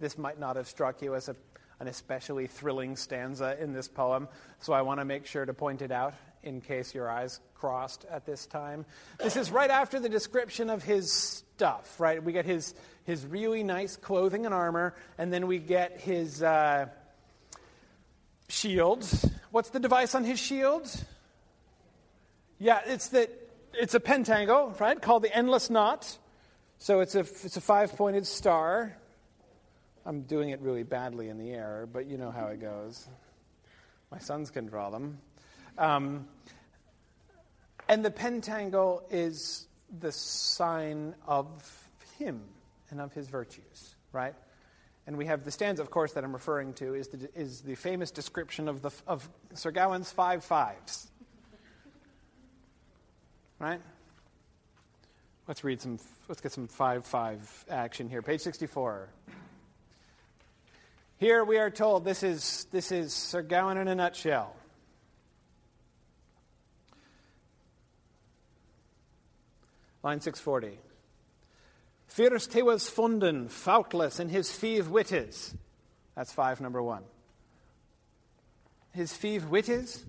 This 0.00 0.16
might 0.16 0.40
not 0.40 0.56
have 0.56 0.66
struck 0.66 1.02
you 1.02 1.14
as 1.14 1.28
a, 1.28 1.36
an 1.78 1.88
especially 1.88 2.46
thrilling 2.46 2.96
stanza 2.96 3.56
in 3.60 3.72
this 3.72 3.86
poem, 3.86 4.28
so 4.60 4.72
I 4.72 4.82
want 4.82 5.00
to 5.00 5.04
make 5.04 5.26
sure 5.26 5.44
to 5.44 5.54
point 5.54 5.82
it 5.82 5.92
out 5.92 6.14
in 6.42 6.60
case 6.60 6.94
your 6.94 7.10
eyes 7.10 7.40
crossed 7.54 8.04
at 8.10 8.26
this 8.26 8.46
time. 8.46 8.84
This 9.18 9.36
is 9.36 9.50
right 9.50 9.70
after 9.70 10.00
the 10.00 10.08
description 10.08 10.70
of 10.70 10.82
his 10.82 11.12
stuff, 11.12 12.00
right? 12.00 12.22
We 12.22 12.32
get 12.32 12.44
his, 12.44 12.74
his 13.04 13.24
really 13.24 13.62
nice 13.62 13.96
clothing 13.96 14.46
and 14.46 14.54
armor, 14.54 14.94
and 15.18 15.32
then 15.32 15.46
we 15.46 15.58
get 15.58 16.00
his 16.00 16.42
uh, 16.42 16.86
shield. 18.48 19.06
What's 19.50 19.70
the 19.70 19.80
device 19.80 20.14
on 20.14 20.24
his 20.24 20.40
shield? 20.40 20.92
Yeah, 22.58 22.80
it's 22.86 23.08
that 23.08 23.30
it's 23.74 23.94
a 23.94 24.00
pentangle, 24.00 24.78
right? 24.78 25.00
Called 25.00 25.22
the 25.22 25.34
endless 25.34 25.70
knot. 25.70 26.18
So 26.78 27.00
it's 27.00 27.14
a 27.14 27.20
it's 27.20 27.56
a 27.56 27.60
five 27.60 27.96
pointed 27.96 28.26
star. 28.26 28.96
I'm 30.04 30.22
doing 30.22 30.50
it 30.50 30.60
really 30.60 30.82
badly 30.82 31.28
in 31.28 31.38
the 31.38 31.50
air, 31.50 31.88
but 31.92 32.06
you 32.06 32.18
know 32.18 32.32
how 32.32 32.46
it 32.46 32.60
goes. 32.60 33.08
My 34.10 34.18
sons 34.18 34.50
can 34.50 34.66
draw 34.66 34.90
them. 34.90 35.18
Um, 35.78 36.26
and 37.88 38.04
the 38.04 38.10
pentangle 38.10 39.02
is 39.10 39.66
the 40.00 40.12
sign 40.12 41.14
of 41.26 41.88
him 42.18 42.42
and 42.90 43.00
of 43.00 43.12
his 43.12 43.28
virtues, 43.28 43.94
right? 44.12 44.34
And 45.06 45.16
we 45.16 45.26
have 45.26 45.44
the 45.44 45.50
stanza, 45.50 45.82
of 45.82 45.90
course, 45.90 46.12
that 46.12 46.22
I'm 46.22 46.32
referring 46.32 46.74
to 46.74 46.94
is 46.94 47.08
the, 47.08 47.28
is 47.34 47.60
the 47.62 47.74
famous 47.74 48.10
description 48.10 48.68
of, 48.68 48.82
the, 48.82 48.90
of 49.06 49.28
Sir 49.54 49.72
Gawain's 49.72 50.12
five 50.12 50.44
fives. 50.44 51.08
Right? 53.58 53.80
Let's 55.48 55.64
read 55.64 55.80
some, 55.80 55.98
let's 56.28 56.40
get 56.40 56.52
some 56.52 56.68
five 56.68 57.04
five 57.04 57.64
action 57.68 58.08
here. 58.08 58.22
Page 58.22 58.40
64. 58.40 59.08
Here 61.18 61.44
we 61.44 61.58
are 61.58 61.70
told 61.70 62.04
this 62.04 62.22
is, 62.22 62.66
this 62.72 62.92
is 62.92 63.12
Sir 63.12 63.42
Gawain 63.42 63.76
in 63.76 63.88
a 63.88 63.94
nutshell. 63.94 64.54
Line 70.02 70.20
640. 70.20 70.78
First 72.06 72.52
he 72.52 72.62
was 72.62 72.90
funden, 72.90 73.48
faultless 73.48 74.20
in 74.20 74.28
his 74.28 74.52
five 74.52 74.88
wittes. 74.88 75.54
That's 76.14 76.32
five, 76.32 76.60
number 76.60 76.82
one. 76.82 77.04
His 78.92 79.14
five 79.16 79.44
wittes, 79.44 80.02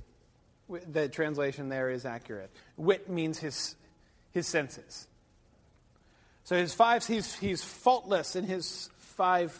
the 0.91 1.07
translation 1.07 1.69
there 1.69 1.89
is 1.89 2.05
accurate. 2.05 2.51
Wit 2.75 3.09
means 3.09 3.39
his, 3.39 3.75
his 4.31 4.47
senses. 4.47 5.07
So 6.43 6.57
his 6.57 6.73
five, 6.73 7.05
he's, 7.05 7.35
he's 7.35 7.63
faultless 7.63 8.35
in 8.35 8.43
his 8.43 8.89
five 8.97 9.57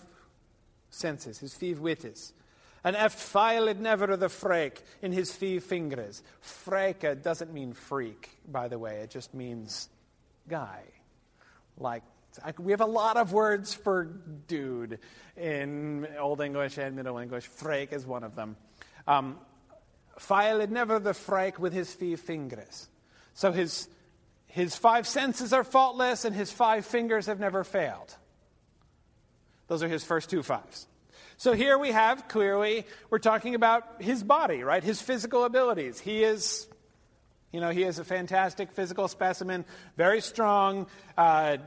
senses, 0.89 1.39
his 1.39 1.53
five 1.53 1.79
wittes. 1.79 2.33
And 2.83 2.97
eft 2.97 3.17
filed 3.17 3.79
never 3.79 4.17
the 4.17 4.27
freak 4.27 4.81
in 5.01 5.13
his 5.13 5.31
five 5.31 5.63
fingers. 5.63 6.21
Freke 6.41 7.23
doesn't 7.23 7.53
mean 7.53 7.71
freak, 7.71 8.29
by 8.45 8.67
the 8.67 8.77
way. 8.77 8.97
It 8.97 9.09
just 9.09 9.33
means 9.33 9.87
guy. 10.47 10.81
Like, 11.77 12.03
we 12.57 12.71
have 12.71 12.81
a 12.81 12.85
lot 12.85 13.17
of 13.17 13.31
words 13.31 13.73
for 13.73 14.05
dude 14.05 14.99
in 15.37 16.07
Old 16.19 16.41
English 16.41 16.77
and 16.77 16.95
Middle 16.95 17.17
English. 17.17 17.45
Freak 17.47 17.93
is 17.93 18.05
one 18.05 18.23
of 18.23 18.35
them. 18.35 18.55
Um, 19.07 19.37
never 20.71 20.99
the 20.99 21.13
freak 21.13 21.59
with 21.59 21.73
his 21.73 21.93
five 21.93 22.15
fingers. 22.15 22.87
So 23.33 23.51
his, 23.51 23.87
his 24.47 24.75
five 24.75 25.07
senses 25.07 25.53
are 25.53 25.63
faultless 25.63 26.25
and 26.25 26.35
his 26.35 26.51
five 26.51 26.85
fingers 26.85 27.25
have 27.27 27.39
never 27.39 27.63
failed. 27.63 28.15
Those 29.67 29.83
are 29.83 29.87
his 29.87 30.03
first 30.03 30.29
two 30.29 30.43
fives. 30.43 30.87
So 31.37 31.53
here 31.53 31.77
we 31.77 31.91
have 31.91 32.27
clearly, 32.27 32.85
we're 33.09 33.19
talking 33.19 33.55
about 33.55 34.01
his 34.01 34.23
body, 34.23 34.63
right? 34.63 34.83
His 34.83 35.01
physical 35.01 35.45
abilities. 35.45 35.99
He 35.99 36.23
is 36.23 36.67
you 37.53 37.61
know, 37.61 37.69
he 37.69 37.83
is 37.83 37.99
a 37.99 38.03
fantastic 38.03 38.71
physical 38.71 39.07
specimen, 39.07 39.63
very 39.95 40.19
strong, 40.19 40.87
uh, 41.17 41.57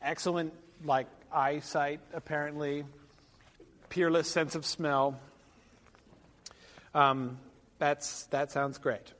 excellent, 0.00 0.54
like, 0.84 1.08
eyesight, 1.32 2.00
apparently, 2.14 2.84
peerless 3.88 4.30
sense 4.30 4.54
of 4.54 4.64
smell. 4.64 5.20
Um, 6.94 7.38
that's, 7.78 8.24
that 8.26 8.52
sounds 8.52 8.78
great. 8.78 9.12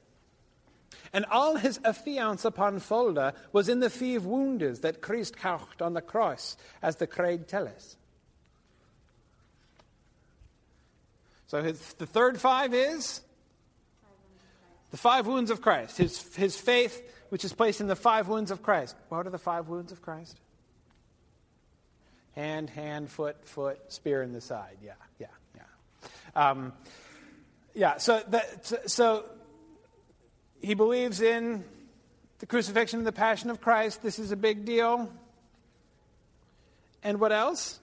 And 1.13 1.27
all 1.27 1.57
his 1.57 1.79
affiance 1.81 2.45
upon 2.45 2.79
Fulda 2.79 3.35
was 3.53 3.69
in 3.69 3.81
the 3.81 3.91
five 3.91 4.25
wounds 4.25 4.81
that 4.81 5.03
Christ 5.03 5.37
caught 5.37 5.83
on 5.83 5.93
the 5.93 6.01
cross, 6.01 6.57
as 6.83 6.97
the 6.97 7.07
Craig 7.09 7.49
tell 7.49 7.67
us. 7.67 7.97
So 11.49 11.63
his, 11.63 11.81
the 11.95 12.07
third 12.07 12.41
five 12.41 12.73
is 12.73 13.21
the 14.93 14.99
five 14.99 15.27
wounds 15.27 15.51
of 15.51 15.63
Christ, 15.63 15.97
his, 15.97 16.37
his 16.37 16.55
faith, 16.55 17.03
which 17.31 17.45
is 17.45 17.53
placed 17.53 17.81
in 17.81 17.87
the 17.87 17.97
five 17.97 18.29
wounds 18.29 18.51
of 18.51 18.63
Christ. 18.63 18.95
What 19.09 19.27
are 19.27 19.31
the 19.31 19.39
five 19.39 19.67
wounds 19.67 19.91
of 19.91 20.03
Christ? 20.03 20.39
Hand, 22.37 22.69
hand, 22.69 23.11
foot, 23.11 23.37
foot, 23.49 23.81
spear 23.91 24.23
in 24.23 24.33
the 24.33 24.41
side. 24.43 24.77
Yeah, 24.85 24.93
yeah, 25.19 25.27
yeah. 25.57 26.51
Um, 26.51 26.75
yeah, 27.75 27.97
so, 27.97 28.23
that, 28.29 28.91
so 28.91 29.25
he 30.61 30.75
believes 30.75 31.23
in 31.23 31.65
the 32.41 32.47
crucifixion 32.47 33.01
and 33.01 33.07
the 33.07 33.13
passion 33.13 33.49
of 33.49 33.63
Christ. 33.63 34.03
This 34.03 34.19
is 34.19 34.31
a 34.31 34.37
big 34.37 34.67
deal. 34.67 35.11
And 37.03 37.19
what 37.19 37.33
else? 37.33 37.81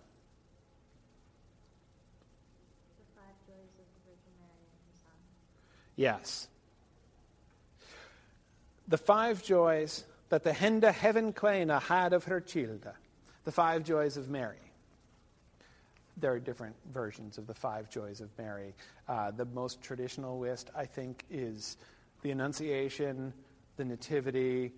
Yes 5.96 6.49
the 8.90 8.98
five 8.98 9.44
joys 9.44 10.04
that 10.30 10.44
the 10.44 10.52
Henda 10.52 10.92
Heaven 10.92 11.32
Kleina 11.32 11.82
had 11.82 12.12
of 12.12 12.26
her 12.26 12.42
childa, 12.42 12.94
the 13.46 13.52
five 13.52 13.84
joys 13.84 14.18
of 14.18 14.30
Mary. 14.30 14.58
There 16.18 16.34
are 16.34 16.40
different 16.40 16.76
versions 16.92 17.38
of 17.38 17.48
the 17.48 17.54
five 17.54 17.90
joys 17.90 18.20
of 18.20 18.30
Mary. 18.38 18.74
Uh, 19.08 19.32
the 19.32 19.46
most 19.46 19.82
traditional 19.82 20.40
list, 20.40 20.70
I 20.76 20.86
think, 20.86 21.24
is 21.30 21.78
the 22.24 22.32
Annunciation, 22.32 23.34
the 23.78 23.86
Nativity, 23.86 24.74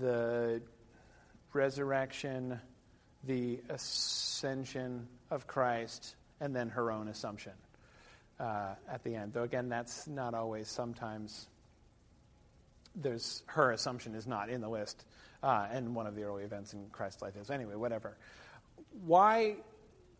the 0.00 0.60
resurrection, 1.52 2.58
the 3.24 3.60
ascension 3.68 5.06
of 5.30 5.46
Christ, 5.46 6.16
and 6.40 6.56
then 6.56 6.70
her 6.70 6.90
own 6.90 7.08
assumption 7.08 7.52
uh, 8.40 8.74
at 8.90 9.04
the 9.04 9.14
end. 9.14 9.34
Though, 9.34 9.44
again, 9.44 9.68
that's 9.68 10.08
not 10.08 10.34
always 10.34 10.68
sometimes 10.68 11.48
there's 12.96 13.42
her 13.46 13.72
assumption 13.72 14.14
is 14.14 14.26
not 14.26 14.48
in 14.48 14.60
the 14.60 14.68
list, 14.68 15.04
uh, 15.42 15.66
and 15.70 15.94
one 15.94 16.06
of 16.06 16.14
the 16.14 16.22
early 16.22 16.44
events 16.44 16.72
in 16.72 16.86
Christ's 16.90 17.22
life 17.22 17.36
is. 17.36 17.50
Anyway, 17.50 17.74
whatever. 17.74 18.16
Why? 19.04 19.56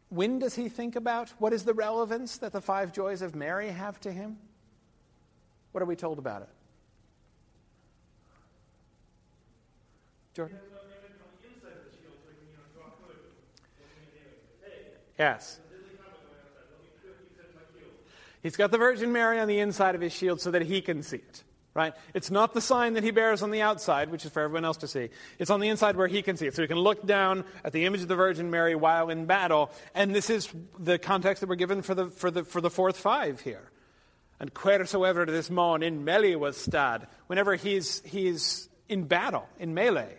When 0.08 0.38
does 0.38 0.54
he 0.54 0.68
think 0.68 0.94
about 0.94 1.30
what 1.38 1.52
is 1.52 1.64
the 1.64 1.74
relevance 1.74 2.38
that 2.38 2.52
the 2.52 2.60
five 2.60 2.92
joys 2.92 3.22
of 3.22 3.34
Mary 3.34 3.68
have 3.68 3.98
to 4.00 4.12
him? 4.12 4.38
What 5.72 5.82
are 5.82 5.86
we 5.86 5.96
told 5.96 6.18
about 6.18 6.42
it? 6.42 6.48
Jordan? 10.34 10.58
Yes. 15.18 15.60
He's 18.42 18.54
got 18.54 18.70
the 18.70 18.78
Virgin 18.78 19.12
Mary 19.12 19.40
on 19.40 19.48
the 19.48 19.58
inside 19.58 19.94
of 19.94 20.00
his 20.00 20.12
shield 20.12 20.40
so 20.40 20.50
that 20.52 20.62
he 20.62 20.80
can 20.80 21.02
see 21.02 21.16
it 21.16 21.42
right? 21.76 21.92
It's 22.14 22.30
not 22.30 22.54
the 22.54 22.62
sign 22.62 22.94
that 22.94 23.04
he 23.04 23.10
bears 23.10 23.42
on 23.42 23.50
the 23.50 23.60
outside, 23.60 24.10
which 24.10 24.24
is 24.24 24.32
for 24.32 24.40
everyone 24.40 24.64
else 24.64 24.78
to 24.78 24.88
see. 24.88 25.10
It's 25.38 25.50
on 25.50 25.60
the 25.60 25.68
inside 25.68 25.94
where 25.94 26.06
he 26.06 26.22
can 26.22 26.38
see 26.38 26.46
it. 26.46 26.54
So 26.54 26.62
he 26.62 26.68
can 26.68 26.78
look 26.78 27.06
down 27.06 27.44
at 27.62 27.72
the 27.72 27.84
image 27.84 28.00
of 28.00 28.08
the 28.08 28.16
Virgin 28.16 28.50
Mary 28.50 28.74
while 28.74 29.10
in 29.10 29.26
battle. 29.26 29.70
And 29.94 30.14
this 30.14 30.30
is 30.30 30.48
the 30.78 30.98
context 30.98 31.42
that 31.42 31.50
we're 31.50 31.56
given 31.56 31.82
for 31.82 31.94
the, 31.94 32.06
for 32.06 32.30
the, 32.30 32.44
for 32.44 32.62
the 32.62 32.70
fourth 32.70 32.96
five 32.96 33.42
here. 33.42 33.70
And 34.40 34.50
wheresoever 34.64 35.26
this 35.26 35.50
mon 35.50 35.82
in 35.82 36.02
melee 36.02 36.34
was 36.34 36.56
stad, 36.56 37.08
whenever 37.26 37.54
he's, 37.56 38.00
he's 38.06 38.70
in 38.88 39.04
battle, 39.04 39.46
in 39.58 39.74
melee, 39.74 40.16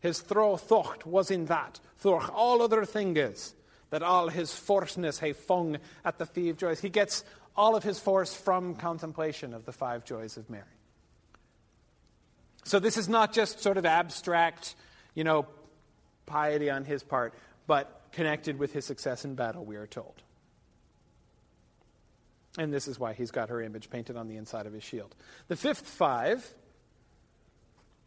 his 0.00 0.20
throw 0.20 0.58
thocht 0.58 1.06
was 1.06 1.30
in 1.30 1.46
that. 1.46 1.80
Through 1.96 2.20
all 2.34 2.60
other 2.60 2.84
things, 2.84 3.54
that 3.90 4.02
all 4.02 4.28
his 4.28 4.52
forceness 4.52 5.18
he 5.18 5.32
fung 5.32 5.78
at 6.04 6.18
the 6.18 6.26
five 6.26 6.56
joys. 6.56 6.80
He 6.80 6.90
gets 6.90 7.24
all 7.58 7.74
of 7.74 7.82
his 7.82 7.98
force 7.98 8.32
from 8.32 8.76
contemplation 8.76 9.52
of 9.52 9.66
the 9.66 9.72
five 9.72 10.04
joys 10.04 10.36
of 10.36 10.48
Mary. 10.48 10.64
So 12.64 12.78
this 12.78 12.96
is 12.96 13.08
not 13.08 13.32
just 13.32 13.60
sort 13.60 13.76
of 13.76 13.84
abstract, 13.84 14.76
you 15.14 15.24
know, 15.24 15.46
piety 16.24 16.70
on 16.70 16.84
his 16.84 17.02
part, 17.02 17.34
but 17.66 18.02
connected 18.12 18.58
with 18.58 18.72
his 18.72 18.84
success 18.84 19.24
in 19.24 19.34
battle, 19.34 19.64
we 19.64 19.74
are 19.74 19.88
told. 19.88 20.14
And 22.56 22.72
this 22.72 22.86
is 22.86 22.98
why 22.98 23.12
he's 23.12 23.32
got 23.32 23.48
her 23.48 23.60
image 23.60 23.90
painted 23.90 24.16
on 24.16 24.28
the 24.28 24.36
inside 24.36 24.66
of 24.66 24.72
his 24.72 24.84
shield. 24.84 25.14
The 25.48 25.56
fifth 25.56 25.86
five 25.86 26.48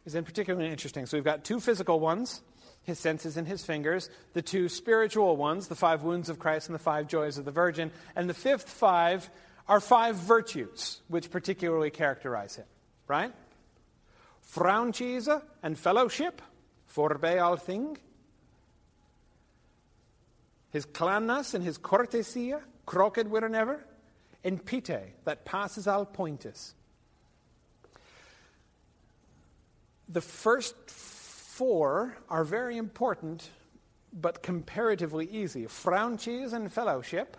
is 0.06 0.14
in 0.14 0.24
particularly 0.24 0.70
interesting. 0.70 1.04
So 1.04 1.16
we've 1.16 1.24
got 1.24 1.44
two 1.44 1.60
physical 1.60 2.00
ones 2.00 2.40
his 2.84 2.98
senses 2.98 3.36
and 3.36 3.46
his 3.46 3.64
fingers, 3.64 4.10
the 4.32 4.42
two 4.42 4.68
spiritual 4.68 5.36
ones, 5.36 5.68
the 5.68 5.74
five 5.74 6.02
wounds 6.02 6.28
of 6.28 6.38
Christ 6.38 6.68
and 6.68 6.74
the 6.74 6.82
five 6.82 7.06
joys 7.06 7.38
of 7.38 7.44
the 7.44 7.50
Virgin, 7.50 7.90
and 8.16 8.28
the 8.28 8.34
fifth 8.34 8.68
five 8.68 9.28
are 9.68 9.80
five 9.80 10.16
virtues 10.16 11.00
which 11.08 11.30
particularly 11.30 11.90
characterize 11.90 12.56
him, 12.56 12.66
right? 13.06 13.32
Franchise 14.40 15.28
and 15.62 15.78
fellowship, 15.78 16.42
forbe 16.86 17.40
all 17.40 17.56
thing. 17.56 17.96
His 20.70 20.84
clannas 20.86 21.54
and 21.54 21.62
his 21.62 21.78
cortesia, 21.78 22.60
crooked 22.86 23.30
never, 23.30 23.84
and 24.42 24.64
pite, 24.64 25.24
that 25.24 25.44
passes 25.44 25.86
all 25.86 26.04
pointis. 26.04 26.72
The 30.08 30.20
first 30.20 30.74
four 31.52 32.16
are 32.30 32.44
very 32.44 32.78
important, 32.78 33.50
but 34.12 34.42
comparatively 34.42 35.26
easy. 35.26 35.66
Franchise 35.66 36.54
and 36.54 36.72
fellowship 36.72 37.36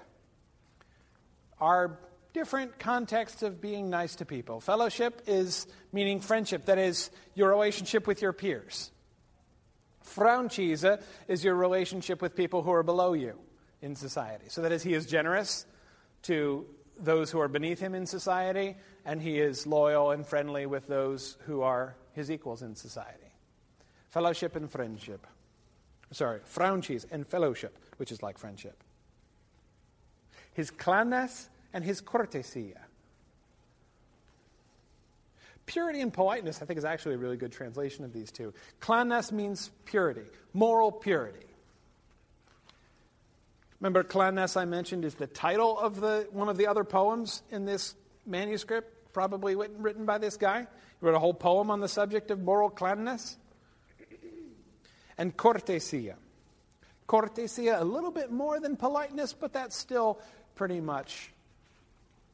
are 1.59 1.99
different 2.31 2.77
contexts 2.77 3.41
of 3.41 3.59
being 3.59 3.89
nice 3.89 4.15
to 4.17 4.25
people. 4.25 4.59
Fellowship 4.59 5.23
is 5.25 5.65
meaning 5.91 6.19
friendship, 6.19 6.65
that 6.65 6.77
is, 6.77 7.09
your 7.33 7.49
relationship 7.49 8.05
with 8.05 8.21
your 8.21 8.33
peers. 8.33 8.91
Franchise 10.03 10.85
uh, 10.85 10.97
is 11.27 11.43
your 11.43 11.55
relationship 11.55 12.21
with 12.21 12.35
people 12.35 12.61
who 12.61 12.71
are 12.71 12.83
below 12.83 13.13
you 13.13 13.39
in 13.81 13.95
society. 13.95 14.45
So 14.49 14.61
that 14.61 14.71
is, 14.71 14.83
he 14.83 14.93
is 14.93 15.07
generous 15.07 15.65
to 16.23 16.67
those 16.99 17.31
who 17.31 17.39
are 17.39 17.47
beneath 17.47 17.79
him 17.79 17.95
in 17.95 18.05
society, 18.05 18.75
and 19.05 19.19
he 19.19 19.39
is 19.39 19.65
loyal 19.65 20.11
and 20.11 20.25
friendly 20.25 20.67
with 20.67 20.87
those 20.87 21.35
who 21.45 21.61
are 21.61 21.95
his 22.11 22.29
equals 22.29 22.61
in 22.61 22.75
society. 22.75 23.32
Fellowship 24.13 24.55
and 24.55 24.69
friendship. 24.69 25.25
Sorry, 26.11 26.39
franchise 26.43 27.07
and 27.09 27.25
fellowship, 27.25 27.75
which 27.97 28.11
is 28.11 28.21
like 28.21 28.37
friendship. 28.37 28.83
His 30.53 30.69
clannas 30.69 31.49
and 31.73 31.83
his 31.83 31.99
cortesia. 31.99 32.79
Purity 35.65 35.99
and 36.01 36.13
politeness, 36.13 36.61
I 36.61 36.65
think, 36.65 36.77
is 36.77 36.85
actually 36.85 37.15
a 37.15 37.17
really 37.17 37.37
good 37.37 37.51
translation 37.51 38.05
of 38.05 38.13
these 38.13 38.31
two. 38.31 38.53
Clannas 38.79 39.31
means 39.31 39.71
purity, 39.85 40.25
moral 40.53 40.91
purity. 40.91 41.47
Remember, 43.79 44.03
Clannas, 44.03 44.55
I 44.55 44.65
mentioned, 44.65 45.05
is 45.05 45.15
the 45.15 45.25
title 45.25 45.79
of 45.79 45.99
the, 45.99 46.27
one 46.31 46.49
of 46.49 46.57
the 46.57 46.67
other 46.67 46.83
poems 46.83 47.41
in 47.49 47.65
this 47.65 47.95
manuscript, 48.27 49.11
probably 49.11 49.55
written 49.55 50.05
by 50.05 50.19
this 50.19 50.37
guy. 50.37 50.59
He 50.59 51.05
wrote 51.05 51.15
a 51.15 51.19
whole 51.19 51.33
poem 51.33 51.71
on 51.71 51.79
the 51.79 51.87
subject 51.87 52.29
of 52.29 52.39
moral 52.39 52.69
cleanliness. 52.69 53.37
And 55.17 55.35
cortesia. 55.35 56.15
Cortesia, 57.07 57.81
a 57.81 57.83
little 57.83 58.11
bit 58.11 58.31
more 58.31 58.59
than 58.59 58.75
politeness, 58.75 59.33
but 59.33 59.53
that's 59.53 59.75
still 59.75 60.19
pretty 60.55 60.79
much, 60.79 61.31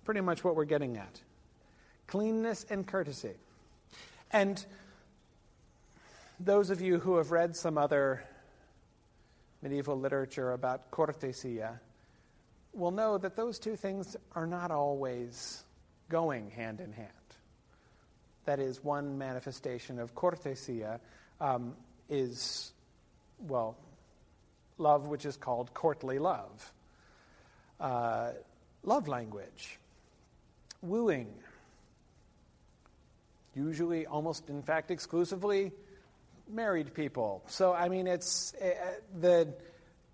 pretty 0.05 0.21
much 0.21 0.43
what 0.43 0.55
we're 0.55 0.65
getting 0.65 0.97
at. 0.97 1.21
Cleanness 2.07 2.65
and 2.69 2.85
courtesy. 2.87 3.33
And 4.31 4.63
those 6.39 6.69
of 6.69 6.81
you 6.81 6.99
who 6.99 7.17
have 7.17 7.31
read 7.31 7.55
some 7.55 7.77
other 7.77 8.23
medieval 9.61 9.99
literature 9.99 10.53
about 10.53 10.89
cortesia 10.91 11.79
will 12.73 12.91
know 12.91 13.17
that 13.17 13.35
those 13.35 13.59
two 13.59 13.75
things 13.75 14.15
are 14.35 14.47
not 14.47 14.71
always 14.71 15.63
going 16.07 16.49
hand 16.51 16.79
in 16.79 16.93
hand. 16.93 17.09
That 18.45 18.59
is, 18.59 18.83
one 18.83 19.17
manifestation 19.17 19.99
of 19.99 20.15
cortesia 20.15 20.99
um, 21.41 21.75
is, 22.09 22.71
well, 23.39 23.77
love 24.77 25.07
which 25.07 25.25
is 25.25 25.37
called 25.37 25.73
courtly 25.73 26.19
love, 26.19 26.73
uh, 27.79 28.31
love 28.83 29.07
language, 29.07 29.79
wooing, 30.81 31.33
usually, 33.55 34.05
almost 34.05 34.49
in 34.49 34.61
fact, 34.63 34.91
exclusively 34.91 35.71
married 36.49 36.93
people. 36.93 37.43
So, 37.47 37.73
I 37.73 37.89
mean, 37.89 38.07
it's 38.07 38.53
uh, 38.55 38.69
the 39.19 39.53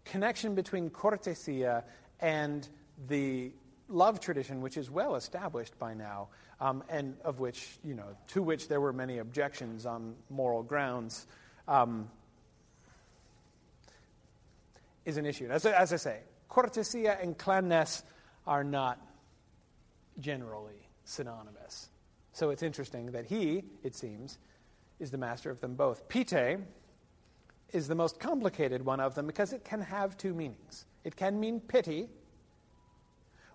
connection 0.03 0.55
between 0.55 0.89
cortesia 0.89 1.83
and 2.19 2.67
the 3.07 3.51
love 3.89 4.19
tradition, 4.19 4.61
which 4.61 4.77
is 4.77 4.89
well 4.89 5.15
established 5.15 5.77
by 5.79 5.93
now, 5.93 6.29
um, 6.59 6.83
and 6.89 7.15
of 7.23 7.39
which, 7.39 7.77
you 7.83 7.93
know, 7.93 8.15
to 8.29 8.41
which 8.41 8.67
there 8.67 8.81
were 8.81 8.93
many 8.93 9.19
objections 9.19 9.85
on 9.85 10.15
moral 10.29 10.63
grounds, 10.63 11.25
um, 11.67 12.09
is 15.05 15.17
an 15.17 15.25
issue. 15.25 15.47
As, 15.49 15.65
as 15.65 15.93
I 15.93 15.97
say, 15.97 16.19
cortesia 16.49 17.17
and 17.21 17.37
cleanness 17.37 18.03
are 18.47 18.63
not 18.63 18.99
generally 20.19 20.87
synonymous. 21.03 21.89
So 22.33 22.49
it's 22.49 22.63
interesting 22.63 23.11
that 23.11 23.25
he, 23.25 23.63
it 23.83 23.95
seems, 23.95 24.37
is 24.99 25.11
the 25.11 25.17
master 25.17 25.49
of 25.49 25.61
them 25.61 25.75
both. 25.75 26.07
Pite 26.09 26.59
is 27.71 27.87
the 27.87 27.95
most 27.95 28.19
complicated 28.19 28.85
one 28.85 28.99
of 28.99 29.15
them 29.15 29.27
because 29.27 29.53
it 29.53 29.63
can 29.63 29.81
have 29.81 30.17
two 30.17 30.33
meanings. 30.33 30.85
It 31.03 31.15
can 31.15 31.39
mean 31.39 31.59
pity, 31.59 32.09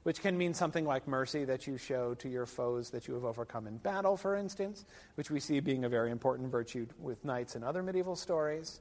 which 0.02 0.20
can 0.20 0.36
mean 0.36 0.54
something 0.54 0.84
like 0.84 1.06
mercy 1.06 1.44
that 1.44 1.66
you 1.66 1.76
show 1.76 2.14
to 2.14 2.28
your 2.28 2.46
foes 2.46 2.90
that 2.90 3.06
you 3.06 3.14
have 3.14 3.24
overcome 3.24 3.66
in 3.66 3.76
battle, 3.76 4.16
for 4.16 4.34
instance, 4.36 4.84
which 5.14 5.30
we 5.30 5.40
see 5.40 5.60
being 5.60 5.84
a 5.84 5.88
very 5.88 6.10
important 6.10 6.50
virtue 6.50 6.86
with 6.98 7.22
knights 7.24 7.54
and 7.54 7.64
other 7.64 7.82
medieval 7.82 8.16
stories. 8.16 8.80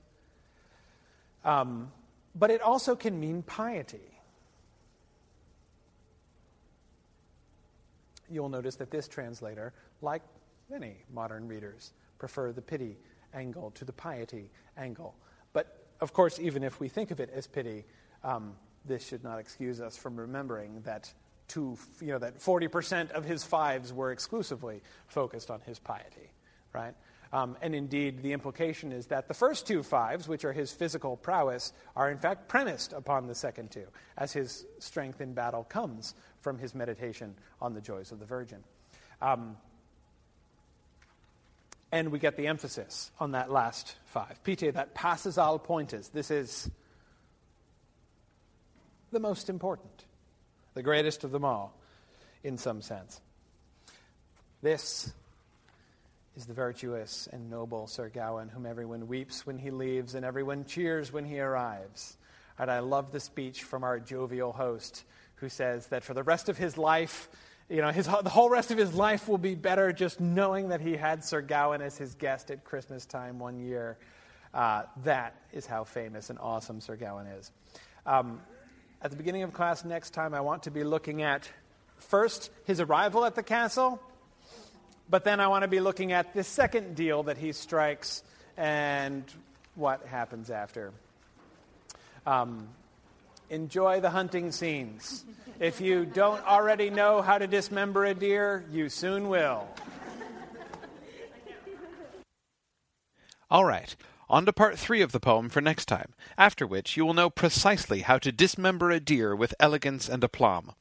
Um, 1.43 1.91
but 2.35 2.51
it 2.51 2.61
also 2.61 2.95
can 2.95 3.19
mean 3.19 3.41
piety. 3.43 3.99
You'll 8.29 8.49
notice 8.49 8.75
that 8.75 8.91
this 8.91 9.07
translator, 9.07 9.73
like 10.01 10.21
many 10.69 10.97
modern 11.13 11.47
readers, 11.47 11.91
prefer 12.17 12.51
the 12.51 12.61
pity 12.61 12.97
angle 13.33 13.71
to 13.71 13.85
the 13.85 13.93
piety 13.93 14.49
angle. 14.77 15.15
But 15.51 15.85
of 15.99 16.13
course, 16.13 16.39
even 16.39 16.63
if 16.63 16.79
we 16.79 16.87
think 16.87 17.11
of 17.11 17.19
it 17.19 17.29
as 17.33 17.47
pity, 17.47 17.85
um, 18.23 18.55
this 18.85 19.05
should 19.05 19.23
not 19.23 19.39
excuse 19.39 19.79
us 19.81 19.97
from 19.97 20.15
remembering 20.15 20.81
that 20.85 21.13
you 21.55 21.77
know, 22.01 22.19
that 22.19 22.39
40% 22.39 23.11
of 23.11 23.25
his 23.25 23.43
fives 23.43 23.91
were 23.91 24.11
exclusively 24.11 24.81
focused 25.07 25.49
on 25.49 25.61
his 25.61 25.79
piety, 25.79 26.31
right? 26.73 26.93
Um, 27.31 27.57
and 27.61 27.75
indeed, 27.75 28.23
the 28.23 28.33
implication 28.33 28.91
is 28.91 29.07
that 29.07 29.27
the 29.27 29.33
first 29.33 29.67
two 29.67 29.83
fives, 29.83 30.27
which 30.27 30.45
are 30.45 30.53
his 30.53 30.71
physical 30.71 31.15
prowess, 31.15 31.73
are 31.95 32.09
in 32.09 32.17
fact 32.17 32.47
premised 32.47 32.93
upon 32.93 33.27
the 33.27 33.35
second 33.35 33.71
two, 33.71 33.85
as 34.17 34.33
his 34.33 34.65
strength 34.79 35.21
in 35.21 35.33
battle 35.33 35.63
comes 35.63 36.15
from 36.41 36.57
his 36.57 36.73
meditation 36.73 37.35
on 37.61 37.73
the 37.73 37.81
joys 37.81 38.11
of 38.11 38.19
the 38.19 38.25
Virgin. 38.25 38.63
Um, 39.21 39.57
and 41.91 42.11
we 42.11 42.19
get 42.19 42.35
the 42.35 42.47
emphasis 42.47 43.11
on 43.19 43.31
that 43.31 43.51
last 43.51 43.95
five. 44.05 44.39
Pite, 44.43 44.73
that 44.73 44.93
passes 44.93 45.37
all 45.37 45.59
pointes. 45.59 46.09
This 46.09 46.31
is 46.31 46.69
the 49.11 49.19
most 49.19 49.49
important, 49.49 50.05
the 50.73 50.83
greatest 50.83 51.23
of 51.23 51.31
them 51.31 51.45
all, 51.45 51.73
in 52.43 52.57
some 52.57 52.81
sense. 52.81 53.21
This 54.61 55.11
is 56.35 56.45
the 56.45 56.53
virtuous 56.53 57.27
and 57.31 57.49
noble 57.49 57.87
Sir 57.87 58.09
Gawain, 58.09 58.49
whom 58.49 58.65
everyone 58.65 59.07
weeps 59.07 59.45
when 59.45 59.57
he 59.57 59.71
leaves 59.71 60.15
and 60.15 60.25
everyone 60.25 60.65
cheers 60.65 61.11
when 61.11 61.25
he 61.25 61.39
arrives. 61.39 62.17
And 62.57 62.69
I 62.69 62.79
love 62.79 63.11
the 63.11 63.19
speech 63.19 63.63
from 63.63 63.83
our 63.83 63.99
jovial 63.99 64.51
host 64.51 65.03
who 65.35 65.49
says 65.49 65.87
that 65.87 66.03
for 66.03 66.13
the 66.13 66.23
rest 66.23 66.49
of 66.49 66.57
his 66.57 66.77
life, 66.77 67.29
you 67.69 67.81
know, 67.81 67.91
his, 67.91 68.05
the 68.05 68.29
whole 68.29 68.49
rest 68.49 68.71
of 68.71 68.77
his 68.77 68.93
life 68.93 69.27
will 69.27 69.37
be 69.37 69.55
better 69.55 69.93
just 69.93 70.19
knowing 70.19 70.69
that 70.69 70.81
he 70.81 70.95
had 70.97 71.23
Sir 71.23 71.41
Gawain 71.41 71.81
as 71.81 71.97
his 71.97 72.15
guest 72.15 72.51
at 72.51 72.63
Christmas 72.63 73.05
time 73.05 73.39
one 73.39 73.59
year. 73.59 73.97
Uh, 74.53 74.83
that 75.03 75.35
is 75.53 75.65
how 75.65 75.83
famous 75.83 76.29
and 76.29 76.39
awesome 76.39 76.81
Sir 76.81 76.95
Gawain 76.95 77.27
is. 77.27 77.51
Um, 78.05 78.41
at 79.01 79.11
the 79.11 79.17
beginning 79.17 79.43
of 79.43 79.53
class 79.53 79.85
next 79.85 80.11
time, 80.11 80.33
I 80.33 80.41
want 80.41 80.63
to 80.63 80.71
be 80.71 80.83
looking 80.83 81.21
at 81.21 81.49
first 81.97 82.49
his 82.65 82.81
arrival 82.81 83.25
at 83.25 83.35
the 83.35 83.43
castle, 83.43 84.01
but 85.09 85.23
then 85.23 85.39
I 85.39 85.47
want 85.47 85.63
to 85.63 85.69
be 85.69 85.79
looking 85.79 86.11
at 86.11 86.33
the 86.33 86.43
second 86.43 86.95
deal 86.95 87.23
that 87.23 87.37
he 87.37 87.53
strikes 87.53 88.23
and 88.57 89.23
what 89.75 90.05
happens 90.05 90.49
after. 90.49 90.91
Um, 92.25 92.67
enjoy 93.49 94.01
the 94.01 94.09
hunting 94.09 94.51
scenes. 94.51 95.23
If 95.59 95.79
you 95.79 96.05
don't 96.05 96.45
already 96.45 96.89
know 96.89 97.21
how 97.21 97.37
to 97.37 97.47
dismember 97.47 98.05
a 98.05 98.13
deer, 98.13 98.65
you 98.71 98.89
soon 98.89 99.29
will. 99.29 99.67
All 103.49 103.65
right, 103.65 103.95
on 104.29 104.45
to 104.45 104.53
part 104.53 104.77
three 104.77 105.01
of 105.01 105.11
the 105.11 105.19
poem 105.19 105.49
for 105.49 105.61
next 105.61 105.85
time, 105.85 106.13
after 106.37 106.67
which 106.67 106.95
you 106.95 107.05
will 107.05 107.13
know 107.13 107.29
precisely 107.29 108.01
how 108.01 108.17
to 108.19 108.31
dismember 108.31 108.91
a 108.91 108.99
deer 108.99 109.35
with 109.35 109.55
elegance 109.59 110.07
and 110.07 110.23
aplomb. 110.23 110.73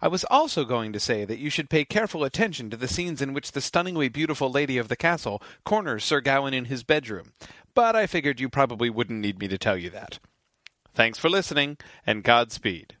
I 0.00 0.08
was 0.08 0.24
also 0.24 0.64
going 0.64 0.92
to 0.92 1.00
say 1.00 1.24
that 1.24 1.38
you 1.38 1.50
should 1.50 1.70
pay 1.70 1.84
careful 1.84 2.24
attention 2.24 2.70
to 2.70 2.76
the 2.76 2.88
scenes 2.88 3.22
in 3.22 3.32
which 3.32 3.52
the 3.52 3.60
stunningly 3.60 4.08
beautiful 4.08 4.50
lady 4.50 4.78
of 4.78 4.88
the 4.88 4.96
castle 4.96 5.42
corners 5.64 6.04
Sir 6.04 6.20
Gawain 6.20 6.54
in 6.54 6.66
his 6.66 6.82
bedroom, 6.82 7.32
but 7.74 7.96
I 7.96 8.06
figured 8.06 8.40
you 8.40 8.48
probably 8.48 8.90
wouldn't 8.90 9.20
need 9.20 9.38
me 9.38 9.48
to 9.48 9.58
tell 9.58 9.76
you 9.76 9.90
that. 9.90 10.18
Thanks 10.94 11.18
for 11.18 11.28
listening, 11.28 11.76
and 12.06 12.24
Godspeed. 12.24 12.95